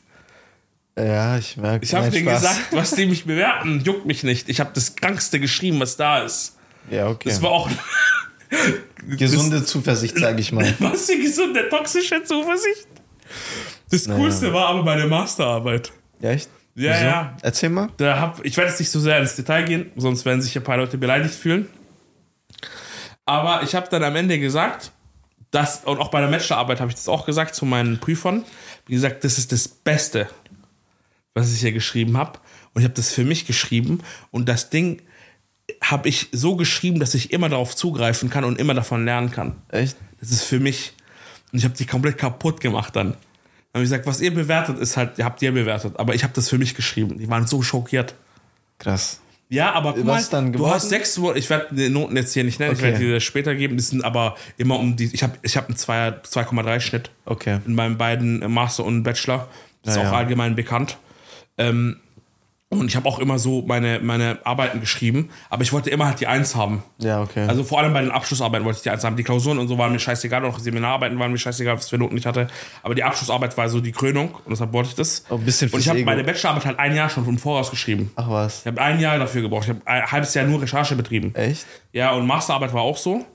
[0.98, 1.86] ja, ich merke.
[1.86, 4.50] Ich habe denen gesagt, was die mich bewerten, juckt mich nicht.
[4.50, 6.58] Ich habe das Krankste geschrieben, was da ist.
[6.90, 7.30] Ja, okay.
[7.30, 7.70] Das war auch
[9.08, 10.74] Gesunde Zuversicht, sage ich mal.
[10.80, 12.88] was für gesunde toxische Zuversicht.
[13.90, 14.20] Das Naja.
[14.20, 15.92] Coolste war aber meine Masterarbeit.
[16.20, 16.50] Ja, echt?
[16.76, 17.04] Ja, Wieso?
[17.06, 17.38] ja.
[17.42, 17.90] Erzähl mal.
[17.98, 20.64] Da hab, ich werde jetzt nicht so sehr ins Detail gehen, sonst werden sich ein
[20.64, 21.68] paar Leute beleidigt fühlen.
[23.26, 24.92] Aber ich habe dann am Ende gesagt,
[25.54, 28.44] dass, und auch bei der Bachelorarbeit habe ich das auch gesagt zu meinen Prüfern,
[28.88, 30.28] wie gesagt, das ist das Beste,
[31.36, 32.40] was ich hier geschrieben habe.
[32.74, 34.00] Und ich habe das für mich geschrieben
[34.32, 35.04] und das Ding
[35.82, 39.62] habe ich so geschrieben, dass ich immer darauf zugreifen kann und immer davon lernen kann.
[39.70, 39.96] Echt?
[40.20, 40.94] Das ist für mich.
[41.52, 43.12] Und ich habe die komplett kaputt gemacht dann.
[43.12, 43.20] Dann
[43.76, 46.00] habe ich gesagt, was ihr bewertet, ist halt, ihr habt ihr bewertet.
[46.00, 47.20] Aber ich habe das für mich geschrieben.
[47.20, 48.16] Die waren so schockiert.
[48.80, 49.20] Krass.
[49.54, 52.34] Ja, aber guck Was mal, dann du hast sechs Uhr, ich werde die Noten jetzt
[52.34, 52.94] hier nicht nennen, ich Okay.
[53.00, 53.78] werde die später geben.
[53.78, 57.60] Das sind aber immer um die, ich habe ich hab einen Zweier- 2,3 Schnitt Okay.
[57.68, 59.48] in meinen beiden äh, Master und Bachelor.
[59.84, 60.98] Das ist Ja, auch allgemein bekannt.
[61.58, 61.98] Ähm,
[62.80, 66.20] und ich habe auch immer so meine, meine Arbeiten geschrieben, aber ich wollte immer halt
[66.20, 66.84] die Eins haben.
[67.00, 67.46] Ja, okay.
[67.48, 69.16] Also vor allem bei den Abschlussarbeiten wollte ich die Eins haben.
[69.16, 72.18] Die Klausuren und so waren mir scheißegal, auch Seminararbeiten waren mir scheißegal, was für Noten
[72.18, 72.48] ich hatte.
[72.82, 75.26] Aber die Abschlussarbeit war so die Krönung und deshalb wollte ich das.
[75.30, 78.12] Oh, ein bisschen und ich habe meine Bachelorarbeit halt ein Jahr schon im Voraus geschrieben.
[78.16, 78.62] Ach was.
[78.62, 79.64] Ich habe ein Jahr dafür gebraucht.
[79.64, 81.34] Ich habe ein halbes Jahr nur Recherche betrieben.
[81.36, 81.66] Echt?
[81.92, 83.26] Ja, und Masterarbeit war auch so.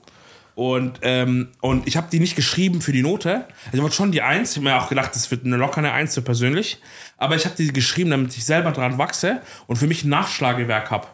[0.59, 3.45] Und, ähm, und ich habe die nicht geschrieben für die Note.
[3.67, 4.51] Also ich wollte schon die Eins.
[4.51, 6.79] Ich habe mir auch gedacht, das wird eine lockere Eins so persönlich.
[7.15, 10.91] Aber ich habe die geschrieben, damit ich selber dran wachse und für mich ein Nachschlagewerk
[10.91, 11.07] habe.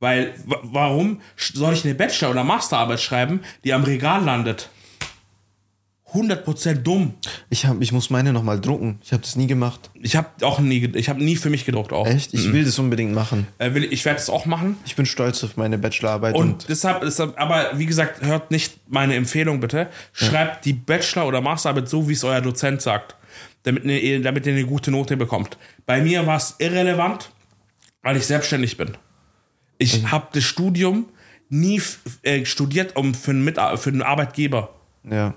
[0.00, 4.70] Weil, wa- warum soll ich eine Bachelor- oder Masterarbeit schreiben, die am Regal landet?
[6.12, 7.14] 100% dumm.
[7.50, 9.00] Ich, hab, ich muss meine nochmal drucken.
[9.02, 9.90] Ich habe das nie gemacht.
[10.00, 12.06] Ich habe auch nie, ich habe nie für mich gedruckt auch.
[12.06, 12.32] Echt?
[12.32, 13.46] Ich will das unbedingt machen.
[13.58, 14.76] Äh, will, ich werde es auch machen.
[14.86, 16.34] Ich bin stolz auf meine Bachelorarbeit.
[16.36, 19.88] Und, Und deshalb, deshalb, aber wie gesagt, hört nicht meine Empfehlung bitte.
[20.12, 23.16] Schreibt die Bachelor- oder Masterarbeit so, wie es euer Dozent sagt,
[23.64, 25.58] damit, ihr- damit ihr eine gute Note bekommt.
[25.86, 27.30] Bei mir war es irrelevant,
[28.02, 28.96] weil ich selbstständig bin.
[29.78, 30.12] Ich Mhm.
[30.12, 31.06] habe das Studium
[31.48, 34.70] nie f- äh, studiert, um für einen, Mit für einen Arbeitgeber.
[35.02, 35.34] ja.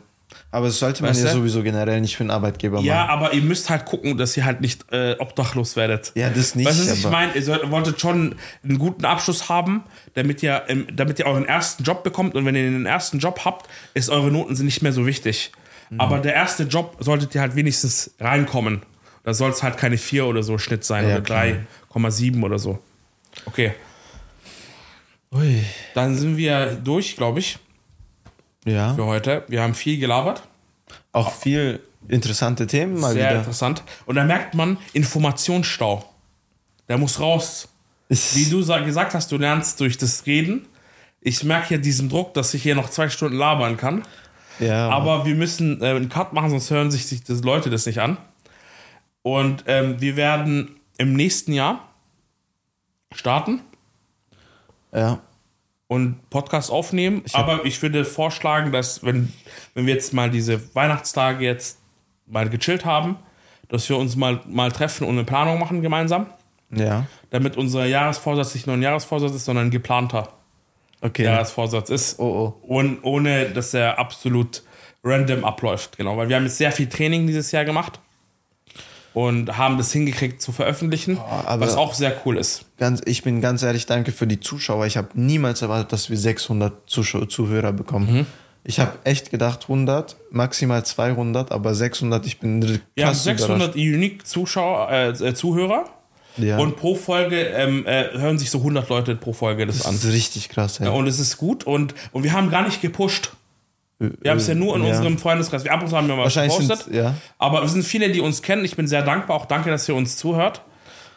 [0.52, 1.38] Aber das sollte man Weißt ja du?
[1.39, 3.10] sowieso generell nicht für einen Arbeitgeber Ja, machen.
[3.10, 6.12] aber ihr müsst halt gucken, dass ihr halt nicht äh, obdachlos werdet.
[6.16, 7.34] Ja, das nicht, Weißt du, was ich meine?
[7.36, 9.84] Ihr sollt, wolltet schon einen guten Abschluss haben,
[10.16, 12.34] damit ihr, ähm, damit ihr euren ersten Job bekommt.
[12.34, 15.52] Und wenn ihr den ersten Job habt, ist eure Noten sind nicht mehr so wichtig.
[15.91, 16.00] Mhm.
[16.02, 18.82] Aber der erste Job solltet ihr halt wenigstens reinkommen.
[19.24, 21.43] Da soll es halt keine 4 oder so Schnitt sein Ja, oder klar.
[21.93, 22.80] 3,7 oder so.
[23.45, 23.74] Okay,
[25.32, 25.64] Ui.
[25.93, 27.60] dann sind wir durch, glaube ich,
[28.72, 28.93] Ja.
[28.93, 29.43] für heute.
[29.47, 30.43] Wir haben viel gelabert.
[31.11, 33.39] Auch viel interessante Themen mal Sehr wieder.
[33.39, 33.84] interessant.
[34.05, 36.05] Und da merkt man Informationsstau.
[36.87, 37.67] Der muss raus.
[38.09, 40.67] Wie du sa- gesagt hast, du lernst durch das Reden.
[41.21, 44.04] Ich merke hier diesen Druck, dass ich hier noch zwei Stunden labern kann.
[44.59, 48.00] ja, Aber wir müssen äh, einen Cut machen, sonst hören sich die Leute das nicht
[48.01, 48.17] an.
[49.21, 51.87] Und ähm, wir werden im nächsten Jahr
[53.13, 53.62] starten
[54.93, 55.20] ja.
[55.89, 57.24] Und Podcast aufnehmen.
[57.33, 59.33] hab- Aber ich würde vorschlagen, dass, wenn,
[59.74, 61.79] wenn wir jetzt mal diese Weihnachtstage jetzt
[62.28, 63.17] mal gechillt haben,
[63.67, 66.28] dass wir uns mal, mal treffen und eine Planung machen gemeinsam.
[66.71, 67.07] Ja.
[67.32, 70.29] damit unser Jahresvorsatz nicht nur ein Jahresvorsatz ist, sondern ein geplanter
[71.01, 71.24] Okay.
[71.24, 72.20] Jahresvorsatz ist.
[72.20, 74.61] Oh, Und ohne, dass er absolut
[75.03, 75.97] random abläuft.
[75.97, 77.99] Genau, weil wir haben jetzt sehr viel Training dieses Jahr gemacht
[79.14, 82.66] und haben das hingekriegt zu veröffentlichen, aber- was auch sehr cool ist.
[82.78, 84.86] Ganz, ich bin ganz ehrlich, danke für die Zuschauer.
[84.86, 88.12] Ich habe niemals erwartet, dass wir 600 Zuschau Zuhörer bekommen.
[88.20, 88.26] Mhm.
[88.64, 93.24] Ich habe echt gedacht 100, maximal 200, aber 600, ich bin krass Wir haben überrascht.
[93.24, 95.86] 600 unique Zuschauer, äh, äh, Zuhörer
[96.38, 96.58] Ja.
[96.60, 99.96] und pro Folge ähm, äh, hören sich so 100 Leute pro Folge das Das an.
[99.96, 100.80] ist richtig krass.
[100.82, 100.88] Ey.
[100.90, 103.32] Und es ist gut und, und wir haben gar nicht gepusht.
[104.00, 104.89] Wir haben es ja nur in Ja.
[104.89, 105.63] unserem Freundeskreis.
[105.66, 106.88] Wir ab und zu haben wir mal gepostet.
[106.92, 107.16] ja.
[107.38, 108.63] Aber es sind viele, die uns kennen.
[108.63, 109.36] Ich bin sehr dankbar.
[109.36, 110.62] Auch danke, dass ihr uns zuhört.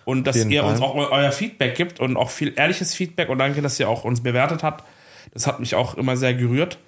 [0.04, 0.72] Und dass ihr Fall.
[0.72, 3.28] uns auch eu- euer Feedback gibt und auch viel ehrliches Feedback.
[3.28, 4.84] Und danke, dass ihr auch uns bewertet habt.
[5.32, 6.78] Das hat mich auch immer sehr gerührt.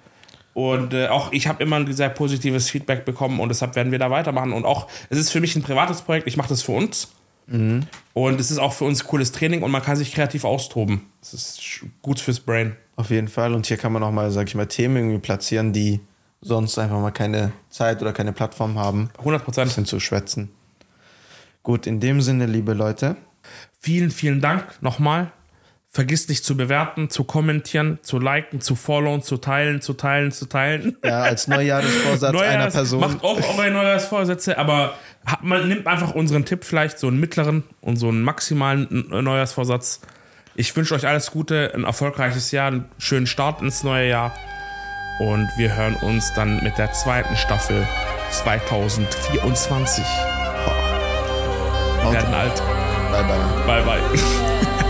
[0.53, 3.99] Und äh, auch ich habe immer ein sehr positives Feedback bekommen und deshalb werden wir
[3.99, 4.51] da weitermachen.
[4.53, 6.27] Und auch, es ist für mich ein privates Projekt.
[6.27, 7.13] Ich mache das für uns.
[7.47, 11.01] Und es ist auch für uns cooles Training und man kann sich kreativ austoben.
[11.21, 12.75] Es ist gut fürs Brain.
[12.95, 13.53] Auf jeden Fall.
[13.53, 15.99] Und hier kann man auch mal, sag ich mal, Themen irgendwie platzieren, die
[16.41, 19.67] sonst einfach mal keine Zeit oder keine Plattform haben, 100 Prozent.
[19.67, 20.49] bisschen zu schwätzen.
[21.61, 23.15] Gut, in dem Sinne, liebe Leute,
[23.85, 25.31] Vielen, vielen Dank nochmal.
[25.95, 30.45] Vergiss nicht zu bewerten, zu kommentieren, zu liken, zu followen, zu teilen, zu teilen, zu
[30.45, 30.97] teilen.
[31.05, 32.99] ja, als Neujahresvorsatz einer Neujahrs- Person.
[32.99, 34.95] Macht auch eure Neujahrsvorsätze, aber
[35.25, 40.01] ha- man nimmt einfach unseren Tipp vielleicht, so einen mittleren und so einen maximalen Neujahrsvorsatz.
[40.55, 44.33] Ich wünsche euch alles Gute, ein erfolgreiches Jahr, einen schönen Start ins neue Jahr.
[45.19, 47.87] Und wir hören uns dann mit der zweiten Staffel
[48.31, 50.03] 2024.
[52.03, 52.61] Wir werden alt.
[53.13, 53.83] Bye, bye.
[53.83, 54.19] Bye, bye.